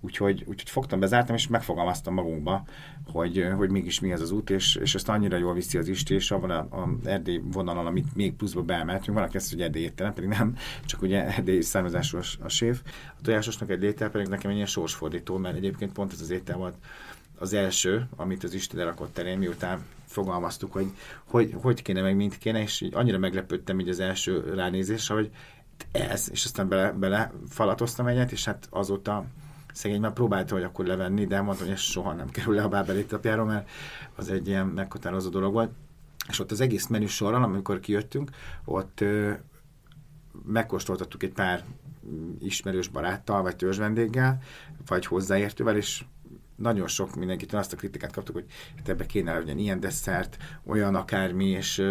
Úgyhogy, 0.00 0.44
úgyhogy 0.46 0.70
fogtam, 0.70 1.00
bezártam, 1.00 1.34
és 1.34 1.46
megfogalmaztam 1.46 2.14
magunkba, 2.14 2.64
hogy, 3.06 3.48
hogy 3.56 3.70
mégis 3.70 4.00
mi 4.00 4.12
ez 4.12 4.20
az 4.20 4.30
út, 4.30 4.50
és, 4.50 4.76
és 4.76 4.94
ezt 4.94 5.08
annyira 5.08 5.36
jól 5.36 5.54
viszi 5.54 5.78
az 5.78 5.88
Isti, 5.88 6.14
és 6.14 6.30
abban 6.30 6.50
a, 6.50 6.58
a 6.58 6.88
Erdély 7.04 7.40
vonalon, 7.52 7.86
amit 7.86 8.14
még 8.14 8.34
pluszba 8.34 8.62
beemeltünk, 8.62 9.16
van, 9.16 9.26
aki 9.26 9.36
ezt, 9.36 9.50
hogy 9.50 9.60
Erdély 9.60 9.82
étterem, 9.82 10.14
pedig 10.14 10.28
nem, 10.28 10.56
csak 10.84 11.02
ugye 11.02 11.26
Erdély 11.36 11.60
származású 11.60 12.18
a 12.40 12.48
séf. 12.48 12.82
A 13.18 13.22
tojásosnak 13.22 13.70
egy 13.70 13.82
étel 13.82 14.10
pedig 14.10 14.26
nekem 14.26 14.50
egy 14.50 14.56
ilyen 14.56 14.68
sorsfordító, 14.68 15.36
mert 15.36 15.56
egyébként 15.56 15.92
pont 15.92 16.12
ez 16.12 16.20
az 16.20 16.30
étel 16.30 16.56
volt 16.56 16.74
az 17.38 17.52
első, 17.52 18.08
amit 18.16 18.44
az 18.44 18.54
Isten 18.54 18.78
lerakott 18.78 19.18
elém, 19.18 19.38
miután 19.38 19.84
fogalmaztuk, 20.06 20.72
hogy, 20.72 20.90
hogy 21.24 21.54
hogy 21.62 21.82
kéne, 21.82 22.02
meg 22.02 22.16
mint 22.16 22.38
kéne, 22.38 22.62
és 22.62 22.80
így 22.80 22.94
annyira 22.94 23.18
meglepődtem 23.18 23.80
így 23.80 23.88
az 23.88 24.00
első 24.00 24.52
ránézésre, 24.54 25.14
hogy 25.14 25.30
ez, 25.92 26.28
és 26.30 26.44
aztán 26.44 26.68
bele, 26.68 26.92
bele 26.92 27.32
falatoztam 27.48 28.06
egyet, 28.06 28.32
és 28.32 28.44
hát 28.44 28.66
azóta 28.70 29.24
szegény 29.76 30.00
már 30.00 30.12
próbálta, 30.12 30.54
hogy 30.54 30.62
akkor 30.62 30.86
levenni, 30.86 31.26
de 31.26 31.40
mondta, 31.40 31.64
hogy 31.64 31.72
ez 31.72 31.80
soha 31.80 32.12
nem 32.12 32.30
kerül 32.30 32.54
le 32.54 32.62
a 32.62 32.68
bábeli 32.68 33.04
tapjáról, 33.04 33.46
mert 33.46 33.68
az 34.14 34.30
egy 34.30 34.48
ilyen 34.48 34.66
meghatározó 34.66 35.28
dolog 35.28 35.52
volt. 35.52 35.70
És 36.28 36.38
ott 36.38 36.50
az 36.50 36.60
egész 36.60 36.86
menü 36.86 37.06
sorral, 37.06 37.42
amikor 37.42 37.80
kijöttünk, 37.80 38.30
ott 38.64 39.00
ö, 39.00 39.32
megkóstoltattuk 40.44 41.22
egy 41.22 41.32
pár 41.32 41.64
ismerős 42.40 42.88
baráttal, 42.88 43.42
vagy 43.42 43.56
törzsvendéggel, 43.56 44.42
vagy 44.86 45.06
hozzáértővel, 45.06 45.76
és 45.76 46.04
nagyon 46.56 46.86
sok 46.86 47.16
mindenkitől 47.16 47.60
azt 47.60 47.72
a 47.72 47.76
kritikát 47.76 48.12
kaptuk, 48.12 48.34
hogy 48.34 48.46
hát 48.76 48.88
ebbe 48.88 49.06
kéne 49.06 49.38
legyen 49.38 49.58
ilyen 49.58 49.80
desszert, 49.80 50.36
olyan 50.66 50.94
akármi, 50.94 51.46
és, 51.46 51.82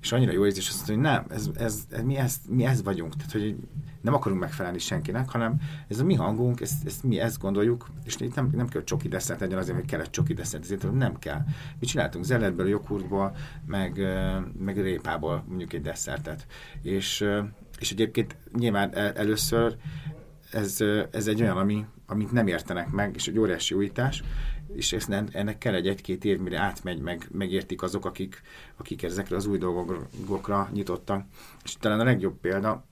és 0.00 0.12
annyira 0.12 0.32
jó 0.32 0.44
érzés 0.44 0.68
azt 0.68 0.88
mondani, 0.88 1.14
hogy 1.14 1.16
nem, 1.16 1.36
ez, 1.36 1.48
ez, 1.54 1.86
ez, 1.90 2.02
mi, 2.02 2.16
ez, 2.16 2.36
mi 2.48 2.64
ez 2.64 2.82
vagyunk. 2.82 3.16
Tehát, 3.16 3.32
hogy 3.32 3.56
nem 4.00 4.14
akarunk 4.14 4.40
megfelelni 4.40 4.78
senkinek, 4.78 5.28
hanem 5.28 5.60
ez 5.88 6.00
a 6.00 6.04
mi 6.04 6.14
hangunk, 6.14 6.60
ezt, 6.60 6.86
ezt 6.86 7.02
mi 7.02 7.20
ezt 7.20 7.38
gondoljuk, 7.38 7.88
és 8.04 8.16
nem, 8.16 8.50
nem 8.52 8.68
kell 8.68 8.84
csoki 8.84 9.08
desszert 9.08 9.40
legyen 9.40 9.58
azért, 9.58 9.76
hogy 9.76 9.86
kellett 9.86 10.10
csoki 10.10 10.34
desszert, 10.34 10.62
ezért 10.62 10.92
nem 10.92 11.18
kell. 11.18 11.42
Mi 11.78 11.86
csináltunk 11.86 12.24
zeletből, 12.24 12.68
joghurtból, 12.68 13.36
meg, 13.66 14.00
meg 14.58 14.80
répából 14.80 15.44
mondjuk 15.48 15.72
egy 15.72 15.82
desszertet. 15.82 16.46
És, 16.82 17.24
és 17.78 17.90
egyébként 17.90 18.36
nyilván 18.58 18.94
először 18.94 19.76
ez, 20.50 20.78
ez 21.10 21.26
egy 21.26 21.42
olyan, 21.42 21.56
ami, 21.56 21.86
amit 22.06 22.32
nem 22.32 22.46
értenek 22.46 22.90
meg, 22.90 23.14
és 23.14 23.28
egy 23.28 23.38
óriási 23.38 23.74
újítás, 23.74 24.22
és 24.74 24.92
ezt 24.92 25.08
nem, 25.08 25.28
ennek 25.32 25.58
kell 25.58 25.74
egy 25.74 25.88
egy-két 25.88 26.24
év, 26.24 26.38
mire 26.38 26.60
átmegy, 26.60 27.00
meg, 27.00 27.28
megértik 27.32 27.82
azok, 27.82 28.04
akik, 28.04 28.42
akik 28.76 29.02
ezekre 29.02 29.36
az 29.36 29.46
új 29.46 29.58
dolgokra 29.58 30.68
nyitottak. 30.72 31.24
És 31.64 31.76
talán 31.80 32.00
a 32.00 32.04
legjobb 32.04 32.40
példa, 32.40 32.84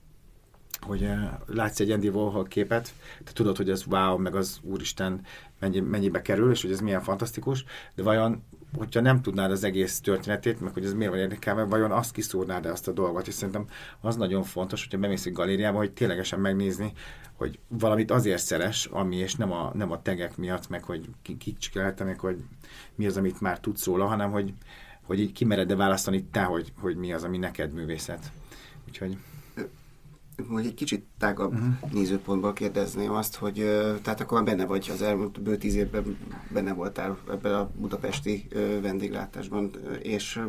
hogy 0.81 1.09
látsz 1.45 1.79
egy 1.79 1.91
Andy 1.91 2.09
Warhol 2.09 2.43
képet, 2.43 2.93
te 3.23 3.31
tudod, 3.31 3.57
hogy 3.57 3.69
ez 3.69 3.85
wow, 3.85 4.17
meg 4.17 4.35
az 4.35 4.59
úristen 4.61 5.21
mennyi, 5.65 5.79
mennyibe 5.79 6.21
kerül, 6.21 6.51
és 6.51 6.61
hogy 6.61 6.71
ez 6.71 6.79
milyen 6.79 7.01
fantasztikus, 7.01 7.65
de 7.95 8.03
vajon, 8.03 8.43
hogyha 8.77 9.01
nem 9.01 9.21
tudnád 9.21 9.51
az 9.51 9.63
egész 9.63 9.99
történetét, 9.99 10.61
meg 10.61 10.73
hogy 10.73 10.85
ez 10.85 10.93
miért 10.93 11.11
van 11.11 11.19
érdekelve, 11.19 11.63
vajon 11.63 11.91
azt 11.91 12.11
kiszúrnád-e 12.11 12.71
azt 12.71 12.87
a 12.87 12.91
dolgot, 12.91 13.27
és 13.27 13.33
szerintem 13.33 13.67
az 14.01 14.15
nagyon 14.15 14.43
fontos, 14.43 14.83
hogyha 14.83 14.97
bemész 14.97 15.25
egy 15.25 15.33
galériába, 15.33 15.77
hogy 15.77 15.91
ténylegesen 15.91 16.39
megnézni, 16.39 16.93
hogy 17.33 17.59
valamit 17.67 18.11
azért 18.11 18.43
szeres, 18.43 18.85
ami, 18.85 19.15
és 19.15 19.35
nem 19.35 19.51
a, 19.51 19.71
nem 19.73 19.91
a 19.91 20.01
tegek 20.01 20.37
miatt, 20.37 20.69
meg 20.69 20.83
hogy 20.83 21.09
kicsikelete, 21.37 22.03
meg 22.03 22.19
hogy 22.19 22.37
mi 22.95 23.05
az, 23.05 23.17
amit 23.17 23.41
már 23.41 23.59
tudsz 23.59 23.85
róla, 23.85 24.05
hanem 24.05 24.31
hogy, 24.31 24.53
hogy 25.01 25.19
így 25.19 25.31
kimered-e 25.31 25.75
választani 25.75 26.23
te, 26.23 26.43
hogy, 26.43 26.73
hogy 26.79 26.95
mi 26.95 27.13
az, 27.13 27.23
ami 27.23 27.37
neked 27.37 27.73
művészet. 27.73 28.31
Úgyhogy... 28.87 29.17
hogy 30.49 30.65
egy 30.65 30.73
kicsit 30.73 31.05
tágabb 31.17 31.53
uh-huh. 31.53 31.91
nézőpontból 31.91 32.53
kérdezném 32.53 33.11
azt, 33.11 33.35
hogy 33.35 33.53
tehát 34.01 34.21
akkor 34.21 34.41
már 34.41 34.55
benne 34.55 34.65
vagy 34.65 34.89
az 34.93 35.01
elmúlt 35.01 35.41
bő 35.41 35.57
tíz 35.57 35.75
évben 35.75 36.17
benne 36.53 36.73
voltál 36.73 37.17
ebben 37.29 37.53
a 37.53 37.69
budapesti 37.75 38.47
vendéglátásban, 38.81 39.71
és 40.01 40.41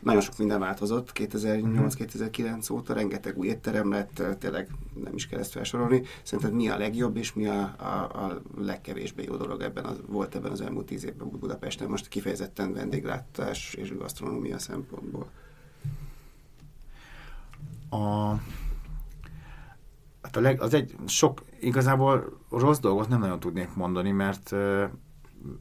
nagyon 0.00 0.20
sok 0.20 0.38
minden 0.38 0.60
változott 0.60 1.10
2008-2009 1.14 2.72
óta, 2.72 2.94
rengeteg 2.94 3.38
új 3.38 3.46
étterem 3.46 3.90
lett, 3.90 4.22
tényleg 4.38 4.68
nem 5.04 5.14
is 5.14 5.26
kell 5.26 5.38
ezt 5.38 5.52
felsorolni. 5.52 6.02
Szerinted 6.22 6.54
mi 6.54 6.68
a 6.68 6.78
legjobb, 6.78 7.16
és 7.16 7.32
mi 7.32 7.46
a, 7.46 7.74
a, 7.78 8.24
a 8.24 8.42
legkevésbé 8.56 9.22
jó 9.22 9.36
dolog 9.36 9.62
ebben 9.62 9.84
az, 9.84 10.00
volt 10.06 10.34
ebben 10.34 10.50
az 10.50 10.60
elmúlt 10.60 10.86
tíz 10.86 11.04
évben 11.04 11.30
Budapesten, 11.30 11.88
most 11.88 12.08
kifejezetten 12.08 12.72
vendéglátás 12.72 13.74
és 13.74 13.96
gasztronómia 13.96 14.58
szempontból? 14.58 15.26
A, 17.90 18.34
hát 20.24 20.36
a 20.36 20.40
leg, 20.40 20.60
az 20.60 20.74
egy 20.74 20.94
sok, 21.06 21.42
igazából 21.60 22.38
rossz 22.50 22.78
dolgot 22.78 23.08
nem 23.08 23.20
nagyon 23.20 23.40
tudnék 23.40 23.74
mondani, 23.74 24.10
mert 24.10 24.54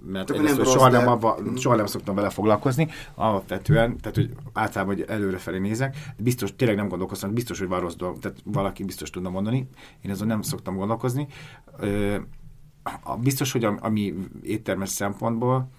mert 0.05 0.27
Csak 0.27 0.41
nem 0.41 0.57
rossz, 0.57 0.71
soha, 0.71 0.89
de... 0.89 0.97
nem 0.97 1.07
abba, 1.07 1.37
mhm. 1.39 1.55
soha 1.55 1.75
nem 1.75 1.85
szoktam 1.85 2.15
vele 2.15 2.29
foglalkozni, 2.29 2.87
alapvetően, 3.15 3.97
tehát 3.97 4.15
hogy 4.15 4.29
általában 4.53 4.95
hogy 4.95 5.05
előrefelé 5.07 5.57
nézek, 5.57 5.95
biztos, 6.17 6.55
tényleg 6.55 6.77
nem 6.77 6.87
gondolkoztam, 6.87 7.33
biztos, 7.33 7.59
hogy 7.59 7.67
van 7.67 7.79
rossz 7.79 7.95
dolog, 7.95 8.19
tehát 8.19 8.37
valaki 8.43 8.83
biztos 8.83 9.09
tudna 9.09 9.29
mondani, 9.29 9.67
én 10.01 10.11
azon 10.11 10.27
nem 10.27 10.41
szoktam 10.41 10.75
gondolkozni. 10.75 11.27
Biztos, 13.21 13.51
hogy 13.51 13.63
ami 13.63 14.13
éttermes 14.41 14.89
szempontból, 14.89 15.69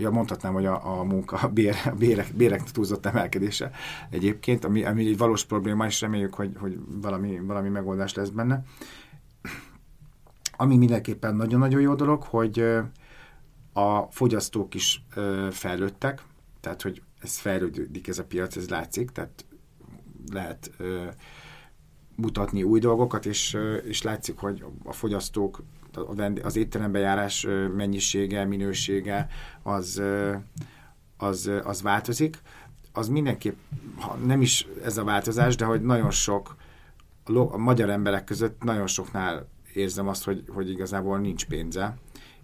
ja, 0.00 0.10
mondhatnám, 0.10 0.52
hogy 0.52 0.66
a, 0.66 0.98
a 0.98 1.02
munka, 1.02 1.36
a, 1.36 1.48
bér, 1.48 1.74
a 1.84 1.94
bérek, 1.94 2.34
bérek 2.34 2.62
túlzott 2.62 3.06
emelkedése 3.06 3.70
egyébként, 4.10 4.64
ami, 4.64 4.84
ami 4.84 5.06
egy 5.06 5.18
valós 5.18 5.44
probléma, 5.44 5.86
és 5.86 6.00
reméljük, 6.00 6.34
hogy, 6.34 6.52
hogy 6.58 6.78
valami, 7.00 7.38
valami 7.38 7.68
megoldás 7.68 8.14
lesz 8.14 8.28
benne. 8.28 8.62
Ami 10.56 10.76
mindenképpen 10.76 11.36
nagyon-nagyon 11.36 11.80
jó 11.80 11.94
dolog, 11.94 12.22
hogy 12.22 12.60
a 13.72 14.02
fogyasztók 14.10 14.74
is 14.74 15.04
fejlődtek, 15.50 16.22
tehát, 16.60 16.82
hogy 16.82 17.02
ez 17.20 17.38
fejlődik 17.38 18.08
ez 18.08 18.18
a 18.18 18.24
piac, 18.24 18.56
ez 18.56 18.68
látszik, 18.68 19.10
tehát 19.10 19.44
lehet 20.32 20.70
mutatni 22.16 22.62
új 22.62 22.78
dolgokat, 22.78 23.26
és, 23.26 23.56
és 23.84 24.02
látszik, 24.02 24.38
hogy 24.38 24.64
a 24.84 24.92
fogyasztók 24.92 25.62
az 26.42 26.56
étterembe 26.56 26.98
járás 26.98 27.46
mennyisége, 27.76 28.44
minősége 28.44 29.28
az, 29.62 30.02
az, 31.16 31.50
az 31.64 31.82
változik. 31.82 32.38
Az 32.92 33.08
mindenképp, 33.08 33.56
ha 33.98 34.14
nem 34.14 34.40
is 34.40 34.66
ez 34.84 34.96
a 34.96 35.04
változás, 35.04 35.56
de 35.56 35.64
hogy 35.64 35.82
nagyon 35.82 36.10
sok 36.10 36.56
a 37.34 37.56
magyar 37.56 37.90
emberek 37.90 38.24
között 38.24 38.62
nagyon 38.62 38.86
soknál 38.86 39.48
érzem 39.74 40.08
azt, 40.08 40.24
hogy, 40.24 40.44
hogy 40.48 40.70
igazából 40.70 41.18
nincs 41.18 41.46
pénze, 41.46 41.96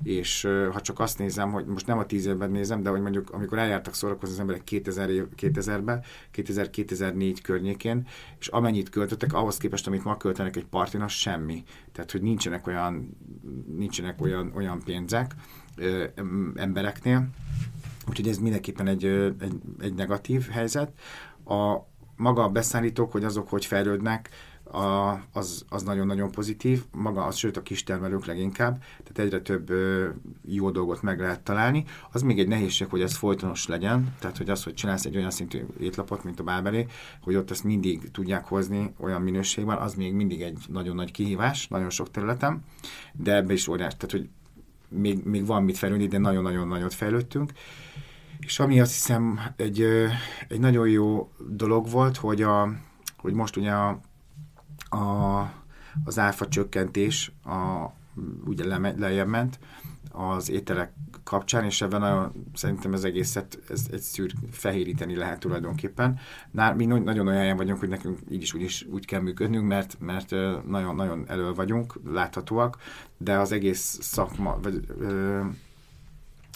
és 0.03 0.49
ha 0.73 0.81
csak 0.81 1.01
azt 1.01 1.19
nézem, 1.19 1.53
hogy 1.53 1.67
most 1.67 1.87
nem 1.87 1.99
a 1.99 2.07
tíz 2.07 2.27
évben 2.27 2.51
nézem, 2.51 2.83
de 2.83 2.91
hogy 2.91 3.01
mondjuk 3.01 3.31
amikor 3.31 3.59
eljártak 3.59 3.95
szórakozni 3.95 4.35
az 4.35 4.41
emberek 4.41 4.65
2000 4.65 5.11
év, 5.11 5.25
2000-ben, 5.37 6.03
2000-2004 6.35 7.37
környékén, 7.43 8.07
és 8.39 8.49
amennyit 8.49 8.89
költöttek, 8.89 9.33
ahhoz 9.33 9.57
képest, 9.57 9.87
amit 9.87 10.05
ma 10.05 10.17
költenek 10.17 10.57
egy 10.57 10.67
partin, 10.67 11.01
az 11.01 11.13
semmi. 11.13 11.65
Tehát, 11.93 12.11
hogy 12.11 12.23
nincsenek 12.23 12.67
olyan, 12.67 13.17
nincsenek 13.77 14.21
olyan, 14.21 14.53
olyan 14.55 14.81
pénzek 14.85 15.35
ö, 15.77 16.05
embereknél, 16.55 17.29
úgyhogy 18.09 18.29
ez 18.29 18.39
mindenképpen 18.39 18.87
egy, 18.87 19.05
egy, 19.05 19.61
egy 19.81 19.95
negatív 19.95 20.49
helyzet. 20.49 20.93
A 21.45 21.77
maga 22.17 22.43
a 22.43 22.49
beszállítók, 22.49 23.13
hogy 23.13 23.25
azok 23.25 23.49
hogy 23.49 23.65
fejlődnek, 23.65 24.31
a, 24.73 25.21
az, 25.33 25.65
az 25.69 25.83
nagyon-nagyon 25.83 26.31
pozitív, 26.31 26.85
maga 26.93 27.25
az, 27.25 27.37
sőt 27.37 27.57
a 27.57 27.63
kistermelők 27.63 28.25
leginkább, 28.25 28.83
tehát 29.03 29.19
egyre 29.19 29.41
több 29.41 29.71
ö, 29.71 30.09
jó 30.45 30.71
dolgot 30.71 31.03
meg 31.03 31.21
lehet 31.21 31.41
találni. 31.41 31.85
Az 32.13 32.23
még 32.23 32.39
egy 32.39 32.49
nehézség, 32.49 32.89
hogy 32.89 33.01
ez 33.01 33.17
folytonos 33.17 33.67
legyen, 33.67 34.15
tehát 34.19 34.37
hogy 34.37 34.51
az, 34.51 34.65
hogy 34.65 34.75
csinálsz 34.75 35.05
egy 35.05 35.17
olyan 35.17 35.31
szintű 35.31 35.65
étlapot, 35.81 36.25
mint 36.25 36.41
a 36.41 36.45
Bábelé, 36.45 36.87
hogy 37.21 37.35
ott 37.35 37.51
ezt 37.51 37.65
mindig 37.65 38.11
tudják 38.11 38.45
hozni 38.45 38.95
olyan 39.01 39.23
minőségben, 39.23 39.77
az 39.77 39.95
még 39.95 40.13
mindig 40.13 40.43
egy 40.43 40.59
nagyon 40.69 40.95
nagy 40.95 41.11
kihívás, 41.11 41.69
nagyon 41.69 41.91
sok 41.91 42.11
területen, 42.11 42.65
de 43.13 43.35
ebbe 43.35 43.53
is 43.53 43.69
óriás, 43.69 43.97
tehát 43.97 44.11
hogy 44.11 44.29
még, 44.89 45.25
még 45.25 45.47
van 45.47 45.63
mit 45.63 45.79
fejlődni, 45.79 46.07
de 46.07 46.19
nagyon-nagyon 46.19 46.69
nagyot 46.69 46.95
fejlődtünk. 46.95 47.53
És 48.41 48.59
ami 48.59 48.81
azt 48.81 48.93
hiszem 48.93 49.41
egy, 49.57 49.83
egy 50.49 50.61
nagyon 50.61 50.89
jó 50.89 51.31
dolog 51.49 51.91
volt, 51.91 52.17
hogy, 52.17 52.43
a, 52.43 52.73
hogy 53.17 53.33
most 53.33 53.57
ugye 53.57 53.71
a 53.71 54.01
a, 54.97 55.53
az 56.05 56.19
áfa 56.19 56.49
csökkentés 56.49 57.33
a, 57.45 57.87
ugye 58.45 58.67
le, 58.67 58.95
lejjebb 58.97 59.29
ment 59.29 59.59
az 60.11 60.51
ételek 60.51 60.93
kapcsán, 61.25 61.65
és 61.65 61.81
ebben 61.83 62.03
a, 62.03 62.33
szerintem 62.55 62.93
az 62.93 63.05
egészet 63.05 63.59
ez 63.69 63.87
egy 63.91 64.01
szűr 64.01 64.33
fehéríteni 64.51 65.17
lehet 65.17 65.41
tulajdonképpen. 65.41 66.19
Nál, 66.51 66.75
mi 66.75 66.85
nagyon 66.85 67.27
olyan 67.27 67.41
helyen 67.41 67.57
vagyunk, 67.57 67.79
hogy 67.79 67.89
nekünk 67.89 68.19
így 68.31 68.43
is 68.43 68.55
úgy, 68.55 68.63
is 68.63 68.87
úgy 68.91 69.07
kell 69.07 69.21
működnünk, 69.21 69.67
mert, 69.67 69.97
mert 70.01 70.31
nagyon-nagyon 70.67 71.25
elő 71.29 71.53
vagyunk, 71.53 72.01
láthatóak, 72.05 72.79
de 73.17 73.39
az 73.39 73.53
egész 73.53 73.99
szakma, 74.01 74.59
vagy 74.63 74.87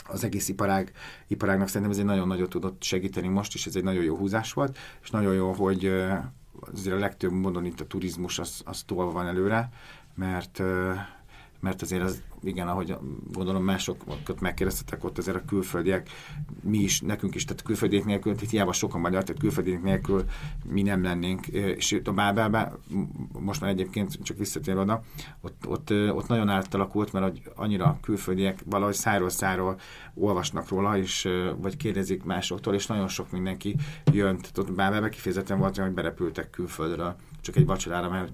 az 0.06 0.24
egész 0.24 0.48
iparág, 0.48 0.92
iparágnak 1.26 1.66
szerintem 1.66 1.90
ez 1.90 1.98
egy 1.98 2.04
nagyon 2.04 2.26
nagyot 2.26 2.50
tudott 2.50 2.82
segíteni 2.82 3.28
most, 3.28 3.54
és 3.54 3.66
ez 3.66 3.76
egy 3.76 3.84
nagyon 3.84 4.04
jó 4.04 4.16
húzás 4.16 4.52
volt, 4.52 4.78
és 5.02 5.10
nagyon 5.10 5.34
jó, 5.34 5.52
hogy, 5.52 5.92
azért 6.60 6.96
a 6.96 6.98
legtöbb 6.98 7.32
módon 7.32 7.64
itt 7.64 7.80
a 7.80 7.86
turizmus 7.86 8.38
az, 8.38 8.62
az 8.64 8.82
tolva 8.82 9.12
van 9.12 9.26
előre, 9.26 9.72
mert 10.14 10.62
mert 11.60 11.82
azért 11.82 12.02
az, 12.02 12.22
igen, 12.42 12.68
ahogy 12.68 12.96
gondolom 13.32 13.64
másokat 13.64 14.40
megkérdeztetek 14.40 15.04
ott, 15.04 15.18
azért 15.18 15.36
a 15.36 15.44
külföldiek, 15.44 16.08
mi 16.62 16.78
is, 16.78 17.00
nekünk 17.00 17.34
is, 17.34 17.44
tehát 17.44 17.62
külföldiek 17.62 18.04
nélkül, 18.04 18.34
tehát 18.34 18.50
hiába 18.50 18.72
sokan 18.72 19.00
magyar, 19.00 19.24
tehát 19.24 19.40
külföldiek 19.40 19.82
nélkül 19.82 20.24
mi 20.64 20.82
nem 20.82 21.02
lennénk. 21.02 21.46
És 21.46 22.00
a 22.04 22.12
Bábelben, 22.12 22.72
most 23.38 23.60
már 23.60 23.70
egyébként 23.70 24.22
csak 24.22 24.38
visszatérve 24.38 24.80
oda, 24.80 25.02
ott, 25.40 25.66
ott, 25.66 25.90
ott 25.90 26.26
nagyon 26.26 26.48
átalakult, 26.48 27.12
mert 27.12 27.24
hogy 27.24 27.42
annyira 27.54 27.98
külföldiek 28.02 28.62
valahogy 28.66 28.94
száról 28.94 29.28
száról 29.28 29.78
olvasnak 30.14 30.68
róla, 30.68 30.98
és, 30.98 31.28
vagy 31.56 31.76
kérdezik 31.76 32.24
másoktól, 32.24 32.74
és 32.74 32.86
nagyon 32.86 33.08
sok 33.08 33.30
mindenki 33.30 33.76
jön. 34.12 34.36
Tehát 34.36 34.58
ott 34.58 34.72
Bábelben 34.72 35.10
kifejezetten 35.10 35.58
volt, 35.58 35.76
hogy 35.76 35.92
berepültek 35.92 36.50
külföldről, 36.50 37.16
csak 37.40 37.56
egy 37.56 37.66
vacsorára, 37.66 38.08
mert 38.08 38.32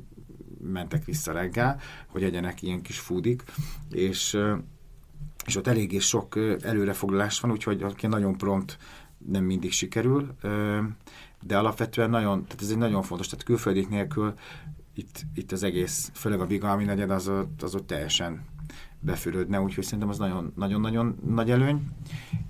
mentek 0.72 1.04
vissza 1.04 1.32
reggel, 1.32 1.80
hogy 2.06 2.22
egyenek 2.22 2.62
ilyen 2.62 2.82
kis 2.82 2.98
fúdik, 2.98 3.42
és, 3.90 4.38
és 5.46 5.56
ott 5.56 5.66
eléggé 5.66 5.98
sok 5.98 6.36
előrefoglalás 6.62 7.40
van, 7.40 7.50
úgyhogy 7.50 7.84
nagyon 8.00 8.36
prompt 8.36 8.78
nem 9.26 9.44
mindig 9.44 9.72
sikerül, 9.72 10.34
de 11.42 11.58
alapvetően 11.58 12.10
nagyon, 12.10 12.44
tehát 12.44 12.62
ez 12.62 12.70
egy 12.70 12.78
nagyon 12.78 13.02
fontos, 13.02 13.26
tehát 13.26 13.44
külföldik 13.44 13.88
nélkül 13.88 14.34
itt, 14.94 15.22
itt 15.34 15.52
az 15.52 15.62
egész, 15.62 16.10
főleg 16.14 16.40
a 16.40 16.46
Bigalmi 16.46 16.84
negyed, 16.84 17.10
az 17.10 17.28
ott, 17.28 17.62
az 17.62 17.74
ott 17.74 17.86
teljesen 17.86 18.44
befürödne, 19.00 19.60
úgyhogy 19.60 19.84
szerintem 19.84 20.08
az 20.08 20.18
nagyon-nagyon 20.54 21.18
nagy 21.26 21.50
előny, 21.50 21.88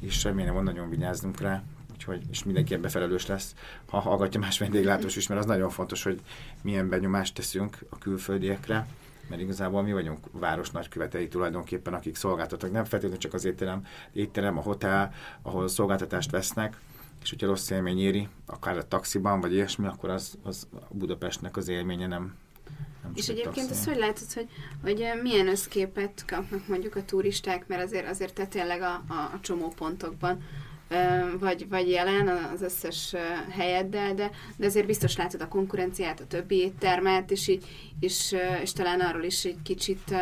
és 0.00 0.24
remélem, 0.24 0.54
hogy 0.54 0.62
nagyon 0.62 0.88
vigyázzunk 0.88 1.40
rá 1.40 1.62
úgyhogy, 2.09 2.30
és 2.30 2.44
mindenki 2.44 2.74
ebbe 2.74 2.88
felelős 2.88 3.26
lesz, 3.26 3.54
ha 3.88 3.98
hallgatja 3.98 4.40
más 4.40 4.59
vendéglátós 4.59 5.16
is, 5.16 5.26
mert 5.26 5.40
az 5.40 5.46
nagyon 5.46 5.70
fontos, 5.70 6.02
hogy 6.02 6.20
milyen 6.62 6.88
benyomást 6.88 7.34
teszünk 7.34 7.78
a 7.88 7.98
külföldiekre, 7.98 8.86
mert 9.28 9.40
igazából 9.40 9.82
mi 9.82 9.92
vagyunk 9.92 10.26
város 10.32 10.70
nagykövetei 10.70 11.28
tulajdonképpen, 11.28 11.94
akik 11.94 12.16
szolgáltatnak, 12.16 12.72
nem 12.72 12.84
feltétlenül 12.84 13.18
csak 13.18 13.34
az 13.34 13.44
étterem, 13.44 13.86
étterem, 14.12 14.59
a 14.59 14.61
hotel, 14.61 15.14
ahol 15.42 15.68
szolgáltatást 15.68 16.30
vesznek, 16.30 16.80
és 17.22 17.30
hogyha 17.30 17.46
rossz 17.46 17.70
élmény 17.70 17.98
éri, 17.98 18.28
akár 18.46 18.76
a 18.76 18.88
taxiban, 18.88 19.40
vagy 19.40 19.52
ilyesmi, 19.52 19.86
akkor 19.86 20.11
az, 20.11 20.38
az 20.42 20.68
Budapestnek 20.90 21.57
az 21.57 21.68
élménye 21.68 22.07
nem, 22.07 22.34
nem 23.02 23.12
és 23.14 23.28
egyébként 23.28 23.70
azt 23.70 23.84
hogy 23.84 23.96
látod, 23.96 24.32
hogy, 24.32 24.48
hogy 24.82 25.20
milyen 25.22 25.48
összképet 25.48 26.24
kapnak 26.26 26.68
mondjuk 26.68 26.96
a 26.96 27.04
turisták, 27.04 27.66
mert 27.66 27.82
azért, 27.82 28.09
azért 28.09 28.34
te 28.34 28.46
tényleg 28.46 28.82
a, 28.82 29.04
a, 29.09 29.30
a 29.34 29.38
csomó 29.40 29.68
pontokban 29.68 30.42
vagy, 31.39 31.68
vagy 31.68 31.89
jelen 31.89 32.28
az 32.28 32.62
összes 32.62 33.14
helyeddel, 33.49 34.14
de, 34.14 34.30
de 34.57 34.66
azért 34.66 34.87
biztos 34.87 35.16
látod 35.16 35.41
a 35.41 35.49
konkurenciát, 35.49 36.20
a 36.20 36.26
többi 36.26 36.57
éttermet, 36.57 37.30
és, 37.30 37.49
így, 37.49 37.64
és, 38.01 38.34
és 38.62 38.72
talán 38.72 39.01
arról 39.01 39.22
is 39.22 39.45
egy 39.45 39.62
kicsit 39.62 40.14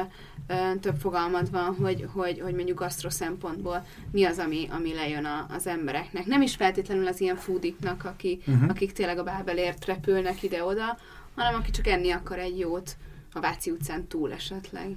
több 0.81 0.97
fogalmad 0.97 1.51
van, 1.51 1.75
hogy, 1.75 2.07
hogy, 2.12 2.41
hogy 2.41 2.55
mondjuk 2.55 2.79
gasztro 2.79 3.11
szempontból 3.11 3.87
mi 4.12 4.25
az, 4.25 4.39
ami, 4.39 4.69
ami 4.71 4.95
lejön 4.95 5.25
a, 5.25 5.47
az 5.51 5.67
embereknek. 5.67 6.27
Nem 6.27 6.43
is 6.43 6.57
feltétlenül 6.57 7.07
az 7.07 7.21
ilyen 7.21 7.37
foodiknak, 7.37 8.05
aki, 8.05 8.39
uh-huh. 8.47 8.71
akik 8.71 8.93
tényleg 8.93 9.19
a 9.19 9.23
Bábelért 9.23 9.85
repülnek 9.85 10.43
ide-oda, 10.43 10.99
hanem 11.35 11.55
aki 11.55 11.71
csak 11.71 11.87
enni 11.87 12.11
akar 12.11 12.39
egy 12.39 12.59
jót 12.59 12.97
a 13.33 13.41
Váci 13.41 13.71
utcán 13.71 14.07
túl 14.07 14.33
esetleg. 14.33 14.97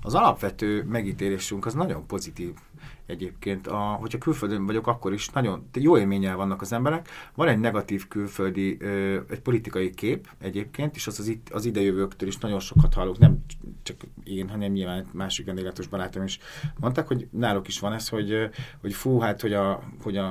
Az 0.00 0.14
alapvető 0.14 0.82
megítélésünk 0.82 1.66
az 1.66 1.74
nagyon 1.74 2.06
pozitív 2.06 2.52
egyébként. 3.12 3.66
A, 3.66 3.78
hogyha 3.78 4.18
külföldön 4.18 4.66
vagyok, 4.66 4.86
akkor 4.86 5.12
is 5.12 5.28
nagyon 5.28 5.68
jó 5.74 5.98
élménnyel 5.98 6.36
vannak 6.36 6.60
az 6.60 6.72
emberek. 6.72 7.08
Van 7.34 7.48
egy 7.48 7.58
negatív 7.58 8.08
külföldi, 8.08 8.78
egy 9.28 9.40
politikai 9.40 9.90
kép 9.90 10.28
egyébként, 10.38 10.96
és 10.96 11.06
az 11.06 11.18
az, 11.18 11.28
itt, 11.28 11.48
az 11.50 11.64
idejövőktől 11.64 12.28
is 12.28 12.38
nagyon 12.38 12.60
sokat 12.60 12.94
hallok, 12.94 13.18
nem 13.18 13.44
csak 13.82 13.96
én, 14.24 14.48
hanem 14.48 14.72
nyilván 14.72 15.06
másik 15.12 15.46
vendéglátos 15.46 15.86
barátom 15.86 16.22
is 16.22 16.38
mondták, 16.80 17.06
hogy 17.06 17.28
náluk 17.30 17.68
is 17.68 17.78
van 17.78 17.92
ez, 17.92 18.08
hogy, 18.08 18.48
hogy 18.80 18.94
fú, 18.94 19.18
hát, 19.18 19.40
hogy 19.40 19.52
a, 19.52 19.82
hogy 20.02 20.16
a, 20.16 20.30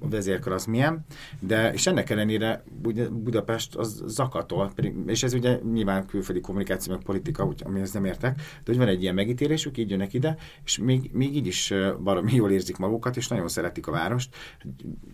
a 0.00 0.08
vezérkar 0.08 0.52
az 0.52 0.64
milyen, 0.64 1.04
de 1.40 1.72
és 1.72 1.86
ennek 1.86 2.10
ellenére 2.10 2.64
Budapest 3.10 3.74
az 3.74 4.02
zakatol, 4.06 4.72
pedig, 4.74 4.94
és 5.06 5.22
ez 5.22 5.34
ugye 5.34 5.58
nyilván 5.72 6.06
külföldi 6.06 6.40
kommunikáció, 6.40 6.92
meg 6.92 7.02
politika, 7.02 7.44
úgy, 7.44 7.62
amihez 7.64 7.92
nem 7.92 8.04
értek, 8.04 8.36
de 8.36 8.62
hogy 8.64 8.76
van 8.76 8.88
egy 8.88 9.02
ilyen 9.02 9.14
megítélésük, 9.14 9.78
így 9.78 9.90
jönnek 9.90 10.14
ide, 10.14 10.36
és 10.64 10.78
még, 10.78 11.10
még 11.12 11.36
így 11.36 11.46
is 11.46 11.74
baromi 12.12 12.34
jól 12.34 12.50
érzik 12.50 12.76
magukat, 12.76 13.16
és 13.16 13.28
nagyon 13.28 13.48
szeretik 13.48 13.86
a 13.86 13.90
várost, 13.90 14.36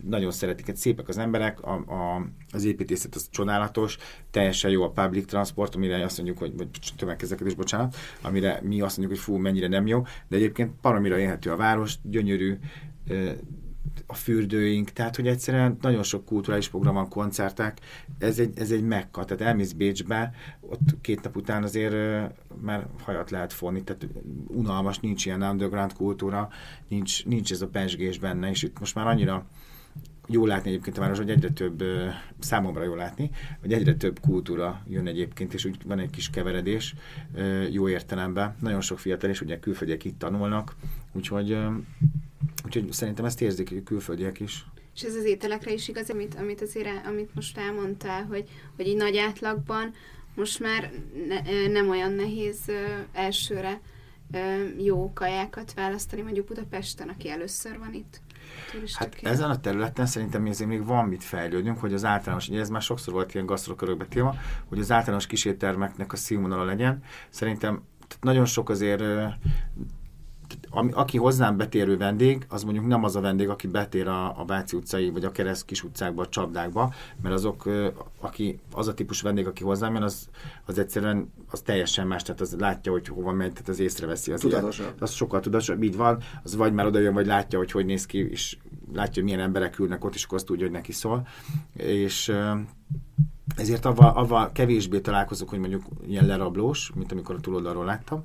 nagyon 0.03 0.31
szeretik, 0.31 0.65
hogy 0.65 0.75
szépek 0.75 1.07
az 1.07 1.17
emberek, 1.17 1.61
a, 1.61 1.73
a, 1.73 2.25
az 2.51 2.65
építészet 2.65 3.15
az 3.15 3.27
csodálatos, 3.31 3.97
teljesen 4.31 4.71
jó 4.71 4.83
a 4.83 4.91
public 4.91 5.25
transport, 5.25 5.75
amire 5.75 6.03
azt 6.03 6.17
mondjuk, 6.17 6.37
hogy 6.37 6.57
vagy 6.57 6.67
tömegközlekedés, 6.97 7.53
bocsánat, 7.53 7.95
amire 8.21 8.59
mi 8.63 8.81
azt 8.81 8.97
mondjuk, 8.97 9.19
hogy 9.19 9.27
fú, 9.27 9.41
mennyire 9.41 9.67
nem 9.67 9.87
jó, 9.87 10.01
de 10.27 10.35
egyébként 10.35 10.71
baromira 10.81 11.17
élhető 11.17 11.51
a 11.51 11.55
város, 11.55 11.95
gyönyörű, 12.03 12.57
a 14.11 14.15
fürdőink, 14.15 14.89
tehát 14.89 15.15
hogy 15.15 15.27
egyszerűen 15.27 15.77
nagyon 15.81 16.03
sok 16.03 16.25
kulturális 16.25 16.69
program 16.69 16.93
van, 16.93 17.09
koncertek, 17.09 17.79
ez 18.17 18.39
egy, 18.39 18.59
ez 18.59 18.71
egy 18.71 18.83
mekka, 18.83 19.25
tehát 19.25 19.43
elmész 19.43 19.71
Bécsbe, 19.71 20.33
ott 20.59 21.01
két 21.01 21.23
nap 21.23 21.35
után 21.35 21.63
azért 21.63 21.95
már 22.61 22.87
hajat 23.03 23.29
lehet 23.29 23.53
fonni, 23.53 23.83
tehát 23.83 24.07
unalmas, 24.47 24.99
nincs 24.99 25.25
ilyen 25.25 25.41
underground 25.41 25.93
kultúra, 25.93 26.49
nincs, 26.87 27.25
nincs 27.25 27.51
ez 27.51 27.61
a 27.61 27.67
pesgés 27.67 28.19
benne, 28.19 28.49
és 28.49 28.63
itt 28.63 28.79
most 28.79 28.95
már 28.95 29.07
annyira 29.07 29.45
jó 30.31 30.45
látni 30.45 30.69
egyébként 30.69 30.97
a 30.97 31.01
város, 31.01 31.17
hogy 31.17 31.29
egyre 31.29 31.49
több, 31.49 31.83
számomra 32.39 32.83
jó 32.83 32.95
látni, 32.95 33.29
hogy 33.61 33.73
egyre 33.73 33.95
több 33.95 34.19
kultúra 34.19 34.81
jön 34.87 35.07
egyébként, 35.07 35.53
és 35.53 35.65
úgy 35.65 35.77
van 35.85 35.99
egy 35.99 36.09
kis 36.09 36.29
keveredés 36.29 36.95
jó 37.71 37.89
értelemben. 37.89 38.55
Nagyon 38.59 38.81
sok 38.81 38.99
fiatal, 38.99 39.29
és 39.29 39.41
ugye 39.41 39.59
külföldiek 39.59 40.05
itt 40.05 40.19
tanulnak, 40.19 40.75
úgyhogy, 41.11 41.57
úgyhogy 42.65 42.91
szerintem 42.91 43.25
ezt 43.25 43.41
érzik 43.41 43.83
külföldiek 43.83 44.39
is. 44.39 44.65
És 44.95 45.01
ez 45.01 45.15
az 45.15 45.23
ételekre 45.23 45.73
is 45.73 45.87
igaz, 45.87 46.09
amit, 46.09 46.35
amit 46.35 46.61
azért, 46.61 47.05
amit 47.05 47.35
most 47.35 47.57
elmondtál, 47.57 48.23
hogy, 48.23 48.49
hogy 48.75 48.87
egy 48.87 48.95
nagy 48.95 49.17
átlagban 49.17 49.93
most 50.35 50.59
már 50.59 50.91
ne, 51.27 51.67
nem 51.67 51.89
olyan 51.89 52.11
nehéz 52.11 52.71
elsőre 53.13 53.81
jó 54.77 55.13
kajákat 55.13 55.73
választani, 55.73 56.21
mondjuk 56.21 56.45
Budapesten, 56.45 57.09
aki 57.09 57.29
először 57.29 57.77
van 57.77 57.93
itt. 57.93 58.21
Hát 58.93 59.17
ezen 59.21 59.49
a 59.49 59.59
területen 59.59 60.05
szerintem 60.05 60.45
azért 60.45 60.69
még 60.69 60.85
van 60.85 61.05
mit 61.05 61.23
fejlődnünk, 61.23 61.79
hogy 61.79 61.93
az 61.93 62.05
általános, 62.05 62.47
ugye 62.47 62.59
ez 62.59 62.69
már 62.69 62.81
sokszor 62.81 63.13
volt 63.13 63.33
ilyen 63.33 63.45
gasztrokörökbe 63.45 64.05
téma, 64.05 64.35
hogy 64.65 64.79
az 64.79 64.91
általános 64.91 65.27
kísértermeknek 65.27 66.13
a 66.13 66.15
színvonala 66.15 66.63
legyen. 66.63 67.03
Szerintem 67.29 67.83
nagyon 68.21 68.45
sok 68.45 68.69
azért 68.69 69.03
ami, 70.69 70.91
aki 70.91 71.17
hozzám 71.17 71.57
betérő 71.57 71.97
vendég, 71.97 72.45
az 72.49 72.63
mondjuk 72.63 72.87
nem 72.87 73.03
az 73.03 73.15
a 73.15 73.21
vendég, 73.21 73.49
aki 73.49 73.67
betér 73.67 74.07
a, 74.07 74.39
a 74.39 74.45
Váci 74.45 74.75
utcai, 74.75 75.09
vagy 75.09 75.25
a 75.25 75.31
Kereszt 75.31 75.65
kis 75.65 75.83
utcákba, 75.83 76.21
a 76.21 76.27
csapdákba, 76.29 76.93
mert 77.21 77.35
azok, 77.35 77.69
aki, 78.19 78.59
az 78.71 78.87
a 78.87 78.93
típus 78.93 79.21
vendég, 79.21 79.47
aki 79.47 79.63
hozzám 79.63 79.93
jön, 79.93 80.03
az, 80.03 80.29
az 80.65 80.79
egyszerűen 80.79 81.31
az 81.49 81.61
teljesen 81.61 82.07
más, 82.07 82.23
tehát 82.23 82.41
az 82.41 82.55
látja, 82.59 82.91
hogy 82.91 83.07
hova 83.07 83.31
megy, 83.31 83.51
tehát 83.51 83.69
az 83.69 83.79
észreveszi. 83.79 84.31
Az, 84.31 84.39
tudatosabb. 84.39 84.93
Az 84.99 85.11
sokkal 85.11 85.39
tudatosabb, 85.39 85.83
így 85.83 85.95
van, 85.95 86.21
az 86.43 86.55
vagy 86.55 86.73
már 86.73 86.85
oda 86.85 86.99
jön, 86.99 87.13
vagy 87.13 87.25
látja, 87.25 87.57
hogy 87.57 87.71
hogy 87.71 87.85
néz 87.85 88.05
ki, 88.05 88.29
és 88.29 88.57
látja, 88.93 89.13
hogy 89.13 89.23
milyen 89.23 89.39
emberek 89.39 89.79
ülnek 89.79 90.03
ott, 90.03 90.15
és 90.15 90.23
akkor 90.23 90.37
azt 90.37 90.45
tudja, 90.45 90.63
hogy 90.65 90.75
neki 90.75 90.91
szól. 90.91 91.27
És 91.73 92.33
ezért 93.59 93.85
avval, 93.85 94.09
avval 94.09 94.51
kevésbé 94.51 94.99
találkozok, 94.99 95.49
hogy 95.49 95.59
mondjuk 95.59 95.83
ilyen 96.07 96.25
lerablós, 96.25 96.91
mint 96.95 97.11
amikor 97.11 97.35
a 97.35 97.39
túloldalról 97.39 97.85
láttam, 97.85 98.23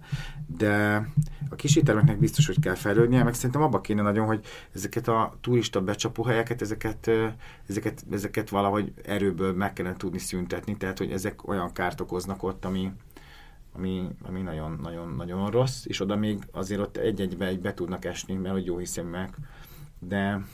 de 0.57 1.07
a 1.51 1.55
kis 1.55 1.76
éttermeknek 1.76 2.18
biztos, 2.18 2.47
hogy 2.47 2.61
kell 2.61 2.74
fejlődnie, 2.74 3.22
meg 3.22 3.35
szerintem 3.35 3.62
abba 3.62 3.80
kéne 3.80 4.03
nagyon, 4.03 4.26
hogy 4.26 4.45
ezeket 4.74 5.09
a 5.09 5.37
turista 5.41 5.80
becsapóhelyeket, 5.80 6.62
ezeket, 6.62 7.11
ezeket, 7.68 8.05
ezeket 8.11 8.49
valahogy 8.49 8.93
erőből 9.05 9.53
meg 9.53 9.72
kellene 9.72 9.97
tudni 9.97 10.18
szüntetni, 10.18 10.76
tehát 10.76 10.99
hogy 10.99 11.11
ezek 11.11 11.49
olyan 11.49 11.72
kárt 11.72 12.01
okoznak 12.01 12.43
ott, 12.43 12.64
ami, 12.64 12.93
ami, 13.72 14.09
ami 14.22 14.41
nagyon, 14.41 14.78
nagyon, 14.82 15.14
nagyon 15.16 15.51
rossz, 15.51 15.85
és 15.87 16.01
oda 16.01 16.16
még 16.16 16.39
azért 16.53 16.80
ott 16.80 16.97
egy-egybe 16.97 17.47
egy 17.47 17.61
be 17.61 17.74
tudnak 17.74 18.05
esni, 18.05 18.35
mert 18.35 18.55
hogy 18.55 18.66
jó 18.66 18.78
hiszeműek, 18.78 19.37
de 19.99 20.45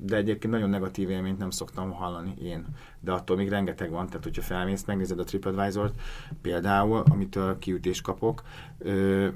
de 0.00 0.16
egyébként 0.16 0.52
nagyon 0.52 0.70
negatív 0.70 1.10
élményt 1.10 1.38
nem 1.38 1.50
szoktam 1.50 1.90
hallani 1.90 2.34
én. 2.42 2.66
De 3.00 3.12
attól 3.12 3.36
még 3.36 3.48
rengeteg 3.48 3.90
van, 3.90 4.06
tehát 4.06 4.24
hogyha 4.24 4.42
felmész, 4.42 4.84
megnézed 4.84 5.18
a 5.18 5.24
TripAdvisor-t, 5.24 6.00
például, 6.42 7.02
amitől 7.10 7.58
kiütés 7.58 8.00
kapok, 8.00 8.42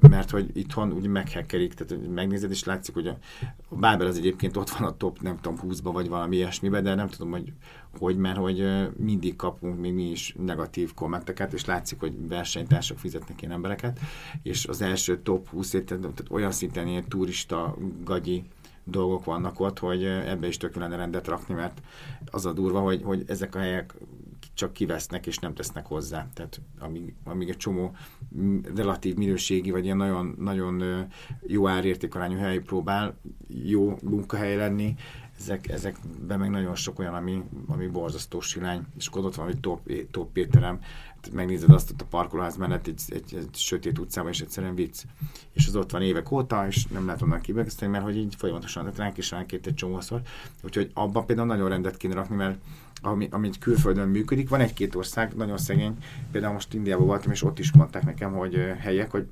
mert 0.00 0.30
hogy 0.30 0.50
itthon 0.52 0.92
úgy 0.92 1.06
meghekkelik, 1.06 1.74
tehát 1.74 2.08
megnézed 2.14 2.50
és 2.50 2.64
látszik, 2.64 2.94
hogy 2.94 3.06
a, 3.06 3.18
a 3.68 3.74
Bábel 3.74 4.06
az 4.06 4.16
egyébként 4.16 4.56
ott 4.56 4.70
van 4.70 4.88
a 4.88 4.96
top, 4.96 5.20
nem 5.20 5.36
tudom, 5.40 5.58
20-ba 5.62 5.90
vagy 5.92 6.08
valami 6.08 6.36
ilyesmibe, 6.36 6.80
de 6.80 6.94
nem 6.94 7.08
tudom, 7.08 7.30
hogy 7.30 7.52
hogy, 7.98 8.16
mert 8.16 8.36
hogy 8.36 8.88
mindig 8.96 9.36
kapunk 9.36 9.78
még 9.80 9.94
mi 9.94 10.10
is 10.10 10.34
negatív 10.38 10.94
kommenteket, 10.94 11.52
és 11.52 11.64
látszik, 11.64 12.00
hogy 12.00 12.28
versenytársak 12.28 12.98
fizetnek 12.98 13.42
ilyen 13.42 13.54
embereket, 13.54 14.00
és 14.42 14.66
az 14.66 14.82
első 14.82 15.22
top 15.22 15.48
20 15.48 15.70
tehát 15.70 16.22
olyan 16.30 16.50
szinten 16.50 16.86
ilyen 16.86 17.08
turista 17.08 17.76
gagyi 18.04 18.44
dolgok 18.84 19.24
vannak 19.24 19.60
ott, 19.60 19.78
hogy 19.78 20.04
ebbe 20.04 20.46
is 20.46 20.56
tök 20.56 20.74
lenne 20.74 20.96
rendet 20.96 21.26
rakni, 21.26 21.54
mert 21.54 21.82
az 22.30 22.46
a 22.46 22.52
durva, 22.52 22.80
hogy, 22.80 23.02
hogy 23.02 23.24
ezek 23.26 23.54
a 23.54 23.58
helyek 23.58 23.94
csak 24.54 24.72
kivesznek 24.72 25.26
és 25.26 25.38
nem 25.38 25.54
tesznek 25.54 25.86
hozzá. 25.86 26.28
Tehát 26.34 26.60
amíg, 26.78 27.14
amíg 27.24 27.48
egy 27.48 27.56
csomó 27.56 27.92
relatív 28.74 29.16
minőségi, 29.16 29.70
vagy 29.70 29.84
ilyen 29.84 29.96
nagyon, 29.96 30.34
nagyon 30.38 31.06
jó 31.46 31.68
árértékarányú 31.68 32.36
hely 32.36 32.58
próbál 32.58 33.18
jó 33.48 33.96
munkahely 34.02 34.56
lenni, 34.56 34.94
ezek, 35.42 35.68
ezekben 35.68 36.38
meg 36.38 36.50
nagyon 36.50 36.74
sok 36.74 36.98
olyan, 36.98 37.14
ami, 37.14 37.42
ami 37.66 37.86
borzasztó 37.86 38.40
silány, 38.40 38.86
és 38.98 39.06
akkor 39.06 39.24
ott 39.24 39.34
van 39.34 39.48
egy 39.48 39.60
top, 39.60 39.92
top 40.10 40.36
étterem, 40.36 40.78
megnézed 41.32 41.70
azt 41.70 41.90
ott 41.90 42.00
a 42.00 42.04
parkolóház 42.04 42.56
mellett 42.56 42.86
egy, 42.86 43.02
egy, 43.08 43.34
egy 43.34 43.48
sötét 43.52 43.98
utcában, 43.98 44.30
és 44.30 44.40
egyszerűen 44.40 44.74
vicc. 44.74 45.02
És 45.52 45.66
az 45.66 45.76
ott 45.76 45.90
van 45.90 46.02
évek 46.02 46.30
óta, 46.30 46.66
és 46.66 46.86
nem 46.86 47.06
lehet 47.06 47.22
onnan 47.22 47.40
kibegeszteni, 47.40 47.90
mert 47.90 48.04
hogy 48.04 48.16
így 48.16 48.34
folyamatosan, 48.34 48.82
tehát 48.82 48.98
ránk 48.98 49.18
is 49.18 49.30
ránk 49.30 49.52
egy 49.52 49.74
csomószor. 49.74 50.20
Úgyhogy 50.62 50.90
abban 50.94 51.26
például 51.26 51.48
nagyon 51.48 51.68
rendet 51.68 51.96
kéne 51.96 52.14
rakni, 52.14 52.36
mert 52.36 52.58
ami, 53.02 53.28
ami 53.30 53.50
külföldön 53.60 54.08
működik, 54.08 54.48
van 54.48 54.60
egy-két 54.60 54.94
ország, 54.94 55.34
nagyon 55.34 55.58
szegény, 55.58 55.96
például 56.30 56.52
most 56.52 56.74
Indiában 56.74 57.06
voltam, 57.06 57.32
és 57.32 57.42
ott 57.42 57.58
is 57.58 57.72
mondták 57.72 58.04
nekem, 58.04 58.32
hogy 58.32 58.54
helyek, 58.78 59.10
hogy 59.10 59.26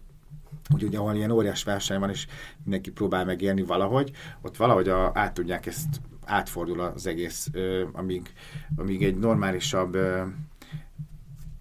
hogy 0.71 0.83
ugye 0.83 0.99
ahol 0.99 1.15
ilyen 1.15 1.31
óriás 1.31 1.65
verseny 1.65 1.99
van, 1.99 2.11
és 2.11 2.27
mindenki 2.63 2.91
próbál 2.91 3.25
megélni 3.25 3.63
valahogy, 3.63 4.11
ott 4.43 4.57
valahogy 4.57 4.89
a, 4.89 5.11
át 5.15 5.35
tudják 5.35 5.67
ezt, 5.67 6.01
átfordul 6.25 6.81
az 6.81 7.07
egész, 7.07 7.49
ö, 7.53 7.85
amíg, 7.93 8.33
amíg 8.77 9.03
egy 9.03 9.17
normálisabb 9.19 9.95
ö, 9.95 10.23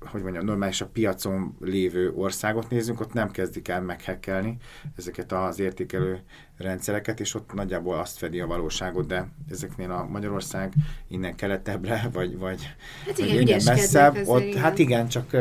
hogy 0.06 0.22
mondjam, 0.22 0.46
normális 0.46 0.82
a 0.82 0.88
piacon 0.88 1.56
lévő 1.60 2.12
országot 2.16 2.70
nézzünk, 2.70 3.00
ott 3.00 3.14
nem 3.14 3.32
kezdik 3.32 3.68
el 3.68 3.82
meghekkelni 3.82 4.58
ezeket 4.98 5.32
az 5.32 5.60
értékelő 5.60 6.20
rendszereket, 6.58 7.20
és 7.20 7.36
ott 7.36 7.54
nagyjából 7.54 7.98
azt 7.98 8.18
fedi 8.18 8.40
a 8.40 8.48
valóságot, 8.48 9.08
de 9.08 9.28
ezeknél 9.50 9.92
a 9.92 10.06
Magyarország 10.06 10.74
innen 11.08 11.36
keletebbre, 11.36 12.10
vagy, 12.14 12.38
vagy, 12.38 12.76
hát 13.06 13.18
vagy 13.18 13.28
igen, 13.28 13.42
innen 13.42 13.62
messzebb, 13.66 14.28
ott, 14.28 14.42
igen. 14.42 14.62
hát 14.62 14.80
igen, 14.80 15.08
csak 15.08 15.38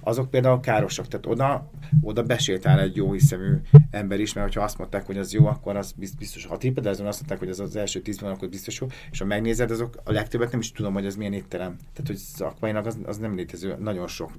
azok 0.00 0.30
például 0.30 0.60
károsak, 0.60 1.08
tehát 1.08 1.26
oda, 1.26 1.70
oda 2.00 2.22
besétál 2.22 2.80
egy 2.80 2.96
jó 2.96 3.12
hiszemű 3.12 3.54
ember 3.90 4.20
is, 4.20 4.32
mert 4.32 4.54
ha 4.54 4.62
azt 4.62 4.78
mondták, 4.78 5.06
hogy 5.06 5.18
az 5.18 5.32
jó, 5.32 5.46
akkor 5.46 5.76
az 5.76 5.92
biztos, 6.18 6.46
ha 6.46 6.58
azon 6.84 7.06
azt 7.06 7.18
mondták, 7.18 7.38
hogy 7.38 7.48
az 7.48 7.60
az 7.60 7.76
első 7.76 8.00
tízben, 8.00 8.30
akkor 8.30 8.48
biztos 8.48 8.80
jó, 8.80 8.86
és 9.10 9.18
ha 9.18 9.24
megnézed, 9.24 9.70
azok 9.70 10.00
a 10.04 10.12
legtöbbet 10.12 10.50
nem 10.50 10.60
is 10.60 10.72
tudom, 10.72 10.92
hogy 10.92 11.06
az 11.06 11.16
milyen 11.16 11.32
étterem. 11.32 11.76
Tehát, 11.76 12.06
hogy 12.06 12.16
szakmailag 12.16 12.86
az, 12.86 12.98
az 13.04 13.18
nem 13.18 13.34
létező, 13.34 13.76
nagyon 13.78 14.06
sok, 14.06 14.32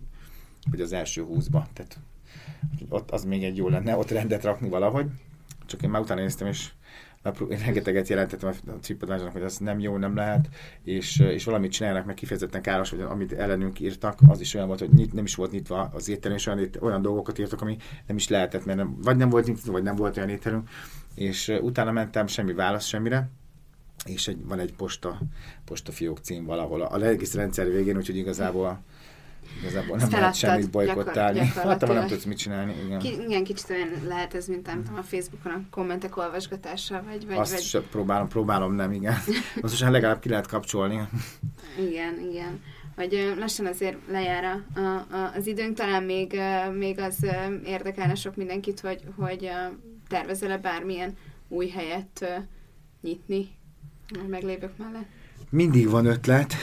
hogy 0.70 0.82
az 0.82 0.94
első 0.94 1.24
húszba. 1.24 1.68
Tehát 1.74 2.00
ott 2.90 3.12
az 3.12 3.24
még 3.24 3.44
egy 3.44 3.58
jó 3.58 3.70
lenne, 3.70 3.98
ott 3.98 4.12
rendet 4.12 4.44
rakni 4.44 4.70
valahogy 4.70 5.06
csak 5.66 5.82
én 5.82 5.90
már 5.90 6.02
utána 6.02 6.22
néztem, 6.22 6.48
és 6.48 6.72
én 7.50 7.58
rengeteget 7.58 8.08
jelentettem 8.08 8.50
a 8.68 8.72
TripAdvisor-nak, 8.82 9.34
hogy 9.34 9.42
ez 9.42 9.58
nem 9.58 9.80
jó, 9.80 9.98
nem 9.98 10.16
lehet, 10.16 10.50
és, 10.84 11.20
és 11.20 11.44
valamit 11.44 11.72
csinálnak, 11.72 12.06
meg 12.06 12.16
kifejezetten 12.16 12.62
káros, 12.62 12.90
hogy 12.90 13.02
amit 13.02 13.34
ellenünk 13.34 13.80
írtak, 13.80 14.20
az 14.28 14.40
is 14.40 14.54
olyan 14.54 14.68
volt, 14.68 14.80
hogy 14.80 14.94
nyit, 14.94 15.14
nem 15.14 15.24
is 15.24 15.36
volt 15.36 15.52
nyitva 15.52 15.90
az 15.94 16.10
étterem, 16.10 16.38
és 16.38 16.46
olyan, 16.46 16.70
olyan 16.80 17.02
dolgokat 17.02 17.40
írtak, 17.40 17.62
ami 17.62 17.78
nem 18.08 18.16
is 18.16 18.28
lehetett, 18.28 18.66
mert 18.66 18.78
nem, 18.78 18.98
vagy 19.02 19.18
nem 19.18 19.30
volt 19.30 19.46
nyitva, 19.46 19.72
vagy 19.72 19.84
nem 19.84 19.96
volt 19.96 20.18
olyan 20.18 20.30
étterünk, 20.30 20.70
és 21.16 21.58
utána 21.62 21.92
mentem, 21.92 22.28
semmi 22.28 22.54
válasz 22.54 22.86
semmire, 22.86 23.30
és 24.06 24.28
egy, 24.28 24.46
van 24.46 24.60
egy 24.60 24.74
posta, 24.74 25.20
posta 25.66 25.92
fiók 25.92 26.20
cím 26.20 26.46
valahol 26.46 26.82
a, 26.82 26.96
a 26.96 27.02
egész 27.02 27.34
rendszer 27.34 27.72
végén, 27.72 27.98
úgyhogy 27.98 28.18
igazából 28.18 28.80
Igazából 29.62 29.98
nem 29.98 30.10
lehet 30.12 30.36
semmit 30.36 30.70
bolykottálni. 30.70 31.40
gyakor- 31.40 31.64
Hát 31.64 31.80
te 31.80 31.94
nem 31.94 32.08
tudsz 32.08 32.24
mit 32.24 32.38
csinálni, 32.38 32.74
igen. 32.86 33.00
Ki, 33.00 33.22
igen, 33.28 33.44
kicsit 33.44 33.70
olyan 33.70 33.90
lehet 34.08 34.34
ez, 34.34 34.48
mint 34.48 34.66
nem 34.66 34.84
tudom, 34.84 35.00
a 35.00 35.04
Facebookon 35.04 35.52
a 35.52 35.62
kommentek 35.72 36.18
olvasgatása, 36.18 37.04
vagy, 37.10 37.28
vagy, 37.28 37.38
Azt 37.38 37.72
vagy 37.72 37.84
próbálom, 37.84 38.28
próbálom, 38.28 38.74
nem, 38.74 38.92
igen. 38.92 39.14
Azt 39.62 39.62
most 39.62 39.80
legalább 39.80 40.20
ki 40.20 40.30
lehet 40.30 40.48
kapcsolni. 40.48 41.08
Igen, 41.80 42.20
igen. 42.32 42.62
Vagy 42.96 43.34
lassan 43.40 43.66
azért 43.66 43.98
lejár 44.12 44.44
a, 44.44 44.80
a, 44.80 45.32
az 45.36 45.48
időnk, 45.48 45.76
talán 45.76 46.04
még, 46.04 46.40
még 46.78 47.00
az 47.00 47.26
érdekelne 47.66 48.16
sok 48.16 48.36
mindenkit, 48.36 48.80
hogy, 48.80 49.02
hogy 49.16 49.50
tervezel-e 50.08 50.58
bármilyen 50.58 51.18
új 51.48 51.68
helyet 51.68 52.44
nyitni 53.02 53.48
a 54.10 54.28
meglévők 54.28 54.78
mellett? 54.78 55.08
Mindig 55.54 55.90
van 55.90 56.06
ötlet, 56.06 56.54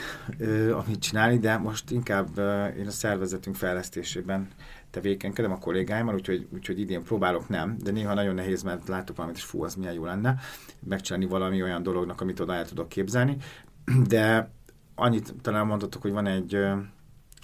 amit 0.73 1.01
csinálni, 1.01 1.39
de 1.39 1.57
most 1.57 1.91
inkább 1.91 2.39
én 2.79 2.87
a 2.87 2.91
szervezetünk 2.91 3.57
fejlesztésében 3.57 4.49
tevékenykedem 4.91 5.53
a 5.53 5.59
kollégáimmal, 5.59 6.15
úgyhogy, 6.15 6.49
úgyhogy 6.53 6.81
idén 6.81 7.03
próbálok 7.03 7.49
nem, 7.49 7.77
de 7.83 7.91
néha 7.91 8.15
nagyon 8.15 8.35
nehéz, 8.35 8.63
mert 8.63 8.89
látok 8.89 9.17
valamit, 9.17 9.39
és 9.39 9.45
fú, 9.45 9.65
az 9.65 9.75
milyen 9.75 9.93
jó 9.93 10.05
lenne 10.05 10.39
megcsinálni 10.81 11.27
valami 11.27 11.63
olyan 11.63 11.83
dolognak, 11.83 12.21
amit 12.21 12.41
oda 12.41 12.55
el 12.55 12.67
tudok 12.67 12.89
képzelni. 12.89 13.37
De 14.07 14.51
annyit 14.95 15.35
talán 15.43 15.67
mondhatok, 15.67 16.03
hogy 16.03 16.13
van 16.13 16.27
egy, 16.27 16.59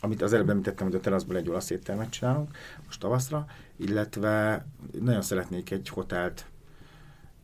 amit 0.00 0.22
az 0.22 0.32
előbb 0.32 0.50
említettem, 0.50 0.86
hogy 0.86 0.96
a 0.96 1.00
teraszból 1.00 1.36
egy 1.36 1.48
olasz 1.48 1.70
éttermet 1.70 2.10
csinálunk 2.10 2.56
most 2.84 3.00
tavaszra, 3.00 3.46
illetve 3.76 4.66
nagyon 5.00 5.22
szeretnék 5.22 5.70
egy 5.70 5.88
hotelt 5.88 6.46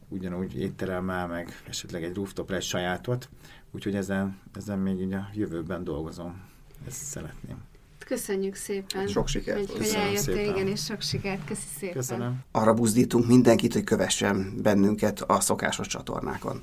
ugyanúgy 0.08 0.58
étteremmel, 0.58 1.26
meg 1.26 1.62
esetleg 1.68 2.04
egy 2.04 2.14
rooftopra 2.14 2.56
egy 2.56 2.62
sajátot, 2.62 3.28
úgyhogy 3.72 3.94
ezen, 3.94 4.38
ezen 4.54 4.78
még 4.78 5.00
így 5.00 5.12
a 5.12 5.28
jövőben 5.34 5.84
dolgozom. 5.84 6.40
Ezt 6.86 7.04
szeretném. 7.04 7.56
Köszönjük 8.06 8.54
szépen. 8.54 9.06
Sok 9.06 9.28
sikert. 9.28 9.58
Hogy, 9.58 9.70
hogy 9.70 9.94
eljöttél, 9.96 10.34
szépen. 10.34 10.54
igen, 10.54 10.66
és 10.66 10.84
sok 10.84 11.00
sikert. 11.00 11.44
Köszi 11.44 11.66
szépen. 11.78 11.94
Köszönöm. 11.94 12.38
Arra 12.50 12.74
buzdítunk 12.74 13.26
mindenkit, 13.26 13.72
hogy 13.72 13.84
kövessen 13.84 14.54
bennünket 14.62 15.20
a 15.20 15.40
szokásos 15.40 15.86
csatornákon. 15.86 16.62